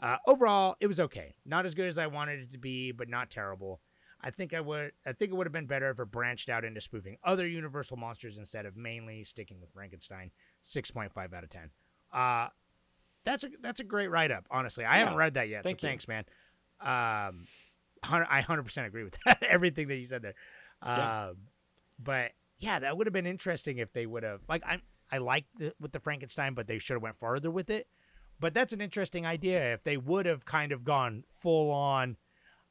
Uh, 0.01 0.18
overall, 0.26 0.76
it 0.80 0.86
was 0.86 1.01
okay. 1.01 1.34
Not 1.47 1.64
as 1.64 1.74
good 1.74 1.88
as 1.88 1.99
I 1.99 2.07
wanted 2.07 2.40
it 2.40 2.53
to 2.53 2.59
be, 2.59 2.92
but 2.92 3.09
not 3.09 3.30
terrible. 3.30 3.80
I 4.20 4.30
think 4.30 4.55
I 4.55 4.61
would. 4.61 4.92
I 5.07 5.12
think 5.12 5.32
it 5.32 5.34
would 5.34 5.47
have 5.47 5.53
been 5.53 5.66
better 5.66 5.90
if 5.90 5.99
it 5.99 6.11
branched 6.11 6.49
out 6.49 6.64
into 6.64 6.80
spoofing 6.80 7.18
other 7.22 7.47
Universal 7.47 7.97
monsters 7.97 8.38
instead 8.38 8.66
of 8.66 8.76
mainly 8.76 9.22
sticking 9.22 9.61
with 9.61 9.70
Frankenstein. 9.70 10.30
Six 10.62 10.90
point 10.90 11.12
five 11.12 11.32
out 11.34 11.45
of 11.45 11.51
ten. 11.51 11.70
Uh, 12.12 12.49
that's 13.24 13.45
a 13.45 13.51
that's 13.61 13.80
a 13.80 13.84
great 13.84 14.11
write 14.11 14.30
up. 14.30 14.47
Honestly, 14.51 14.84
I 14.84 14.97
haven't 14.97 15.16
read 15.16 15.34
that 15.34 15.49
yet. 15.49 15.62
Thank 15.62 15.80
so 15.80 15.86
you. 15.86 15.90
thanks, 15.90 16.09
man. 16.09 16.24
Um, 16.81 17.47
I 18.03 18.43
hundred 18.43 18.64
percent 18.64 18.87
agree 18.87 19.05
with 19.05 19.16
that. 19.27 19.43
Everything 19.43 19.89
that 19.89 19.97
you 19.97 20.05
said 20.07 20.22
there. 20.22 20.35
Yeah. 20.85 21.29
Um, 21.29 21.37
but 21.99 22.33
yeah, 22.59 22.79
that 22.79 22.97
would 22.97 23.07
have 23.07 23.14
been 23.14 23.27
interesting 23.27 23.79
if 23.79 23.93
they 23.93 24.07
would 24.07 24.22
have 24.22 24.43
like 24.49 24.62
I 24.66 24.81
I 25.11 25.18
like 25.18 25.47
the, 25.59 25.72
with 25.81 25.93
the 25.93 26.01
Frankenstein, 26.01 26.55
but 26.55 26.66
they 26.66 26.79
should 26.79 26.95
have 26.95 27.03
went 27.03 27.16
farther 27.16 27.51
with 27.51 27.70
it. 27.70 27.87
But 28.41 28.53
that's 28.53 28.72
an 28.72 28.81
interesting 28.81 29.25
idea 29.25 29.72
if 29.72 29.85
they 29.85 29.97
would 29.97 30.27
have 30.27 30.45
kind 30.45 30.72
of 30.72 30.83
gone 30.85 31.22
full 31.41 31.70
on, 31.70 32.16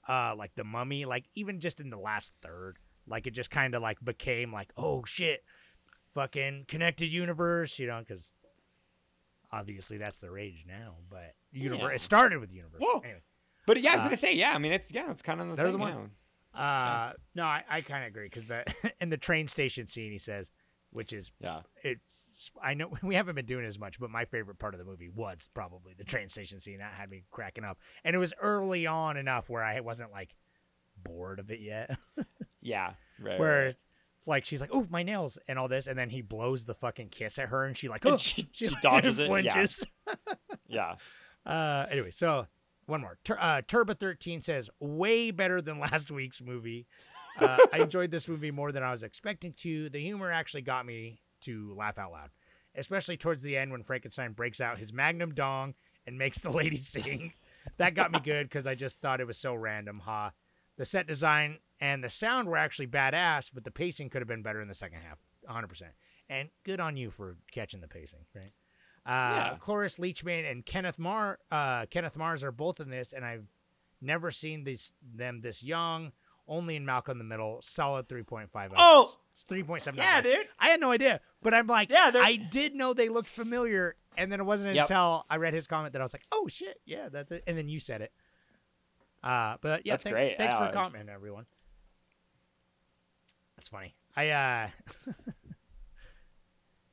uh, 0.10 0.36
like 0.38 0.52
the 0.56 0.64
Mummy, 0.66 1.06
like 1.06 1.26
even 1.36 1.60
just 1.62 1.80
in 1.80 1.90
the 1.90 1.98
last 1.98 2.34
third, 2.42 2.78
like 3.08 3.26
it 3.28 3.32
just 3.32 3.50
kind 3.50 3.74
of 3.74 3.82
like 3.82 3.98
became 4.04 4.52
like 4.52 4.72
oh 4.78 5.04
shit, 5.06 5.44
fucking 6.14 6.66
connected 6.68 7.08
universe, 7.08 7.80
you 7.80 7.88
know, 7.88 8.00
because 8.00 8.34
obviously 9.52 9.98
that's 9.98 10.20
the 10.20 10.30
rage 10.32 10.66
now. 10.68 10.96
But 11.10 11.34
universe, 11.52 11.90
Yeah. 11.90 11.96
it 11.96 12.02
started 12.02 12.40
with 12.40 12.50
the 12.50 12.56
universe. 12.58 12.82
Whoa. 12.82 13.00
Anyway. 13.00 13.22
But 13.66 13.82
yeah, 13.82 13.94
I 13.94 13.96
was 13.96 14.06
gonna 14.06 14.18
say, 14.18 14.34
yeah. 14.36 14.54
I 14.54 14.58
mean, 14.58 14.72
it's 14.74 14.92
yeah, 14.92 15.10
it's 15.12 15.22
kind 15.22 15.40
of 15.42 15.50
the 15.50 15.56
They're 15.56 15.66
thing. 15.66 15.74
the 15.74 15.80
ones. 15.80 15.98
yeah. 15.98 16.10
Uh, 16.56 17.14
no, 17.34 17.44
I, 17.44 17.64
I 17.70 17.82
kind 17.82 18.04
of 18.04 18.10
agree 18.10 18.26
because 18.26 18.46
the 18.46 18.64
in 19.02 19.10
the 19.10 19.18
train 19.18 19.48
station 19.48 19.88
scene 19.88 20.12
he 20.12 20.18
says, 20.20 20.52
which 20.92 21.12
is 21.14 21.32
Yeah. 21.40 21.62
it's 21.84 22.52
I 22.62 22.74
know 22.74 22.92
we 23.04 23.16
haven't 23.16 23.36
been 23.36 23.46
doing 23.46 23.66
as 23.66 23.80
much, 23.80 24.00
but 24.00 24.10
my 24.10 24.26
favorite 24.26 24.60
part 24.60 24.74
of 24.74 24.80
the 24.80 24.86
movie 24.86 25.10
was 25.10 25.50
probably 25.54 25.94
the 25.98 26.04
train 26.04 26.30
station 26.30 26.60
scene. 26.60 26.80
That 26.80 26.94
had 26.94 27.10
me 27.10 27.24
cracking 27.32 27.64
up, 27.64 27.80
and 28.04 28.16
it 28.16 28.20
was 28.20 28.34
early 28.42 28.86
on 28.86 29.18
enough 29.18 29.50
where 29.50 29.64
I 29.64 29.80
wasn't 29.80 30.12
like 30.12 30.36
bored 31.04 31.40
of 31.40 31.50
it 31.52 31.60
yet. 31.60 31.98
Yeah. 32.66 32.94
Right. 33.20 33.38
where 33.38 33.66
right. 33.66 33.76
it's 34.18 34.28
like 34.28 34.46
she's 34.46 34.62
like, 34.62 34.70
"Oh, 34.72 34.88
my 34.90 35.04
nails," 35.04 35.38
and 35.50 35.60
all 35.60 35.68
this, 35.68 35.86
and 35.86 36.00
then 36.00 36.10
he 36.10 36.22
blows 36.22 36.64
the 36.64 36.74
fucking 36.74 37.10
kiss 37.10 37.38
at 37.38 37.50
her, 37.50 37.66
and 37.66 37.76
she 37.76 37.90
like, 37.90 38.06
And 38.06 38.14
"Oh," 38.14 38.18
she- 38.18 38.48
she 38.54 38.70
dodges 38.82 39.20
it, 39.20 39.24
yeah. 39.24 39.28
flinches. 39.28 39.84
Yeah. 40.70 40.96
Uh, 41.46 41.88
anyway, 41.92 42.12
so 42.12 42.48
one 42.86 43.02
more. 43.02 43.18
Tur- 43.24 43.38
uh, 43.40 43.62
Turba 43.68 43.96
thirteen 43.96 44.42
says 44.42 44.70
way 44.80 45.32
better 45.32 45.62
than 45.62 45.80
last 45.92 46.12
week's 46.12 46.42
movie. 46.42 46.86
Uh, 47.40 47.58
I 47.72 47.78
enjoyed 47.82 48.12
this 48.12 48.28
movie 48.28 48.52
more 48.52 48.72
than 48.72 48.84
I 48.84 48.92
was 48.92 49.04
expecting 49.04 49.54
to. 49.54 49.90
The 49.90 50.00
humor 50.00 50.32
actually 50.32 50.62
got 50.62 50.86
me 50.86 51.22
to 51.42 51.74
laugh 51.76 51.98
out 51.98 52.12
loud, 52.12 52.30
especially 52.76 53.18
towards 53.18 53.42
the 53.42 53.58
end 53.58 53.72
when 53.72 53.84
Frankenstein 53.84 54.34
breaks 54.34 54.62
out 54.62 54.78
his 54.80 54.94
magnum 54.94 55.34
dong 55.34 55.74
and 56.06 56.18
makes 56.18 56.40
the 56.40 56.52
lady 56.62 56.78
sing. 56.78 57.34
that 57.78 57.96
got 57.96 58.12
me 58.12 58.20
good 58.20 58.48
because 58.50 58.68
I 58.68 58.76
just 58.76 59.00
thought 59.02 59.20
it 59.22 59.28
was 59.28 59.38
so 59.38 59.54
random. 59.56 60.02
Ha. 60.06 60.32
The 60.78 60.86
set 60.86 61.08
design 61.08 61.60
and 61.80 62.04
the 62.04 62.10
sound 62.10 62.48
were 62.48 62.58
actually 62.58 62.88
badass, 62.88 63.50
but 63.54 63.64
the 63.64 63.72
pacing 63.72 64.10
could 64.10 64.22
have 64.22 64.28
been 64.28 64.42
better 64.42 64.62
in 64.62 64.68
the 64.68 64.74
second 64.74 65.00
half, 65.02 65.20
100%. 65.50 65.82
And 66.30 66.50
good 66.64 66.80
on 66.80 66.98
you 66.98 67.12
for 67.12 67.38
catching 67.52 67.82
the 67.82 67.88
pacing, 67.88 68.26
right? 68.36 68.54
Uh, 69.06 69.10
Yeah. 69.52 69.58
Cloris 69.60 69.98
Leachman 69.98 70.50
and 70.50 70.66
Kenneth 70.66 70.98
Mar 71.00 71.40
uh, 71.52 71.86
Kenneth 71.88 72.16
Mars 72.16 72.44
are 72.44 72.52
both 72.52 72.80
in 72.80 72.90
this, 72.90 73.12
and 73.14 73.26
I've 73.26 73.48
never 74.02 74.32
seen 74.32 74.64
these 74.64 74.92
them 75.02 75.42
this 75.42 75.62
young. 75.64 76.12
Only 76.46 76.76
in 76.76 76.86
Malcolm 76.86 77.14
in 77.14 77.18
the 77.20 77.24
Middle, 77.24 77.62
solid 77.62 78.10
three 78.10 78.24
point 78.24 78.50
five. 78.50 78.72
Oh! 78.76 79.14
it's 79.32 79.44
three 79.44 79.64
point 79.64 79.82
seven. 79.84 79.98
Yeah, 79.98 80.20
dude. 80.22 80.46
I 80.60 80.68
had 80.70 80.80
no 80.82 80.92
idea, 80.92 81.22
but 81.42 81.54
I'm 81.54 81.68
like, 81.68 81.90
Yeah, 81.90 82.12
I 82.16 82.36
did 82.36 82.76
know 82.76 82.94
they 82.94 83.08
looked 83.08 83.30
familiar, 83.30 83.96
and 84.18 84.30
then 84.30 84.42
it 84.42 84.44
wasn't 84.44 84.76
Yep. 84.76 84.84
until 84.90 85.26
I 85.30 85.38
read 85.38 85.54
his 85.54 85.68
comment 85.68 85.94
that 85.94 86.02
I 86.02 86.04
was 86.06 86.14
like, 86.14 86.26
oh 86.34 86.48
shit, 86.50 86.82
yeah, 86.86 87.08
that's 87.10 87.32
it. 87.32 87.44
And 87.48 87.58
then 87.58 87.70
you 87.70 87.80
said 87.80 88.02
it. 88.02 88.12
Uh, 89.24 89.56
but 89.62 89.86
yeah, 89.86 89.94
That's 89.94 90.04
thank- 90.04 90.16
great. 90.16 90.38
Thanks 90.38 90.54
for 90.56 90.66
Yeah. 90.66 90.72
commenting, 90.74 91.08
everyone. 91.08 91.46
That's 93.56 93.70
funny. 93.70 93.96
I 94.18 94.30
uh, 94.32 94.68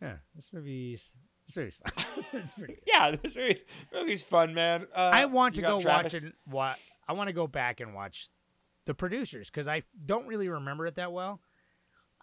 yeah, 0.01 0.17
this 0.35 0.53
movie's 0.53 1.13
this 1.55 1.57
movie's 1.57 1.77
fun. 1.77 2.25
it's 2.33 2.53
pretty 2.55 2.75
good. 2.75 2.83
Yeah. 2.87 3.17
This 3.23 3.37
movie's, 3.37 3.65
movie's 3.93 4.23
fun, 4.23 4.55
man. 4.55 4.87
Uh, 4.95 5.11
I 5.13 5.27
want 5.27 5.55
to 5.57 5.63
go 5.63 5.79
watch 5.79 6.15
it. 6.15 6.35
What 6.47 6.79
I 7.09 7.13
want 7.13 7.29
to 7.29 7.33
go 7.33 7.47
back 7.47 7.81
and 7.81 7.95
watch 7.95 8.29
the 8.87 8.95
producers 8.95 9.49
because 9.51 9.69
I 9.69 9.83
don't 10.07 10.27
really 10.27 10.49
remember 10.49 10.87
it 10.87 10.97
that 10.97 11.13
well. 11.13 11.41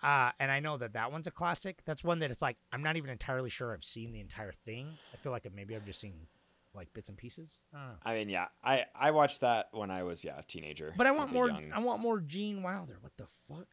Uh, 0.02 0.32
and 0.40 0.52
I 0.52 0.60
know 0.60 0.78
that 0.78 0.94
that 0.94 1.12
one's 1.12 1.26
a 1.28 1.32
classic. 1.32 1.80
That's 1.86 2.04
one 2.04 2.20
that 2.20 2.30
it's 2.30 2.42
like 2.42 2.58
I'm 2.72 2.84
not 2.84 2.98
even 2.98 3.10
entirely 3.10 3.50
sure 3.50 3.74
I've 3.74 3.84
seen 3.84 4.12
the 4.12 4.20
entire 4.20 4.52
thing. 4.52 4.90
I 5.14 5.18
feel 5.18 5.32
like 5.32 5.48
maybe 5.54 5.76
I've 5.76 5.86
just 5.86 6.00
seen 6.00 6.28
like 6.76 6.94
bits 6.94 7.10
and 7.10 7.18
pieces. 7.18 7.50
I. 7.74 8.12
I 8.12 8.14
mean, 8.14 8.30
yeah. 8.30 8.48
I 8.64 8.86
I 8.94 9.12
watched 9.12 9.42
that 9.42 9.70
when 9.72 9.90
I 9.90 10.04
was 10.04 10.24
yeah 10.24 10.38
a 10.38 10.44
teenager. 10.44 10.94
But 10.96 11.08
I 11.08 11.12
want 11.12 11.34
more. 11.34 11.48
young- 11.50 11.72
I 11.74 11.80
want 11.80 12.02
more 12.02 12.20
Gene 12.20 12.62
Wilder. 12.62 12.98
What 13.02 13.14
the 13.18 13.26
fuck? 13.48 13.68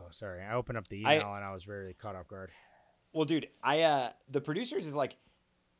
Oh, 0.00 0.06
sorry. 0.10 0.42
I 0.42 0.54
opened 0.54 0.78
up 0.78 0.88
the 0.88 1.04
I- 1.04 1.16
email 1.16 1.34
and 1.34 1.44
I 1.44 1.52
was 1.52 1.64
very 1.64 1.94
caught 1.94 2.16
off 2.16 2.26
guard. 2.28 2.50
Well, 3.12 3.24
dude, 3.24 3.48
I 3.62 3.82
uh 3.82 4.10
the 4.30 4.40
producers 4.40 4.86
is 4.86 4.94
like 4.94 5.16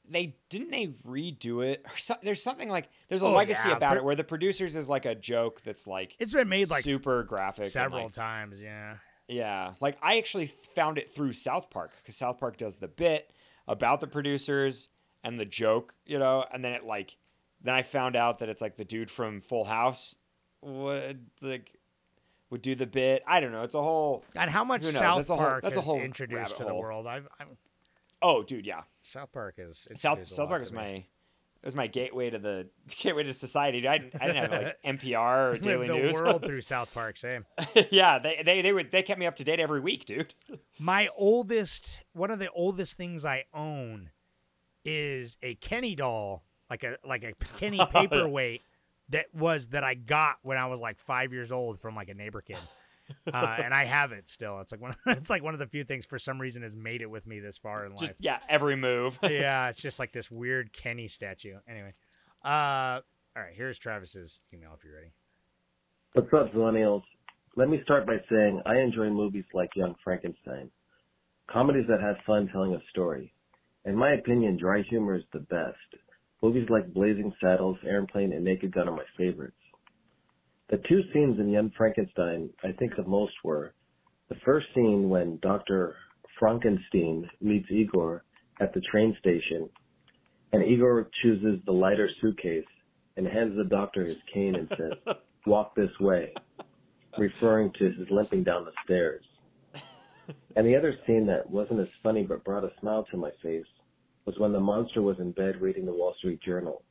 they 0.08 0.36
didn't 0.50 0.70
they 0.72 0.88
redo 1.06 1.64
it 1.64 1.84
or 1.88 1.96
so, 1.96 2.14
there's 2.22 2.42
something 2.42 2.68
like 2.68 2.88
there's 3.08 3.22
a 3.22 3.26
Oh, 3.26 3.32
legacy 3.32 3.68
yeah, 3.68 3.76
about 3.76 3.92
pro- 3.92 3.98
it 3.98 4.04
where 4.04 4.16
the 4.16 4.24
producers 4.24 4.74
is 4.76 4.88
like 4.88 5.04
a 5.06 5.14
joke 5.14 5.62
that's 5.62 5.86
like 5.86 6.16
It's 6.18 6.32
been 6.32 6.48
made 6.48 6.70
like 6.70 6.82
super 6.84 7.22
graphic 7.22 7.70
several 7.70 8.04
like, 8.04 8.12
times. 8.12 8.60
Yeah. 8.60 8.96
yeah 9.28 9.74
like 9.80 9.96
i 10.02 10.18
actually 10.18 10.46
found 10.74 10.98
it 10.98 11.14
through 11.14 11.32
south 11.34 11.70
park 11.70 11.92
because 12.02 12.16
south 12.16 12.38
park 12.38 12.56
does 12.56 12.76
the 12.78 12.88
bit 12.88 13.32
about 13.68 14.00
the 14.00 14.08
producers 14.08 14.88
and 15.22 15.38
the 15.38 15.44
joke 15.46 15.94
you 16.04 16.18
know 16.18 16.44
and 16.52 16.64
then 16.64 16.72
it 16.72 16.84
like 16.84 17.16
then 17.62 17.72
i 17.74 17.82
found 17.82 18.16
out 18.16 18.40
that 18.40 18.48
it's 18.48 18.60
like 18.60 18.76
the 18.76 18.84
dude 18.84 19.08
from 19.10 19.40
full 19.40 19.64
house 19.64 20.16
would 20.62 21.26
like 21.40 21.78
would 22.52 22.62
do 22.62 22.74
the 22.76 22.86
bit 22.86 23.22
i 23.26 23.40
don't 23.40 23.50
know 23.50 23.62
it's 23.62 23.74
a 23.74 23.82
whole 23.82 24.24
And 24.36 24.48
how 24.50 24.62
much 24.62 24.82
Who 24.82 24.92
knows? 24.92 25.00
South 25.00 25.16
That's 25.18 25.30
a 25.30 25.34
whole- 25.36 25.44
Park 25.44 25.62
that's 25.64 25.76
a 25.76 25.80
has 25.80 25.84
whole 25.86 26.00
introduced 26.00 26.56
to 26.58 26.64
the 26.64 26.74
world? 26.74 27.06
I've, 27.08 27.26
I'm, 27.40 27.48
oh 28.22 28.44
dude 28.44 28.64
yeah 28.66 28.82
South 29.00 29.32
Park 29.32 29.54
is 29.58 29.88
South 29.94 30.28
South 30.28 30.48
Park 30.48 30.60
to 30.60 30.64
was 30.66 30.72
me. 30.72 30.76
my 30.78 30.88
it 31.62 31.66
was 31.66 31.74
my 31.76 31.86
gateway 31.86 32.28
to 32.30 32.38
the 32.40 32.66
gateway 32.98 33.22
to 33.22 33.32
society. 33.32 33.86
I 33.86 33.98
didn't, 33.98 34.20
I 34.20 34.26
didn't 34.26 34.50
have 34.50 34.50
like 34.64 34.82
NPR 35.00 35.52
or 35.54 35.58
Daily 35.58 35.86
the 35.86 35.94
News. 35.94 36.14
world 36.14 36.42
through 36.44 36.60
South 36.60 36.92
Park. 36.92 37.16
Same. 37.16 37.44
yeah, 37.92 38.18
they 38.18 38.42
they 38.44 38.62
they 38.62 38.72
would 38.72 38.90
they 38.90 39.04
kept 39.04 39.20
me 39.20 39.26
up 39.26 39.36
to 39.36 39.44
date 39.44 39.60
every 39.60 39.78
week, 39.78 40.04
dude. 40.04 40.34
My 40.80 41.08
oldest, 41.16 42.02
one 42.14 42.32
of 42.32 42.40
the 42.40 42.50
oldest 42.50 42.96
things 42.96 43.24
I 43.24 43.44
own, 43.54 44.10
is 44.84 45.36
a 45.40 45.54
Kenny 45.54 45.94
doll, 45.94 46.42
like 46.68 46.82
a 46.82 46.96
like 47.06 47.22
a 47.22 47.32
Kenny 47.60 47.78
oh, 47.78 47.86
paperweight 47.86 48.62
that 49.10 49.26
was 49.34 49.68
that 49.68 49.84
I 49.84 49.94
got 49.94 50.36
when 50.42 50.56
I 50.56 50.66
was 50.66 50.80
like 50.80 50.98
five 50.98 51.32
years 51.32 51.52
old 51.52 51.78
from 51.80 51.94
like 51.94 52.08
a 52.08 52.14
neighbor 52.14 52.40
kid, 52.40 52.58
uh, 53.32 53.56
and 53.62 53.74
I 53.74 53.84
have 53.84 54.12
it 54.12 54.28
still. 54.28 54.60
It's 54.60 54.72
like 54.72 54.80
one. 54.80 54.94
It's 55.06 55.30
like 55.30 55.42
one 55.42 55.54
of 55.54 55.60
the 55.60 55.66
few 55.66 55.84
things 55.84 56.06
for 56.06 56.18
some 56.18 56.40
reason 56.40 56.62
has 56.62 56.76
made 56.76 57.02
it 57.02 57.10
with 57.10 57.26
me 57.26 57.40
this 57.40 57.58
far 57.58 57.84
in 57.84 57.92
Just 57.92 58.02
life. 58.02 58.16
yeah, 58.18 58.38
every 58.48 58.76
move. 58.76 59.18
yeah, 59.22 59.68
it's 59.68 59.80
just 59.80 59.98
like 59.98 60.12
this 60.12 60.30
weird 60.30 60.72
Kenny 60.72 61.08
statue. 61.08 61.56
Anyway, 61.68 61.94
uh, 62.44 63.00
all 63.36 63.42
right. 63.42 63.54
Here's 63.54 63.78
Travis's 63.78 64.40
email 64.52 64.70
if 64.76 64.84
you're 64.84 64.94
ready. 64.94 65.12
What's 66.14 66.32
up, 66.34 66.52
Millennials? 66.54 67.02
Let 67.56 67.68
me 67.68 67.80
start 67.84 68.06
by 68.06 68.16
saying 68.30 68.62
I 68.64 68.78
enjoy 68.78 69.10
movies 69.10 69.44
like 69.52 69.70
Young 69.76 69.94
Frankenstein, 70.02 70.70
comedies 71.50 71.86
that 71.88 72.00
have 72.00 72.16
fun 72.26 72.48
telling 72.52 72.74
a 72.74 72.80
story. 72.90 73.32
In 73.84 73.96
my 73.96 74.12
opinion, 74.12 74.56
dry 74.58 74.82
humor 74.88 75.16
is 75.16 75.24
the 75.32 75.40
best. 75.40 76.01
Movies 76.42 76.66
like 76.68 76.92
Blazing 76.92 77.32
Saddles, 77.40 77.78
Airplane, 77.86 78.32
and 78.32 78.44
Naked 78.44 78.72
Gun 78.72 78.88
are 78.88 78.96
my 78.96 79.04
favorites. 79.16 79.56
The 80.70 80.78
two 80.88 81.02
scenes 81.12 81.38
in 81.38 81.50
Young 81.50 81.70
Frankenstein 81.76 82.50
I 82.64 82.72
think 82.72 82.96
the 82.96 83.04
most 83.04 83.34
were 83.44 83.74
the 84.28 84.34
first 84.44 84.66
scene 84.74 85.08
when 85.08 85.38
Dr. 85.40 85.94
Frankenstein 86.40 87.28
meets 87.40 87.70
Igor 87.70 88.24
at 88.60 88.74
the 88.74 88.80
train 88.80 89.16
station, 89.20 89.68
and 90.52 90.64
Igor 90.64 91.08
chooses 91.22 91.60
the 91.64 91.72
lighter 91.72 92.10
suitcase 92.20 92.64
and 93.16 93.26
hands 93.26 93.56
the 93.56 93.64
doctor 93.64 94.04
his 94.04 94.16
cane 94.32 94.56
and 94.56 94.68
says, 94.76 95.16
walk 95.46 95.76
this 95.76 95.90
way, 96.00 96.32
referring 97.18 97.70
to 97.78 97.84
his 97.84 98.10
limping 98.10 98.42
down 98.42 98.64
the 98.64 98.72
stairs. 98.84 99.24
And 100.56 100.66
the 100.66 100.76
other 100.76 100.96
scene 101.06 101.26
that 101.26 101.48
wasn't 101.48 101.80
as 101.80 101.88
funny 102.02 102.24
but 102.24 102.44
brought 102.44 102.64
a 102.64 102.72
smile 102.80 103.06
to 103.10 103.16
my 103.16 103.30
face 103.42 103.66
was 104.24 104.38
when 104.38 104.52
the 104.52 104.60
monster 104.60 105.02
was 105.02 105.18
in 105.18 105.32
bed 105.32 105.60
reading 105.60 105.86
the 105.86 105.92
Wall 105.92 106.14
Street 106.18 106.40
Journal, 106.42 106.82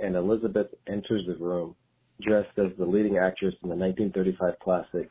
and 0.00 0.16
Elizabeth 0.16 0.68
enters 0.88 1.22
the 1.26 1.36
room 1.36 1.74
dressed 2.20 2.58
as 2.58 2.70
the 2.78 2.84
leading 2.84 3.18
actress 3.18 3.54
in 3.62 3.68
the 3.68 3.76
1935 3.76 4.58
classic, 4.60 5.08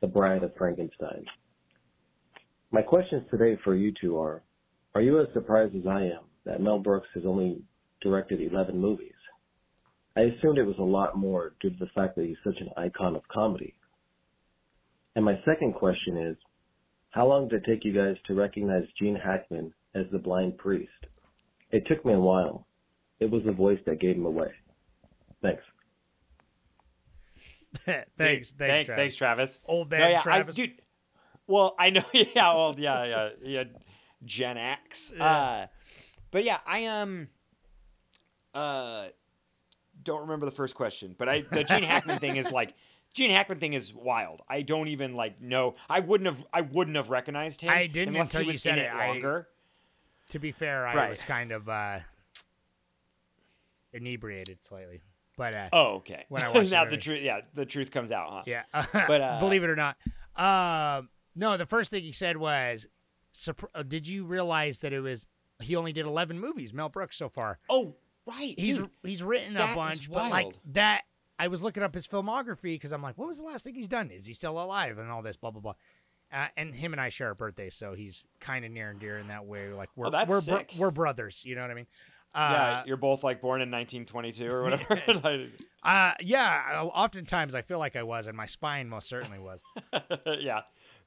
The 0.00 0.06
Bride 0.06 0.42
of 0.42 0.54
Frankenstein. 0.56 1.24
My 2.70 2.82
questions 2.82 3.24
today 3.30 3.58
for 3.64 3.74
you 3.74 3.92
two 4.00 4.18
are, 4.18 4.42
are 4.94 5.00
you 5.00 5.20
as 5.20 5.26
surprised 5.32 5.74
as 5.74 5.86
I 5.86 6.02
am 6.02 6.24
that 6.44 6.60
Mel 6.60 6.78
Brooks 6.78 7.08
has 7.14 7.24
only 7.26 7.62
directed 8.02 8.40
11 8.40 8.78
movies? 8.78 9.12
I 10.16 10.22
assumed 10.22 10.58
it 10.58 10.64
was 10.64 10.78
a 10.78 10.82
lot 10.82 11.16
more 11.16 11.54
due 11.60 11.70
to 11.70 11.76
the 11.78 11.90
fact 11.94 12.16
that 12.16 12.24
he's 12.24 12.36
such 12.42 12.60
an 12.60 12.70
icon 12.76 13.16
of 13.16 13.22
comedy. 13.28 13.74
And 15.14 15.24
my 15.24 15.38
second 15.44 15.74
question 15.74 16.16
is, 16.16 16.36
how 17.10 17.26
long 17.26 17.48
did 17.48 17.62
it 17.62 17.66
take 17.66 17.84
you 17.84 17.92
guys 17.92 18.16
to 18.26 18.34
recognize 18.34 18.84
Gene 18.98 19.16
Hackman 19.16 19.72
as 19.96 20.06
the 20.12 20.18
blind 20.18 20.58
priest? 20.58 20.90
It 21.70 21.86
took 21.86 22.04
me 22.04 22.12
a 22.12 22.18
while. 22.18 22.66
It 23.18 23.30
was 23.30 23.42
the 23.44 23.52
voice 23.52 23.78
that 23.86 23.98
gave 24.00 24.16
him 24.16 24.26
away. 24.26 24.52
Thanks. 25.42 25.62
thanks, 27.84 28.06
Dude, 28.16 28.16
thanks, 28.16 28.50
thank- 28.58 28.86
Travis. 28.86 28.86
thanks, 28.96 29.16
Travis. 29.16 29.58
Old 29.66 29.90
No, 29.90 29.98
man 29.98 30.10
yeah, 30.12 30.18
I- 30.18 30.22
Travis. 30.22 30.54
dude. 30.56 30.72
Well, 31.46 31.74
I 31.78 31.90
know. 31.90 32.02
Yeah, 32.12 32.52
old, 32.52 32.78
yeah, 32.78 33.04
yeah, 33.04 33.28
yeah. 33.42 33.64
Gen 34.24 34.56
X. 34.58 35.12
Uh, 35.12 35.66
but 36.32 36.42
yeah, 36.44 36.58
I 36.66 36.86
um, 36.86 37.28
uh, 38.54 39.06
don't 40.02 40.22
remember 40.22 40.46
the 40.46 40.52
first 40.52 40.74
question, 40.74 41.14
but 41.16 41.28
I 41.28 41.44
the 41.52 41.62
Gene 41.64 41.82
Hackman 41.84 42.18
thing 42.18 42.36
is 42.36 42.50
like. 42.50 42.74
Gene 43.14 43.30
Hackman 43.30 43.60
thing 43.60 43.72
is 43.72 43.94
wild. 43.94 44.42
I 44.46 44.60
don't 44.60 44.88
even 44.88 45.14
like 45.14 45.40
know. 45.40 45.76
I 45.88 46.00
wouldn't 46.00 46.26
have. 46.26 46.44
I 46.52 46.60
wouldn't 46.62 46.96
have 46.96 47.08
recognized 47.08 47.62
him. 47.62 47.70
I 47.70 47.86
didn't 47.86 48.14
unless 48.14 48.34
until 48.34 48.46
he 48.48 48.52
you 48.54 48.58
said 48.58 48.76
in 48.78 48.84
it. 48.84 48.88
it 48.88 48.92
I- 48.94 49.06
longer. 49.08 49.48
To 50.30 50.38
be 50.38 50.52
fair, 50.52 50.86
I 50.86 50.94
Right. 50.94 51.10
was 51.10 51.22
kind 51.22 51.52
of 51.52 51.68
uh, 51.68 52.00
inebriated 53.92 54.58
slightly, 54.64 55.02
but 55.36 55.54
uh, 55.54 55.68
Oh, 55.72 55.86
okay. 55.96 56.24
When 56.28 56.42
I 56.42 56.48
watched 56.52 56.70
the 56.70 56.76
now 56.76 56.84
the 56.84 56.90
movie. 56.90 57.02
truth, 57.02 57.22
yeah, 57.22 57.40
the 57.54 57.66
truth 57.66 57.90
comes 57.90 58.10
out, 58.12 58.28
huh? 58.30 58.42
yeah. 58.46 58.62
But, 59.08 59.20
uh, 59.20 59.38
believe 59.40 59.62
it 59.64 59.70
or 59.70 59.76
not, 59.76 59.96
um, 60.36 61.08
no. 61.34 61.56
The 61.56 61.66
first 61.66 61.90
thing 61.90 62.02
he 62.02 62.12
said 62.12 62.36
was, 62.36 62.86
uh, 63.74 63.82
"Did 63.82 64.08
you 64.08 64.24
realize 64.24 64.80
that 64.80 64.92
it 64.92 65.00
was 65.00 65.26
he 65.60 65.76
only 65.76 65.92
did 65.92 66.06
eleven 66.06 66.38
movies, 66.40 66.72
Mel 66.74 66.88
Brooks 66.88 67.16
so 67.16 67.28
far?" 67.28 67.58
Oh, 67.70 67.94
Right. 68.26 68.54
he's 68.58 68.78
dude. 68.78 68.90
he's 69.04 69.22
written 69.22 69.56
a 69.56 69.74
bunch, 69.74 70.10
but 70.10 70.30
like 70.30 70.52
that. 70.72 71.02
I 71.38 71.48
was 71.48 71.62
looking 71.62 71.82
up 71.82 71.94
his 71.94 72.06
filmography 72.08 72.62
because 72.76 72.92
I'm 72.92 73.02
like, 73.02 73.18
what 73.18 73.28
was 73.28 73.36
the 73.36 73.42
last 73.44 73.62
thing 73.62 73.74
he's 73.74 73.88
done? 73.88 74.10
Is 74.10 74.24
he 74.24 74.32
still 74.32 74.58
alive? 74.58 74.96
And 74.96 75.10
all 75.10 75.20
this, 75.20 75.36
blah 75.36 75.50
blah 75.50 75.60
blah. 75.60 75.74
Uh, 76.32 76.46
and 76.56 76.74
him 76.74 76.92
and 76.92 77.00
I 77.00 77.08
share 77.08 77.30
a 77.30 77.34
birthday, 77.34 77.70
so 77.70 77.94
he's 77.94 78.24
kind 78.40 78.64
of 78.64 78.70
near 78.72 78.90
and 78.90 78.98
dear 78.98 79.16
in 79.18 79.28
that 79.28 79.46
way. 79.46 79.68
Like 79.72 79.90
we're 79.96 80.08
Oh, 80.08 80.24
we're 80.26 80.40
bro- 80.40 80.64
we're 80.76 80.90
brothers. 80.90 81.42
You 81.44 81.54
know 81.54 81.62
what 81.62 81.70
I 81.70 81.74
mean? 81.74 81.86
yeah, 82.34 82.80
Uh, 82.80 82.82
you're 82.86 82.96
both 82.96 83.22
like 83.24 83.40
born 83.40 83.62
in 83.62 83.70
1922 83.70 84.46
or 84.52 84.62
whatever. 84.62 85.00
Uh, 85.82 86.12
yeah. 86.20 86.82
Oftentimes 86.92 87.54
I 87.54 87.62
feel 87.62 87.78
like 87.78 87.94
I 87.94 88.02
was, 88.02 88.26
and 88.26 88.36
my 88.36 88.46
spine 88.46 88.88
most 88.88 89.08
certainly 89.08 89.38
was. 89.38 89.62
yeah, 90.40 90.62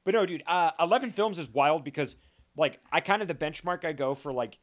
but 0.05 0.13
no, 0.13 0.25
dude. 0.25 0.41
Uh, 0.47 0.71
11 0.79 1.11
films 1.11 1.37
is 1.37 1.49
wild 1.49 1.83
because 1.83 2.15
like 2.55 2.79
I 2.91 3.01
kind 3.01 3.21
of 3.21 3.27
the 3.27 3.35
benchmark 3.35 3.83
I 3.83 3.91
go 3.91 4.15
for 4.15 4.31
like 4.31 4.57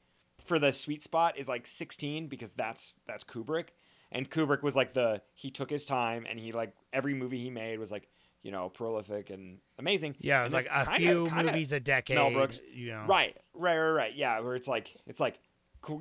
for 0.47 0.59
the 0.59 0.73
sweet 0.73 1.03
spot 1.03 1.37
is 1.39 1.49
like 1.49 1.67
16 1.67 2.29
because 2.29 2.55
that's 2.55 2.95
that's 3.07 3.25
Kubrick, 3.25 3.69
and 4.11 4.31
Kubrick 4.31 4.63
was 4.63 4.75
like 4.75 4.95
the 4.95 5.21
he 5.35 5.51
took 5.51 5.69
his 5.69 5.85
time 5.85 6.25
and 6.29 6.39
he 6.41 6.53
like 6.53 6.73
every 6.95 7.13
movie 7.13 7.43
he 7.43 7.51
made 7.51 7.79
was 7.79 7.93
like 7.93 8.09
you 8.43 8.51
know 8.53 8.69
prolific 8.69 9.31
and 9.31 9.59
amazing. 9.79 10.17
Yeah, 10.21 10.41
it 10.41 10.45
was 10.45 10.55
And 10.55 10.65
like 10.67 10.73
a 10.73 10.85
kinda- 10.91 10.99
few 10.99 11.27
kinda 11.27 11.45
movies 11.45 11.73
a 11.73 11.81
decade. 11.81 12.17
Mel 12.17 12.31
Brooks, 12.31 12.61
you 12.73 12.91
know, 12.93 13.05
Right, 13.07 13.37
right, 13.55 13.77
right, 13.79 13.91
right. 13.91 14.15
Yeah, 14.15 14.41
where 14.41 14.55
it's 14.55 14.69
like 14.69 14.97
it's 15.07 15.21
like 15.21 15.39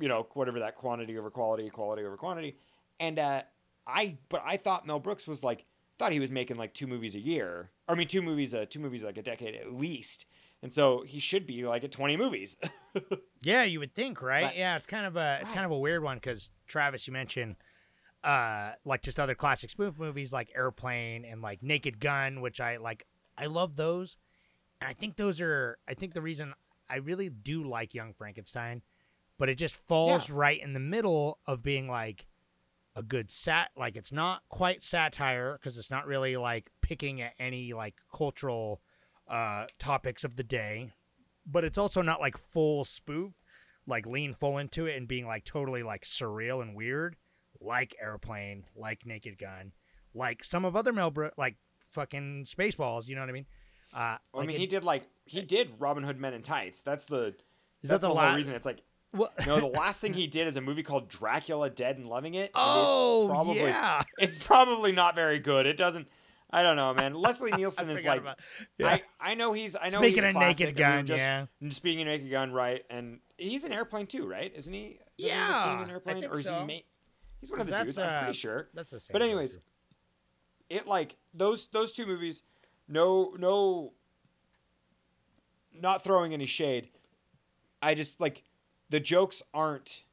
you 0.00 0.08
know 0.08 0.26
whatever 0.34 0.60
that 0.60 0.74
quantity 0.74 1.16
over 1.18 1.30
quality, 1.30 1.68
quality 1.70 2.02
over 2.04 2.16
quantity, 2.16 2.56
and 3.00 3.18
uh, 3.18 3.42
I 3.86 4.16
but 4.28 4.42
I 4.44 4.56
thought 4.56 4.86
Mel 4.86 4.98
Brooks 5.00 5.26
was 5.26 5.42
like 5.44 5.64
thought 5.98 6.12
he 6.12 6.20
was 6.20 6.30
making 6.30 6.56
like 6.56 6.74
two 6.74 6.86
movies 6.86 7.14
a 7.14 7.20
year. 7.20 7.70
Or, 7.88 7.94
I 7.94 7.98
mean, 7.98 8.08
two 8.08 8.20
movies, 8.22 8.52
uh, 8.52 8.66
two 8.68 8.80
movies 8.80 9.02
like 9.04 9.16
a 9.16 9.22
decade 9.22 9.54
at 9.54 9.72
least, 9.72 10.26
and 10.62 10.72
so 10.72 11.02
he 11.06 11.18
should 11.20 11.46
be 11.46 11.64
like 11.64 11.84
at 11.84 11.92
twenty 11.92 12.16
movies. 12.16 12.56
Yeah, 13.42 13.62
you 13.62 13.78
would 13.78 13.94
think, 13.94 14.22
right? 14.22 14.44
Right. 14.44 14.56
Yeah, 14.56 14.74
it's 14.76 14.86
kind 14.86 15.06
of 15.06 15.16
a 15.16 15.38
it's 15.42 15.52
kind 15.52 15.64
of 15.66 15.70
a 15.70 15.78
weird 15.78 16.02
one 16.02 16.16
because 16.16 16.50
Travis, 16.66 17.06
you 17.06 17.12
mentioned 17.12 17.56
uh 18.26 18.72
like 18.84 19.02
just 19.02 19.18
other 19.18 19.34
classic 19.34 19.70
spoof 19.70 19.98
movies 19.98 20.32
like 20.32 20.50
Airplane 20.54 21.24
and 21.24 21.40
like 21.40 21.62
Naked 21.62 22.00
Gun, 22.00 22.40
which 22.40 22.60
I 22.60 22.76
like. 22.76 23.06
I 23.38 23.46
love 23.46 23.76
those, 23.76 24.16
and 24.80 24.88
I 24.88 24.92
think 24.92 25.16
those 25.16 25.40
are. 25.40 25.78
I 25.88 25.94
think 25.94 26.14
the 26.14 26.22
reason 26.22 26.54
I 26.90 26.96
really 26.96 27.28
do 27.28 27.62
like 27.62 27.94
Young 27.94 28.12
Frankenstein, 28.12 28.82
but 29.38 29.48
it 29.48 29.56
just 29.56 29.76
falls 29.76 30.30
right 30.30 30.60
in 30.60 30.72
the 30.72 30.80
middle 30.80 31.38
of 31.46 31.62
being 31.62 31.88
like 31.88 32.26
a 32.94 33.02
good 33.02 33.30
sat. 33.30 33.70
Like 33.76 33.96
it's 33.96 34.12
not 34.12 34.42
quite 34.48 34.82
satire 34.82 35.58
because 35.58 35.78
it's 35.78 35.90
not 35.90 36.06
really 36.06 36.36
like 36.36 36.70
picking 36.82 37.20
at 37.22 37.34
any 37.38 37.72
like 37.72 37.94
cultural 38.14 38.80
uh 39.28 39.66
topics 39.78 40.22
of 40.22 40.36
the 40.36 40.44
day 40.44 40.92
but 41.46 41.64
it's 41.64 41.78
also 41.78 42.02
not 42.02 42.20
like 42.20 42.36
full 42.36 42.84
spoof, 42.84 43.34
like 43.86 44.06
lean 44.06 44.34
full 44.34 44.58
into 44.58 44.86
it 44.86 44.96
and 44.96 45.06
being 45.06 45.26
like 45.26 45.44
totally 45.44 45.82
like 45.82 46.02
surreal 46.02 46.60
and 46.60 46.74
weird, 46.74 47.16
like 47.66 47.96
Airplane, 48.00 48.64
like 48.76 49.04
Naked 49.04 49.38
Gun, 49.38 49.72
like 50.14 50.44
some 50.44 50.64
of 50.64 50.76
other 50.76 50.92
Mel 50.92 51.10
Brooks, 51.10 51.36
like 51.36 51.56
fucking 51.90 52.44
Spaceballs. 52.46 53.08
You 53.08 53.14
know 53.16 53.22
what 53.22 53.30
I 53.30 53.32
mean? 53.32 53.46
Uh, 53.94 53.98
I 53.98 54.18
like 54.34 54.46
mean, 54.46 54.56
it- 54.56 54.60
he 54.60 54.66
did 54.66 54.84
like 54.84 55.04
he 55.24 55.42
did 55.42 55.70
Robin 55.78 56.04
Hood 56.04 56.18
Men 56.20 56.34
in 56.34 56.42
Tights. 56.42 56.80
That's 56.82 57.04
the 57.06 57.26
Is 57.82 57.90
that's 57.90 57.90
that 57.90 58.00
the 58.08 58.14
the, 58.14 58.20
whole 58.20 58.36
reason. 58.36 58.54
It's 58.54 58.66
like 58.66 58.82
What? 59.12 59.32
no, 59.46 59.58
the 59.60 59.66
last 59.78 60.00
thing 60.00 60.12
he 60.14 60.26
did 60.26 60.46
is 60.46 60.56
a 60.56 60.60
movie 60.60 60.82
called 60.82 61.08
Dracula 61.08 61.70
Dead 61.70 61.96
and 61.98 62.06
Loving 62.08 62.34
It. 62.34 62.44
and 62.46 62.50
Oh, 62.54 63.22
it's 63.24 63.30
probably, 63.32 63.56
yeah. 63.62 64.02
It's 64.18 64.38
probably 64.38 64.92
not 64.92 65.14
very 65.14 65.38
good. 65.38 65.66
It 65.66 65.76
doesn't. 65.76 66.06
I 66.48 66.62
don't 66.62 66.76
know, 66.76 66.94
man. 66.94 67.14
Leslie 67.14 67.50
Nielsen 67.56 67.90
is 67.90 68.04
like. 68.04 68.20
about- 68.20 68.38
yeah. 68.78 68.86
I, 68.86 69.02
I 69.20 69.34
know 69.34 69.52
he's. 69.52 69.74
I 69.74 69.88
know 69.88 69.98
Speaking 69.98 70.22
he's 70.24 70.32
classic, 70.32 70.58
Naked 70.60 70.68
and 70.68 70.76
we 70.78 70.82
were 70.84 70.88
Gun, 70.98 71.06
just- 71.06 71.18
yeah. 71.18 71.46
Speaking 71.70 72.00
of 72.02 72.06
Naked 72.06 72.30
Gun, 72.30 72.52
right? 72.52 72.84
And 72.88 73.18
he's 73.36 73.64
an 73.64 73.72
airplane 73.72 74.06
too, 74.06 74.26
right? 74.28 74.52
Isn't 74.54 74.72
he? 74.72 74.80
Isn't 74.80 75.00
he 75.16 75.26
Yeah, 75.26 75.82
in 75.82 75.88
I 75.88 75.92
airplane, 75.92 76.24
or 76.24 76.38
is 76.38 76.44
so. 76.44 76.60
he? 76.60 76.66
Ma- 76.66 76.80
he's 77.40 77.50
one 77.50 77.60
of 77.60 77.66
the 77.66 77.82
dudes. 77.82 77.98
I'm 77.98 78.08
uh, 78.08 78.18
pretty 78.20 78.38
sure. 78.38 78.68
that's 78.74 78.90
the 78.90 79.00
same 79.00 79.12
But 79.12 79.22
anyways, 79.22 79.58
it 80.68 80.86
like 80.86 81.16
those 81.34 81.66
those 81.68 81.92
two 81.92 82.06
movies. 82.06 82.42
No, 82.88 83.34
no. 83.38 83.92
Not 85.78 86.02
throwing 86.02 86.32
any 86.32 86.46
shade. 86.46 86.88
I 87.82 87.94
just 87.94 88.20
like 88.20 88.42
the 88.90 89.00
jokes 89.00 89.42
aren't. 89.52 90.04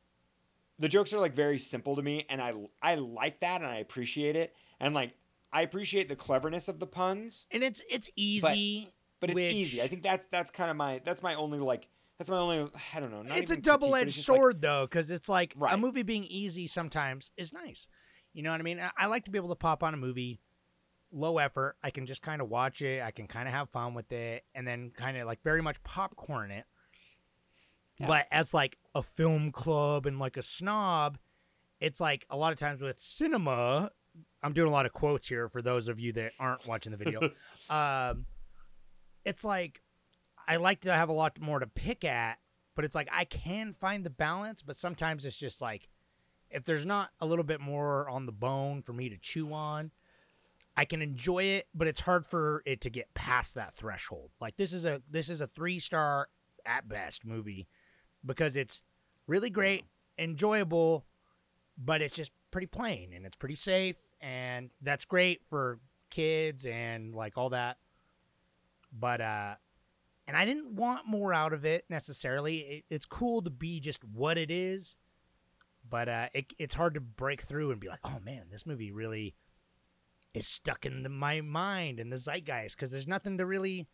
The 0.80 0.90
jokes 0.90 1.14
are 1.14 1.20
like 1.20 1.34
very 1.34 1.60
simple 1.60 1.96
to 1.96 2.02
me, 2.02 2.26
and 2.30 2.42
I 2.42 2.54
I 2.82 2.96
like 2.96 3.40
that, 3.42 3.62
and 3.62 3.70
I 3.70 3.78
appreciate 3.78 4.36
it, 4.36 4.54
and 4.80 4.94
like 4.94 5.14
I 5.52 5.62
appreciate 5.62 6.10
the 6.10 6.16
cleverness 6.16 6.68
of 6.68 6.80
the 6.80 6.88
puns. 6.88 7.46
and 7.52 7.64
it's 7.64 7.82
it's 7.90 8.10
easy, 8.16 8.92
but 9.20 9.30
it's 9.30 9.36
which- 9.36 9.54
easy. 9.54 9.82
I 9.82 9.88
think 9.88 10.02
that's 10.02 10.26
that's 10.32 10.52
kind 10.52 10.70
of 10.72 10.76
my 10.76 11.02
that's 11.06 11.22
my 11.22 11.36
only 11.36 11.60
like 11.60 11.88
that's 12.18 12.30
my 12.30 12.38
only 12.38 12.70
I 12.93 12.99
don't 12.99 13.11
know. 13.11 13.24
Not 13.24 13.38
it's 13.38 13.51
a 13.51 13.57
double 13.57 13.95
edged 13.95 14.16
just, 14.16 14.30
like- 14.30 14.38
sword 14.38 14.61
though, 14.61 14.86
because 14.86 15.11
it's 15.11 15.30
like 15.30 15.55
a 15.70 15.78
movie 15.78 16.03
being 16.03 16.24
easy 16.26 16.68
sometimes 16.68 17.32
is 17.38 17.51
nice. 17.53 17.88
You 18.34 18.43
know 18.43 18.51
what 18.51 18.59
I 18.59 18.64
mean? 18.64 18.80
I, 18.80 18.91
I 18.97 19.05
like 19.07 19.26
to 19.26 19.32
be 19.32 19.38
able 19.38 19.49
to 19.49 19.55
pop 19.55 19.84
on 19.84 19.93
a 19.93 19.97
movie, 19.97 20.39
low 21.11 21.38
effort. 21.38 21.76
I 21.84 21.91
can 21.91 22.05
just 22.05 22.22
kind 22.22 22.41
of 22.41 22.49
watch 22.49 22.82
it. 22.82 23.01
I 23.01 23.11
can 23.11 23.28
kind 23.28 23.47
of 23.47 23.53
have 23.53 23.70
fun 23.70 23.93
with 23.93 24.11
it, 24.11 24.43
and 24.55 24.68
then 24.68 24.91
kind 24.95 25.18
of 25.18 25.28
like 25.28 25.43
very 25.43 25.61
much 25.61 25.82
popcorn 25.84 26.51
it. 26.51 26.66
But 27.99 28.28
as 28.32 28.53
like 28.53 28.78
a 28.95 29.03
film 29.03 29.51
club 29.51 30.05
and 30.05 30.20
like 30.20 30.36
a 30.36 30.41
snob, 30.41 31.18
it's 31.80 31.99
like 31.99 32.26
a 32.30 32.36
lot 32.36 32.51
of 32.51 32.59
times 32.59 32.82
with 32.82 32.99
cinema. 32.99 33.91
I'm 34.41 34.53
doing 34.53 34.68
a 34.68 34.72
lot 34.72 34.86
of 34.86 34.93
quotes 34.93 35.28
here 35.28 35.47
for 35.47 35.61
those 35.61 35.88
of 35.88 35.99
you 35.99 36.11
that 36.14 36.34
aren't 36.39 36.68
watching 36.68 36.91
the 36.91 36.97
video. 36.97 37.30
um, 37.70 38.26
it's 39.24 39.43
like 39.43 39.82
I 40.48 40.58
like 40.58 40.82
to 40.82 40.94
have 40.94 41.10
a 41.10 41.14
lot 41.14 41.39
more 41.39 41.60
to 41.60 41.68
pick 41.68 42.04
at, 42.04 42.39
but 42.76 42.86
it's 42.86 42.96
like 42.96 43.10
I 43.12 43.26
can 43.26 43.74
find 43.74 44.06
the 44.06 44.10
balance, 44.10 44.62
but 44.62 44.76
sometimes 44.76 45.26
it's 45.26 45.38
just 45.38 45.62
like 45.62 45.89
if 46.50 46.64
there's 46.66 46.86
not 46.86 47.10
a 47.20 47.26
little 47.26 47.44
bit 47.44 47.60
more 47.60 48.10
on 48.10 48.26
the 48.26 48.32
bone 48.32 48.82
for 48.82 48.94
me 48.94 49.10
to 49.10 49.18
chew 49.18 49.54
on, 49.54 49.91
I 50.76 50.86
can 50.86 51.02
enjoy 51.02 51.44
it, 51.44 51.68
but 51.74 51.88
it's 51.88 52.02
hard 52.02 52.26
for 52.26 52.64
it 52.66 52.82
to 52.82 52.89
get 52.89 53.14
past 53.14 53.56
that 53.56 53.74
threshold. 53.74 54.32
Like 54.39 54.58
this 54.58 54.74
is 54.74 54.86
a 54.86 55.02
this 55.10 55.30
is 55.30 55.41
a 55.41 55.48
3-star 55.48 56.30
at 56.66 56.88
best 56.88 57.26
movie 57.26 57.68
because 58.26 58.56
it's 58.56 58.82
really 59.28 59.50
great, 59.50 59.86
enjoyable, 60.18 61.06
but 61.78 62.02
it's 62.02 62.16
just 62.16 62.32
pretty 62.52 62.68
plain 62.68 63.14
and 63.14 63.26
it's 63.26 63.38
pretty 63.38 63.56
safe 63.56 63.98
and 64.22 64.72
that's 64.82 65.06
great 65.06 65.41
for 65.50 65.80
kids 66.10 66.66
and 66.66 67.14
like 67.14 67.38
all 67.38 67.50
that. 67.50 67.78
But 68.91 69.22
uh 69.22 69.56
and 70.28 70.38
I 70.38 70.46
didn't 70.46 70.76
want 70.76 71.08
more 71.08 71.34
out 71.34 71.54
of 71.54 71.66
it 71.66 71.86
necessarily. 71.90 72.58
It, 72.60 72.84
it's 72.90 73.06
cool 73.06 73.42
to 73.42 73.50
be 73.50 73.80
just 73.80 74.04
what 74.04 74.38
it 74.38 74.50
is, 74.52 74.96
but 75.90 76.08
uh, 76.10 76.28
it, 76.34 76.54
it's 76.58 76.74
hard 76.76 76.94
to 76.96 77.02
break 77.02 77.42
through 77.42 77.72
and 77.72 77.80
be 77.80 77.88
like, 77.90 78.00
oh 78.04 78.20
man, 78.24 78.44
this 78.52 78.66
movie 78.66 78.92
really 78.92 79.36
is 80.34 80.48
stuck 80.48 80.86
in 80.86 81.04
the, 81.04 81.10
my 81.10 81.42
mind 81.42 82.00
and 82.00 82.12
the 82.12 82.18
zeitgeist 82.18 82.76
because 82.76 82.92
there's 82.92 83.08
nothing 83.08 83.38
to 83.38 83.46
really 83.46 83.88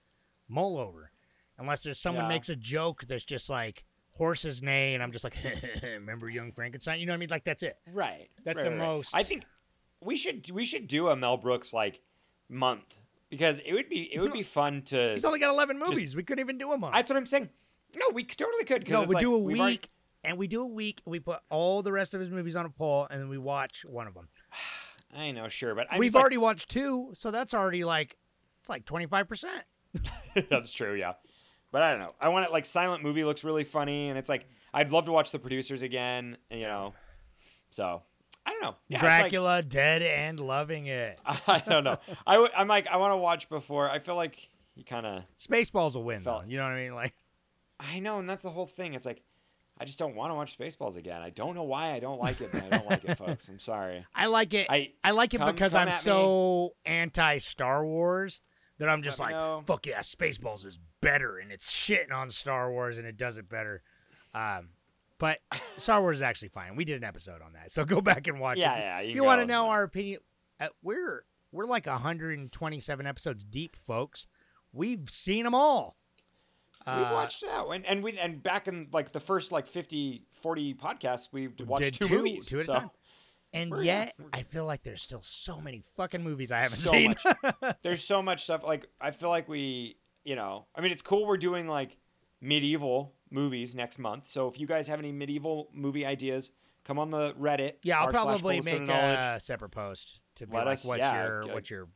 mull 0.47 0.77
over, 0.77 1.11
unless 1.57 1.83
there's 1.83 1.99
someone 1.99 2.25
Yeah. 2.25 2.29
makes 2.29 2.49
a 2.49 2.55
joke 2.55 3.05
that's 3.07 3.25
just 3.25 3.49
like 3.49 3.83
horses 4.11 4.61
neigh, 4.63 4.93
and 4.93 5.03
I'm 5.03 5.11
just 5.11 5.23
like, 5.23 5.35
remember 5.83 6.29
Young 6.29 6.51
Frankenstein? 6.51 6.99
You 6.99 7.05
know 7.05 7.11
what 7.13 7.17
I 7.17 7.19
mean? 7.19 7.29
Like 7.29 7.43
that's 7.43 7.63
it. 7.63 7.77
Right. 7.91 8.29
That's 8.45 8.57
right, 8.57 8.63
the 8.65 8.69
right, 8.71 8.77
most- 8.79 9.15
I 9.15 9.23
think 9.23 9.43
we 10.01 10.15
should 10.15 10.49
we 10.51 10.63
should 10.65 10.87
do 10.87 11.09
a 11.09 11.15
Mel 11.15 11.37
Brooks 11.37 11.73
like 11.73 11.99
month 12.47 12.97
because 13.29 13.59
it 13.65 13.73
would 13.73 13.89
be 13.89 14.09
it 14.13 14.19
would 14.19 14.33
be 14.33 14.43
fun 14.43 14.81
to. 14.83 15.13
He's 15.13 15.25
only 15.25 15.39
got 15.39 15.49
11 15.49 15.79
just- 15.79 15.89
movies. 15.91 16.15
we 16.15 16.23
couldn't 16.23 16.41
even 16.43 16.57
do 16.57 16.69
them 16.69 16.83
on. 16.83 16.91
That's 16.93 17.09
what 17.09 17.17
I'm 17.17 17.25
saying. 17.25 17.49
No, 17.95 18.05
we 18.13 18.23
totally 18.23 18.63
could. 18.65 18.87
No, 18.89 19.01
we 19.03 19.15
like, 19.15 19.21
do 19.21 19.33
a 19.33 19.39
week, 19.39 19.59
already- 19.59 19.81
and 20.23 20.37
we 20.37 20.47
do 20.47 20.61
a 20.61 20.67
week. 20.67 21.01
And 21.05 21.11
we 21.11 21.19
put 21.19 21.39
all 21.49 21.81
the 21.81 21.91
rest 21.91 22.13
of 22.13 22.19
his 22.19 22.29
movies 22.29 22.55
on 22.55 22.65
a 22.65 22.69
poll, 22.69 23.07
and 23.09 23.19
then 23.19 23.29
we 23.29 23.37
watch 23.37 23.83
one 23.85 24.07
of 24.07 24.13
them. 24.13 24.27
I 25.15 25.31
know, 25.31 25.47
sure, 25.47 25.73
but 25.73 25.87
I'm 25.89 25.97
We've 25.99 26.07
just 26.09 26.15
like- 26.15 26.21
already 26.21 26.37
watched 26.37 26.69
two, 26.69 27.11
so 27.15 27.31
that's 27.31 27.53
already 27.53 27.83
like 27.83 28.15
it's 28.59 28.69
like 28.69 28.85
twenty 28.85 29.05
five 29.07 29.27
percent. 29.27 29.63
That's 30.49 30.71
true, 30.71 30.93
yeah. 30.93 31.13
But 31.71 31.81
I 31.81 31.91
don't 31.91 31.99
know. 31.99 32.13
I 32.21 32.29
want 32.29 32.45
it 32.45 32.51
like 32.51 32.65
silent 32.65 33.03
movie 33.03 33.23
looks 33.23 33.43
really 33.43 33.63
funny, 33.63 34.09
and 34.09 34.17
it's 34.19 34.29
like 34.29 34.47
I'd 34.73 34.91
love 34.91 35.05
to 35.05 35.11
watch 35.11 35.31
the 35.31 35.39
producers 35.39 35.81
again. 35.81 36.37
You 36.51 36.61
know, 36.67 36.93
so 37.71 38.03
I 38.45 38.51
don't 38.51 38.61
know. 38.63 38.75
Yeah, 38.87 38.97
it's 38.97 39.03
like- 39.03 39.19
Dracula, 39.21 39.61
dead 39.63 40.01
and 40.01 40.39
loving 40.39 40.87
it. 40.87 41.19
I 41.25 41.59
don't 41.67 41.83
know. 41.83 41.97
I 42.25 42.33
w- 42.33 42.51
I'm 42.55 42.67
like 42.67 42.87
I 42.87 42.97
want 42.97 43.13
to 43.13 43.17
watch 43.17 43.49
before. 43.49 43.89
I 43.89 43.99
feel 43.99 44.15
like 44.15 44.47
he 44.75 44.83
kind 44.83 45.05
of. 45.05 45.23
Spaceballs 45.39 45.93
will 45.95 46.03
win, 46.03 46.23
Felt- 46.23 46.43
though. 46.43 46.49
You 46.49 46.57
know 46.57 46.63
what 46.63 46.73
I 46.73 46.81
mean? 46.81 46.95
Like, 46.95 47.13
I 47.79 47.99
know, 47.99 48.19
and 48.19 48.29
that's 48.29 48.43
the 48.43 48.49
whole 48.49 48.65
thing. 48.65 48.93
It's 48.93 49.05
like 49.05 49.21
I 49.79 49.85
just 49.85 49.97
don't 49.99 50.15
want 50.15 50.31
to 50.31 50.35
watch 50.35 50.57
Spaceballs 50.57 50.97
again. 50.97 51.21
I 51.21 51.29
don't 51.29 51.55
know 51.55 51.63
why 51.63 51.93
I 51.93 51.99
don't 51.99 52.19
like 52.19 52.41
it, 52.41 52.51
but 52.51 52.63
I 52.63 52.69
don't 52.69 52.89
like 52.89 53.05
it, 53.05 53.17
folks. 53.17 53.47
I'm 53.47 53.59
sorry. 53.59 54.05
I 54.13 54.25
like 54.27 54.53
it. 54.53 54.67
I- 54.69 54.91
I, 55.03 55.11
like 55.11 55.33
it 55.33 55.37
come- 55.37 55.53
because 55.53 55.71
come 55.71 55.81
I'm 55.83 55.87
me. 55.87 55.93
so 55.93 56.75
anti 56.85 57.37
Star 57.37 57.85
Wars 57.85 58.41
that 58.79 58.89
I'm 58.89 59.01
just 59.03 59.19
like, 59.19 59.31
know. 59.31 59.63
fuck 59.65 59.85
yeah, 59.85 59.99
Spaceballs 59.99 60.65
is 60.65 60.79
better, 61.01 61.37
and 61.37 61.51
it's 61.51 61.71
shitting 61.71 62.13
on 62.13 62.29
Star 62.29 62.71
Wars, 62.71 62.97
and 62.97 63.05
it 63.07 63.15
does 63.17 63.37
it 63.37 63.47
better. 63.49 63.81
Um, 64.33 64.69
but 65.19 65.39
Star 65.77 66.01
Wars 66.01 66.17
is 66.17 66.21
actually 66.23 66.47
fine. 66.49 66.75
We 66.75 66.85
did 66.85 66.97
an 66.97 67.03
episode 67.03 67.41
on 67.43 67.53
that, 67.53 67.71
so 67.71 67.85
go 67.85 68.01
back 68.01 68.27
and 68.27 68.39
watch 68.39 68.57
Yeah, 68.57 68.75
it. 68.75 68.79
yeah, 68.79 68.99
you 69.01 69.09
If 69.09 69.15
you 69.15 69.23
want 69.23 69.41
to 69.41 69.45
know 69.45 69.67
our 69.69 69.83
opinion, 69.83 70.21
uh, 70.59 70.69
we're 70.81 71.23
we're 71.51 71.65
like 71.65 71.85
127 71.85 73.05
episodes 73.07 73.43
deep, 73.43 73.75
folks. 73.75 74.27
We've 74.73 75.09
seen 75.09 75.43
them 75.45 75.55
all. 75.55 75.95
We've 76.87 76.95
Uh, 76.95 77.09
watched 77.13 77.41
that, 77.41 77.65
and 77.67 77.85
and 77.85 78.03
we 78.03 78.17
and 78.17 78.41
back 78.41 78.67
in 78.67 78.87
like 78.91 79.11
the 79.11 79.19
first 79.19 79.51
like 79.51 79.67
50 79.67 80.25
forty 80.41 80.73
podcasts, 80.73 81.27
we 81.31 81.47
watched 81.65 81.95
two, 81.95 82.07
two, 82.07 82.15
movies. 82.17 82.47
two 82.47 82.59
at 82.59 82.65
so 82.65 82.73
a 82.73 82.79
time. 82.79 82.89
And 83.51 83.71
We're- 83.71 83.85
yet, 83.85 84.15
I 84.31 84.43
feel 84.43 84.65
like 84.65 84.83
there's 84.83 85.01
still 85.01 85.21
so 85.23 85.59
many 85.59 85.81
fucking 85.81 86.23
movies 86.23 86.51
I 86.51 86.59
haven't 86.61 86.77
so 86.79 86.91
seen. 86.91 87.15
much. 87.43 87.77
There's 87.81 88.03
so 88.03 88.21
much 88.21 88.43
stuff. 88.43 88.63
Like 88.63 88.85
I 89.01 89.09
feel 89.09 89.29
like 89.29 89.49
we, 89.49 89.97
you 90.23 90.35
know, 90.35 90.67
I 90.75 90.81
mean, 90.81 90.91
it's 90.91 91.01
cool. 91.01 91.25
We're 91.25 91.37
doing 91.37 91.67
like 91.67 91.97
medieval 92.41 93.13
movies 93.31 93.75
next 93.75 93.99
month. 93.99 94.27
So 94.27 94.47
if 94.47 94.59
you 94.59 94.67
guys 94.67 94.87
have 94.87 94.99
any 94.99 95.11
medieval 95.11 95.69
movie 95.73 96.05
ideas, 96.05 96.51
come 96.83 96.97
on 96.99 97.11
the 97.11 97.33
Reddit. 97.33 97.73
yeah, 97.83 98.01
I'll 98.01 98.07
probably 98.11 98.61
make 98.61 98.81
a 98.89 99.39
separate 99.39 99.69
post 99.71 100.21
to 100.35 100.47
be 100.47 100.55
Let 100.55 100.65
like, 100.65 100.73
us- 100.73 100.85
what's 100.85 100.99
yeah, 100.99 101.23
your 101.25 101.43
g- 101.43 101.49
what's 101.51 101.69
your 101.69 101.87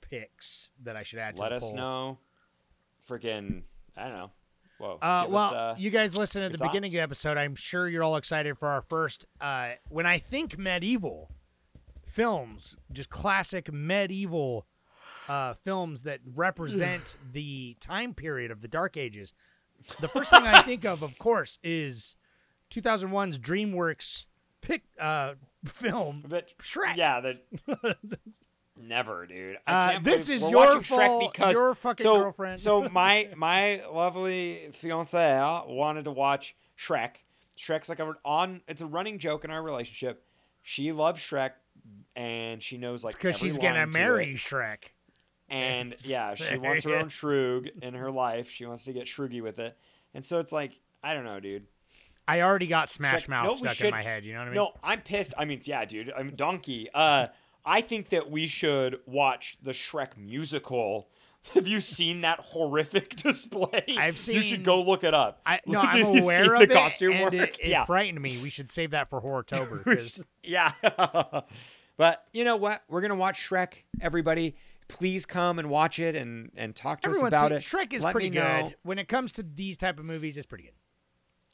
picks 0.00 0.70
that 0.82 0.96
I 0.96 1.02
should 1.02 1.18
add 1.20 1.36
to 1.36 1.42
Let 1.42 1.50
the 1.50 1.56
us 1.56 1.62
poll. 1.62 1.74
know. 1.76 2.18
Freaking, 3.08 3.62
I 3.96 4.04
don't 4.04 4.12
know. 4.12 4.30
Whoa. 4.78 4.94
Uh, 5.02 5.26
well, 5.28 5.48
us, 5.48 5.52
uh, 5.52 5.74
you 5.78 5.90
guys 5.90 6.16
listen 6.16 6.42
at 6.42 6.52
the 6.52 6.58
beginning 6.58 6.88
of 6.88 6.92
the 6.92 7.00
episode. 7.00 7.36
I'm 7.36 7.54
sure 7.54 7.86
you're 7.86 8.02
all 8.02 8.16
excited 8.16 8.56
for 8.58 8.68
our 8.68 8.80
first. 8.80 9.26
Uh, 9.40 9.72
when 9.90 10.06
I 10.06 10.18
think 10.18 10.56
medieval 10.58 11.30
films, 12.06 12.76
just 12.92 13.10
classic 13.10 13.72
medieval 13.72 14.66
uh, 15.28 15.52
films 15.54 16.04
that 16.04 16.20
represent 16.34 17.16
the 17.32 17.76
time 17.80 18.14
period 18.14 18.50
of 18.50 18.62
the 18.62 18.68
Dark 18.68 18.96
Ages, 18.96 19.34
the 20.00 20.08
first 20.08 20.30
thing 20.30 20.42
I 20.42 20.62
think 20.66 20.84
of, 20.84 21.02
of 21.02 21.18
course, 21.18 21.58
is 21.62 22.16
2001's 22.70 23.38
DreamWorks 23.38 24.26
pick 24.60 24.82
uh, 24.98 25.34
film 25.64 26.24
But 26.26 26.48
Shrek. 26.62 26.96
Yeah, 26.96 27.20
the 27.20 27.38
never, 28.76 29.26
dude. 29.26 29.58
Uh, 29.66 29.98
this 30.00 30.26
believe- 30.26 30.42
is 30.42 30.50
your 30.50 30.80
fault, 30.80 31.32
because 31.32 31.54
your 31.54 31.74
fucking 31.74 32.04
so, 32.04 32.18
girlfriend. 32.18 32.60
So 32.60 32.88
my 32.92 33.30
my 33.36 33.82
lovely 33.92 34.70
fiance 34.72 35.62
wanted 35.66 36.04
to 36.04 36.10
watch 36.12 36.54
Shrek. 36.78 37.16
Shrek's 37.58 37.88
like 37.88 37.98
a 38.00 38.14
on. 38.24 38.62
It's 38.68 38.82
a 38.82 38.86
running 38.86 39.18
joke 39.18 39.44
in 39.44 39.50
our 39.50 39.62
relationship. 39.62 40.24
She 40.62 40.92
loves 40.92 41.20
Shrek, 41.20 41.50
and 42.16 42.62
she 42.62 42.78
knows 42.78 43.04
like 43.04 43.14
because 43.14 43.36
she's 43.36 43.58
gonna 43.58 43.86
to 43.86 43.86
marry. 43.86 44.34
Shrek. 44.34 44.92
And 45.50 45.96
yeah, 46.04 46.34
she 46.34 46.44
there 46.44 46.60
wants 46.60 46.84
her 46.84 46.94
own. 46.94 47.08
Shrug 47.08 47.68
in 47.82 47.94
her 47.94 48.10
life. 48.10 48.50
She 48.50 48.64
wants 48.66 48.84
to 48.84 48.92
get 48.92 49.06
Shroogy 49.06 49.42
with 49.42 49.58
it. 49.58 49.76
And 50.14 50.24
so 50.24 50.38
it's 50.38 50.52
like 50.52 50.72
I 51.02 51.14
don't 51.14 51.24
know, 51.24 51.40
dude. 51.40 51.66
I 52.28 52.42
already 52.42 52.68
got 52.68 52.88
Smash 52.88 53.26
Shrek- 53.26 53.28
Mouth 53.28 53.62
no, 53.62 53.70
stuck 53.70 53.80
in 53.80 53.90
my 53.90 54.02
head. 54.02 54.24
You 54.24 54.34
know 54.34 54.38
what 54.38 54.44
I 54.44 54.50
mean? 54.50 54.54
No, 54.54 54.72
I'm 54.84 55.00
pissed. 55.00 55.34
I 55.36 55.44
mean, 55.44 55.60
yeah, 55.64 55.84
dude. 55.84 56.12
I'm 56.16 56.36
donkey. 56.36 56.88
Uh, 56.94 57.26
I 57.64 57.80
think 57.80 58.10
that 58.10 58.30
we 58.30 58.46
should 58.46 59.00
watch 59.06 59.58
the 59.62 59.72
Shrek 59.72 60.16
musical. 60.16 61.08
Have 61.54 61.66
you 61.66 61.80
seen 61.80 62.20
that 62.20 62.38
horrific 62.38 63.16
display? 63.16 63.84
I've 63.98 64.18
seen. 64.18 64.36
You 64.36 64.42
should 64.42 64.64
go 64.64 64.82
look 64.82 65.04
it 65.04 65.14
up. 65.14 65.40
I, 65.44 65.60
no, 65.66 65.80
I'm 65.80 66.22
aware 66.22 66.54
of 66.54 66.60
the 66.60 66.70
it, 66.70 66.72
costume 66.72 67.12
and 67.12 67.22
work. 67.24 67.34
it, 67.34 67.58
it 67.60 67.68
yeah, 67.68 67.84
frightened 67.84 68.20
me. 68.20 68.38
We 68.42 68.50
should 68.50 68.70
save 68.70 68.90
that 68.92 69.08
for 69.08 69.20
Horrortober 69.20 70.24
yeah. 70.44 70.72
but 71.96 72.24
you 72.32 72.44
know 72.44 72.56
what? 72.56 72.82
We're 72.88 73.00
gonna 73.00 73.16
watch 73.16 73.48
Shrek. 73.48 73.72
Everybody, 74.00 74.54
please 74.90 75.26
come 75.26 75.58
and 75.58 75.70
watch 75.70 75.98
it 75.98 76.14
and 76.16 76.50
and 76.56 76.74
talk 76.76 77.00
to 77.02 77.10
us 77.10 77.22
about 77.22 77.52
it. 77.52 77.62
Shrek 77.62 77.92
is 77.92 78.02
Let 78.04 78.12
pretty 78.12 78.30
me 78.30 78.36
know. 78.36 78.62
good 78.68 78.76
when 78.82 78.98
it 78.98 79.08
comes 79.08 79.32
to 79.32 79.42
these 79.42 79.76
type 79.76 79.98
of 79.98 80.04
movies. 80.04 80.36
It's 80.36 80.46
pretty 80.46 80.64
good. 80.64 80.74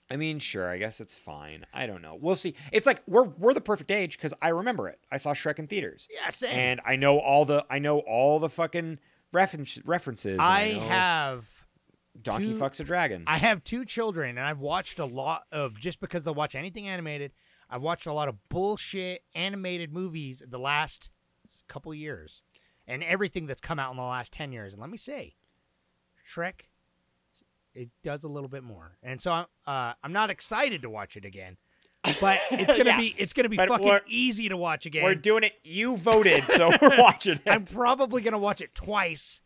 I 0.08 0.16
mean, 0.16 0.38
sure. 0.38 0.70
I 0.70 0.78
guess 0.78 1.00
it's 1.00 1.14
fine. 1.14 1.66
I 1.74 1.86
don't 1.86 2.00
know. 2.00 2.16
We'll 2.20 2.36
see. 2.36 2.54
It's 2.72 2.86
like 2.86 3.02
we're 3.08 3.24
we're 3.24 3.54
the 3.54 3.60
perfect 3.60 3.90
age 3.90 4.16
because 4.16 4.32
I 4.40 4.48
remember 4.48 4.88
it. 4.88 5.00
I 5.10 5.16
saw 5.16 5.32
Shrek 5.34 5.58
in 5.58 5.66
theaters. 5.66 6.06
Yeah, 6.12 6.30
same. 6.30 6.56
And 6.56 6.80
I 6.86 6.96
know 6.96 7.18
all 7.18 7.44
the 7.44 7.64
I 7.68 7.78
know 7.80 7.98
all 8.00 8.38
the 8.38 8.48
fucking 8.48 8.98
reference 9.32 9.78
references. 9.84 10.34
and 10.34 10.40
I 10.42 10.60
have 10.74 11.66
Donkey 12.22 12.50
two- 12.52 12.58
fucks 12.58 12.78
a 12.80 12.84
dragon. 12.84 13.24
I 13.26 13.38
have 13.38 13.64
two 13.64 13.84
children, 13.84 14.38
and 14.38 14.46
I've 14.46 14.60
watched 14.60 14.98
a 15.00 15.04
lot 15.04 15.42
of 15.50 15.78
just 15.78 16.00
because 16.00 16.22
they'll 16.22 16.34
watch 16.34 16.54
anything 16.54 16.86
animated. 16.86 17.32
I've 17.68 17.82
watched 17.82 18.06
a 18.06 18.12
lot 18.12 18.28
of 18.28 18.48
bullshit 18.48 19.22
animated 19.34 19.92
movies 19.92 20.40
the 20.46 20.58
last 20.60 21.10
couple 21.66 21.92
years, 21.92 22.42
and 22.86 23.02
everything 23.02 23.46
that's 23.46 23.60
come 23.60 23.78
out 23.78 23.90
in 23.90 23.96
the 23.96 24.02
last 24.02 24.32
ten 24.32 24.52
years. 24.52 24.72
And 24.74 24.80
let 24.80 24.90
me 24.90 24.96
say, 24.98 25.34
Shrek, 26.26 26.62
it 27.74 27.88
does 28.02 28.24
a 28.24 28.28
little 28.28 28.48
bit 28.48 28.62
more. 28.62 28.96
And 29.02 29.20
so 29.20 29.30
I'm 29.32 29.46
uh, 29.66 29.92
I'm 30.02 30.12
not 30.12 30.30
excited 30.30 30.82
to 30.82 30.90
watch 30.90 31.16
it 31.16 31.24
again, 31.24 31.56
but 32.20 32.38
it's 32.50 32.72
gonna 32.72 32.84
Yeah. 32.90 32.96
be 32.98 33.14
it's 33.18 33.32
gonna 33.32 33.48
be 33.48 33.56
But 33.56 33.68
fucking 33.68 33.98
easy 34.08 34.48
to 34.48 34.56
watch 34.56 34.86
again. 34.86 35.04
We're 35.04 35.14
doing 35.14 35.44
it. 35.44 35.54
You 35.62 35.96
voted, 35.96 36.44
so 36.48 36.70
we're 36.80 36.98
watching 37.02 37.34
it. 37.44 37.50
I'm 37.50 37.64
probably 37.64 38.22
gonna 38.22 38.38
watch 38.38 38.60
it 38.60 38.74
twice, 38.74 39.40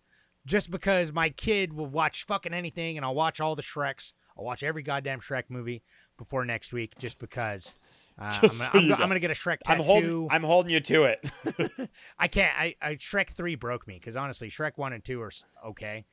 just 0.47 0.70
because 0.70 1.12
my 1.12 1.30
kid 1.30 1.72
will 1.72 1.86
watch 1.86 2.24
fucking 2.26 2.55
anything, 2.55 2.97
and 2.97 3.05
I'll 3.05 3.14
watch 3.14 3.41
all 3.41 3.57
the 3.57 3.62
Shreks. 3.62 4.12
I'll 4.38 4.45
watch 4.45 4.62
every 4.62 4.82
goddamn 4.82 5.20
Shrek 5.20 5.45
movie 5.49 5.82
before 6.16 6.45
next 6.45 6.72
week, 6.72 6.95
just 6.99 7.18
because. 7.18 7.76
Uh, 8.20 8.24
I'm, 8.24 8.40
gonna, 8.40 8.54
so 8.54 8.68
I'm, 8.74 8.88
go- 8.88 8.94
I'm 8.94 9.08
gonna 9.08 9.20
get 9.20 9.30
a 9.30 9.34
Shrek 9.34 9.58
I'm 9.66 9.80
holding. 9.80 10.28
I'm 10.30 10.42
holding 10.42 10.70
you 10.70 10.80
to 10.80 11.04
it. 11.04 11.24
I 12.18 12.28
can't. 12.28 12.52
I, 12.58 12.74
I 12.82 12.94
Shrek 12.96 13.30
three 13.30 13.54
broke 13.54 13.86
me 13.86 13.94
because 13.94 14.16
honestly, 14.16 14.50
Shrek 14.50 14.72
one 14.76 14.92
and 14.92 15.02
two 15.02 15.22
are 15.22 15.30
okay, 15.66 16.04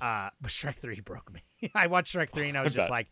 uh, 0.00 0.30
but 0.40 0.50
Shrek 0.50 0.76
three 0.76 1.00
broke 1.00 1.32
me. 1.32 1.42
I 1.74 1.86
watched 1.88 2.14
Shrek 2.14 2.30
three 2.30 2.48
and 2.48 2.56
I 2.56 2.62
was 2.62 2.74
I 2.76 2.80
just 2.80 2.90
like, 2.90 3.08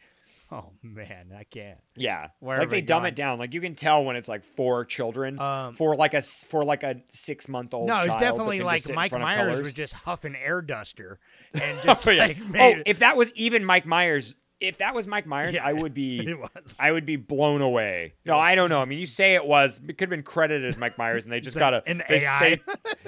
oh 0.50 0.70
man, 0.82 1.32
I 1.38 1.44
can't. 1.44 1.78
Yeah, 1.96 2.28
Where 2.40 2.60
like 2.60 2.70
they 2.70 2.80
dumb 2.80 3.02
gone? 3.02 3.08
it 3.08 3.14
down. 3.14 3.38
Like 3.38 3.52
you 3.52 3.60
can 3.60 3.74
tell 3.74 4.04
when 4.04 4.16
it's 4.16 4.28
like 4.28 4.44
for 4.44 4.86
children, 4.86 5.38
Um, 5.38 5.74
for 5.74 5.94
like 5.94 6.14
a 6.14 6.22
for 6.22 6.64
like 6.64 6.82
a 6.82 6.96
six 7.10 7.46
month 7.46 7.74
old. 7.74 7.88
No, 7.88 7.98
it's 8.00 8.16
definitely 8.16 8.60
like 8.60 8.88
Mike 8.92 9.12
Myers 9.12 9.60
was 9.60 9.72
just 9.74 9.92
huffing 9.92 10.34
air 10.34 10.62
duster 10.62 11.18
and 11.52 11.80
just 11.82 12.08
oh, 12.08 12.10
yeah. 12.10 12.26
like 12.26 12.48
made 12.48 12.78
oh, 12.78 12.82
if 12.86 13.00
that 13.00 13.16
was 13.16 13.32
even 13.34 13.64
Mike 13.64 13.84
Myers, 13.84 14.34
if 14.60 14.78
that 14.78 14.94
was 14.94 15.06
Mike 15.06 15.26
Myers, 15.26 15.54
Yeah, 15.54 15.64
I 15.66 15.72
would 15.72 15.94
be, 15.94 16.18
it 16.28 16.38
was. 16.38 16.76
I 16.78 16.92
would 16.92 17.06
be 17.06 17.16
blown 17.16 17.62
away. 17.62 18.14
No, 18.26 18.38
I 18.38 18.54
don't 18.54 18.68
know. 18.68 18.80
I 18.80 18.84
mean, 18.84 18.98
you 18.98 19.06
say 19.06 19.34
it 19.34 19.44
was, 19.44 19.78
it 19.78 19.86
could 19.98 20.02
have 20.02 20.10
been 20.10 20.22
credited 20.22 20.66
as 20.68 20.76
Mike 20.76 20.98
Myers, 20.98 21.24
and 21.24 21.32
they 21.32 21.40
just 21.48 21.56
got 21.58 21.74
a 21.74 21.82
an 21.88 22.02
they, 22.08 22.24
AI? 22.24 22.40
They, 22.40 22.60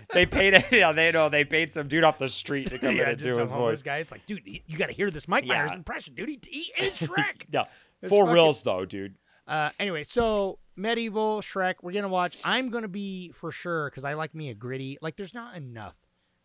they 0.15 0.27
paid 0.27 0.55
it. 0.55 0.65
Yeah, 0.73 0.93
they 0.93 1.13
know 1.13 1.29
they 1.29 1.45
paid 1.45 1.73
some 1.73 1.89
dude 1.89 2.05
off 2.05 2.19
the 2.19 2.29
street 2.29 2.71
to 2.71 2.79
come 2.79 2.97
yeah, 2.97 3.03
in 3.05 3.09
and 3.11 3.19
do 3.19 3.39
his 3.39 3.53
voice. 3.53 3.83
guy. 3.83 3.99
It's 3.99 4.11
like, 4.13 4.25
dude, 4.27 4.43
you 4.45 4.79
got 4.79 4.87
to 4.87 4.93
hear 4.95 5.11
this 5.11 5.29
Mike 5.29 5.45
Yeah. 5.47 5.59
Myers 5.67 5.77
impression, 5.77 6.15
dude. 6.15 6.29
He, 6.29 6.41
he 6.77 6.85
is 6.85 6.95
Shrek. 6.99 7.45
Yeah, 7.51 7.65
It's 8.01 8.09
for 8.11 8.23
fucking- 8.25 8.35
reals 8.35 8.63
though, 8.63 8.85
dude. 8.85 9.17
Uh, 9.47 9.71
anyway, 9.79 10.05
so 10.05 10.59
medieval 10.77 11.41
Shrek, 11.43 11.75
we're 11.83 11.93
gonna 11.93 12.09
watch. 12.09 12.39
I'm 12.45 12.71
gonna 12.71 12.89
be 12.89 13.31
for 13.33 13.51
sure 13.51 13.91
because 13.91 14.05
I 14.05 14.15
like 14.15 14.35
me 14.35 14.51
a 14.51 14.55
gritty. 14.55 14.99
Like, 15.03 15.17
there's 15.17 15.35
not 15.35 15.57
enough 15.57 15.97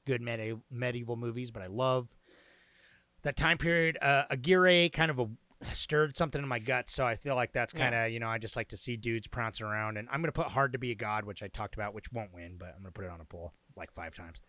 good 0.05 0.20
medi- 0.22 0.58
medieval 0.72 1.16
movies, 1.16 1.51
but 1.51 1.62
I 1.62 1.68
love 1.68 2.10
that 3.28 3.36
time 3.36 3.57
period. 3.57 3.97
Uh, 4.01 4.23
Aguirre 4.30 4.89
kind 4.89 5.11
of 5.11 5.19
a 5.19 5.28
stirred 5.73 6.15
something 6.15 6.41
in 6.41 6.47
my 6.47 6.59
guts, 6.59 6.93
so 6.93 7.05
I 7.05 7.15
feel 7.15 7.36
like 7.36 7.51
that's 7.51 7.73
kind 7.73 7.93
of 7.93 8.09
you 8.09 8.19
know 8.19 8.28
I 8.28 8.38
just 8.38 8.55
like 8.55 8.69
to 8.69 8.78
see 8.78 8.95
dudes 8.95 9.28
prancing 9.28 9.65
around, 9.65 9.97
and 9.97 10.07
I'm 10.11 10.21
gonna 10.21 10.32
put 10.32 10.47
Hard 10.47 10.71
to 10.73 10.80
Be 10.80 10.91
a 10.91 10.95
God, 10.95 11.25
which 11.25 11.43
I 11.43 11.47
talked 11.47 11.75
about, 11.75 11.93
which 11.93 12.11
won't 12.11 12.34
win, 12.34 12.55
but 12.57 12.69
I'm 12.75 12.82
gonna 12.82 12.91
put 12.91 13.05
it 13.05 13.11
on 13.11 13.21
a 13.21 13.25
poll 13.25 13.53
like 13.75 13.91
five 13.93 14.15
times. 14.15 14.39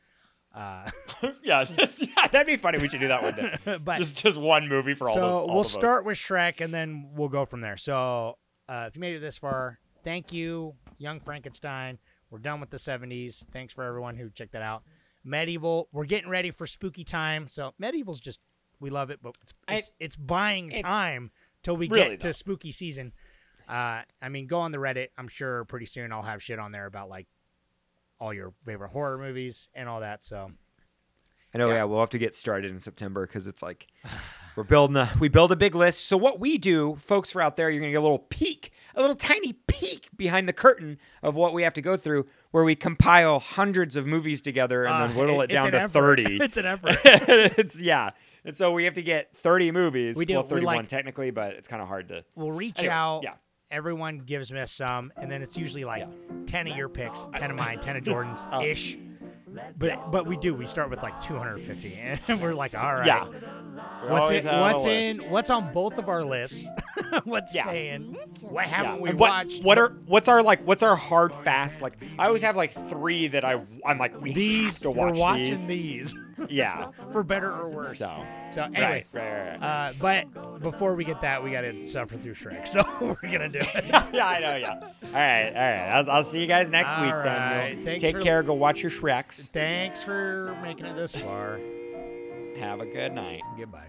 Uh, 0.54 0.88
yeah, 1.42 1.64
just, 1.76 2.06
yeah, 2.06 2.28
that'd 2.28 2.46
be 2.46 2.56
funny. 2.56 2.78
We 2.78 2.88
should 2.88 3.00
do 3.00 3.08
that 3.08 3.22
one 3.22 3.34
day. 3.34 3.78
but 3.84 3.98
just 3.98 4.14
just 4.14 4.38
one 4.38 4.68
movie 4.68 4.94
for 4.94 5.08
all 5.08 5.14
so 5.14 5.20
the. 5.20 5.26
all 5.26 5.54
we'll 5.54 5.64
start 5.64 6.04
with 6.04 6.16
Shrek 6.16 6.60
and 6.60 6.72
then 6.72 7.10
we'll 7.14 7.28
go 7.28 7.44
from 7.44 7.60
there. 7.60 7.76
So 7.76 8.38
uh, 8.68 8.86
if 8.88 8.94
you 8.94 9.00
made 9.00 9.16
it 9.16 9.20
this 9.20 9.38
far, 9.38 9.80
thank 10.04 10.32
you, 10.32 10.74
Young 10.98 11.20
Frankenstein. 11.20 11.98
We're 12.30 12.38
done 12.38 12.60
with 12.60 12.70
the 12.70 12.76
70s. 12.76 13.42
Thanks 13.52 13.72
for 13.72 13.82
everyone 13.84 14.14
who 14.16 14.28
checked 14.28 14.52
that 14.52 14.62
out. 14.62 14.82
Medieval, 15.24 15.88
we're 15.92 16.04
getting 16.04 16.28
ready 16.28 16.50
for 16.50 16.66
spooky 16.66 17.02
time. 17.02 17.48
So 17.48 17.72
medieval's 17.78 18.20
just 18.20 18.38
we 18.80 18.90
love 18.90 19.10
it, 19.10 19.20
but 19.22 19.34
it's 19.42 19.54
it's, 19.68 19.90
it's 20.00 20.16
buying 20.16 20.70
it- 20.72 20.82
time 20.82 21.30
till 21.62 21.76
we 21.76 21.88
Really, 21.88 22.10
get 22.10 22.20
though. 22.20 22.28
to 22.28 22.32
spooky 22.32 22.72
season. 22.72 23.12
Uh, 23.68 24.02
I 24.22 24.28
mean, 24.30 24.46
go 24.46 24.60
on 24.60 24.72
the 24.72 24.78
Reddit. 24.78 25.08
I'm 25.18 25.28
sure 25.28 25.64
pretty 25.66 25.86
soon 25.86 26.10
I'll 26.12 26.22
have 26.22 26.42
shit 26.42 26.58
on 26.58 26.72
there 26.72 26.86
about 26.86 27.08
like 27.10 27.26
all 28.20 28.32
your 28.32 28.52
favorite 28.64 28.90
horror 28.90 29.18
movies 29.18 29.68
and 29.74 29.88
all 29.88 30.00
that. 30.00 30.24
So 30.24 30.50
I 31.54 31.58
know. 31.58 31.68
Yeah. 31.68 31.84
we'll 31.84 32.00
have 32.00 32.10
to 32.10 32.18
get 32.18 32.34
started 32.34 32.70
in 32.70 32.80
September 32.80 33.26
because 33.26 33.46
it's 33.46 33.62
like 33.62 33.86
we're 34.56 34.64
building 34.64 34.96
a 34.96 35.10
we 35.20 35.28
build 35.28 35.52
a 35.52 35.56
big 35.56 35.74
list. 35.74 36.06
So 36.06 36.16
what 36.16 36.40
we 36.40 36.56
do, 36.58 36.96
folks, 36.96 37.30
for 37.30 37.42
out 37.42 37.56
there, 37.56 37.68
you're 37.68 37.80
gonna 37.80 37.92
get 37.92 37.98
a 37.98 38.00
little 38.00 38.18
peek, 38.30 38.72
a 38.94 39.00
little 39.02 39.16
tiny 39.16 39.52
peek 39.66 40.08
behind 40.16 40.48
the 40.48 40.52
curtain 40.54 40.98
of 41.22 41.34
what 41.36 41.52
we 41.52 41.62
have 41.62 41.74
to 41.74 41.82
go 41.82 41.96
through, 41.98 42.26
where 42.52 42.64
we 42.64 42.74
compile 42.74 43.38
hundreds 43.38 43.96
of 43.96 44.06
movies 44.06 44.40
together 44.40 44.84
and 44.84 44.94
Uh, 44.94 45.06
then 45.08 45.16
whittle 45.16 45.40
it 45.42 45.50
it's 45.50 45.62
down 45.62 45.72
to 45.72 45.80
effort. 45.80 45.92
thirty. 45.92 46.38
It's 46.42 46.56
an 46.56 46.64
effort. 46.66 46.96
it's 47.04 47.78
yeah. 47.78 48.10
And 48.44 48.56
so 48.56 48.72
we 48.72 48.84
have 48.84 48.94
to 48.94 49.02
get 49.02 49.36
30 49.36 49.72
movies. 49.72 50.16
We 50.16 50.24
do. 50.24 50.34
Well, 50.34 50.42
31 50.44 50.76
like- 50.76 50.88
technically, 50.88 51.30
but 51.30 51.52
it's 51.54 51.68
kind 51.68 51.82
of 51.82 51.88
hard 51.88 52.08
to. 52.08 52.24
We'll 52.34 52.52
reach 52.52 52.78
Anyways, 52.78 52.92
out. 52.94 53.20
yeah. 53.24 53.34
Everyone 53.70 54.20
gives 54.20 54.50
us 54.50 54.72
some, 54.72 55.12
and 55.18 55.30
then 55.30 55.42
it's 55.42 55.56
usually 55.58 55.84
like 55.84 56.08
ten 56.46 56.66
of 56.68 56.74
your 56.76 56.88
picks, 56.88 57.26
ten 57.34 57.50
of 57.50 57.56
mine, 57.58 57.80
ten 57.80 57.96
of 57.96 58.02
Jordan's 58.02 58.42
Oh. 58.52 58.62
ish. 58.62 58.96
But 59.76 60.10
but 60.10 60.26
we 60.26 60.38
do. 60.38 60.54
We 60.54 60.64
start 60.64 60.88
with 60.88 61.02
like 61.02 61.20
250, 61.20 61.94
and 62.28 62.40
we're 62.40 62.54
like, 62.54 62.74
all 62.74 62.94
right. 62.94 63.06
Yeah. 63.06 63.26
What's 64.08 64.30
in, 64.30 64.46
What's 64.46 64.84
in? 64.86 65.18
What's 65.30 65.50
on 65.50 65.72
both 65.72 65.98
of 65.98 66.08
our 66.08 66.24
lists? 66.24 66.66
what's 67.24 67.54
Yeah. 67.54 67.64
staying? 67.64 68.16
What 68.40 68.64
haven't 68.66 68.96
Yeah. 68.96 69.00
we 69.02 69.10
what, 69.10 69.30
watched? 69.30 69.62
What 69.62 69.78
are 69.78 69.90
what's 70.06 70.28
our 70.28 70.42
like? 70.42 70.62
What's 70.66 70.82
our 70.82 70.96
hard 70.96 71.34
fast? 71.34 71.82
Like 71.82 71.98
I 72.18 72.26
always 72.26 72.42
have 72.42 72.56
like 72.56 72.72
three 72.88 73.28
that 73.28 73.44
I 73.44 73.60
I'm 73.84 73.98
like 73.98 74.18
we 74.20 74.32
these? 74.32 74.74
have 74.74 74.82
to 74.82 74.90
we're 74.92 75.12
watching 75.12 75.44
these. 75.44 75.66
these. 75.66 76.14
Yeah. 76.48 76.88
for 77.12 77.22
better 77.22 77.52
or 77.52 77.68
worse. 77.70 77.98
So 77.98 78.24
So 78.50 78.62
anyway, 78.62 79.04
right, 79.12 79.22
right, 79.22 79.58
right. 79.60 79.62
Uh, 79.62 79.92
but 80.00 80.60
before 80.62 80.94
we 80.94 81.04
get 81.04 81.20
that, 81.22 81.42
we 81.42 81.50
got 81.50 81.62
to 81.62 81.86
suffer 81.86 82.16
through 82.16 82.34
Shrek. 82.34 82.66
So 82.68 82.82
we're 83.00 83.30
gonna 83.30 83.48
do 83.48 83.58
it. 83.60 83.84
yeah, 84.12 84.26
I 84.26 84.40
know. 84.40 84.56
Yeah. 84.56 84.70
All 84.70 84.90
right, 85.12 85.46
all 85.48 85.52
right. 85.54 85.88
I'll, 85.98 86.10
I'll 86.10 86.24
see 86.24 86.40
you 86.40 86.46
guys 86.46 86.70
next 86.70 86.92
All 86.92 87.02
week. 87.04 87.12
right, 87.14 87.74
Then 87.76 87.84
You'll 87.92 87.98
take 87.98 88.16
for- 88.16 88.22
care. 88.22 88.42
Go 88.42 88.54
watch 88.54 88.82
your 88.82 88.90
Shreks. 88.90 89.48
Thanks 89.50 90.02
for 90.02 90.56
making 90.62 90.86
it 90.86 90.94
this 90.96 91.14
far. 91.16 91.58
Have 92.58 92.80
a 92.80 92.86
good 92.86 93.12
night. 93.12 93.42
Goodbye. 93.56 93.78
Bye. 93.78 93.87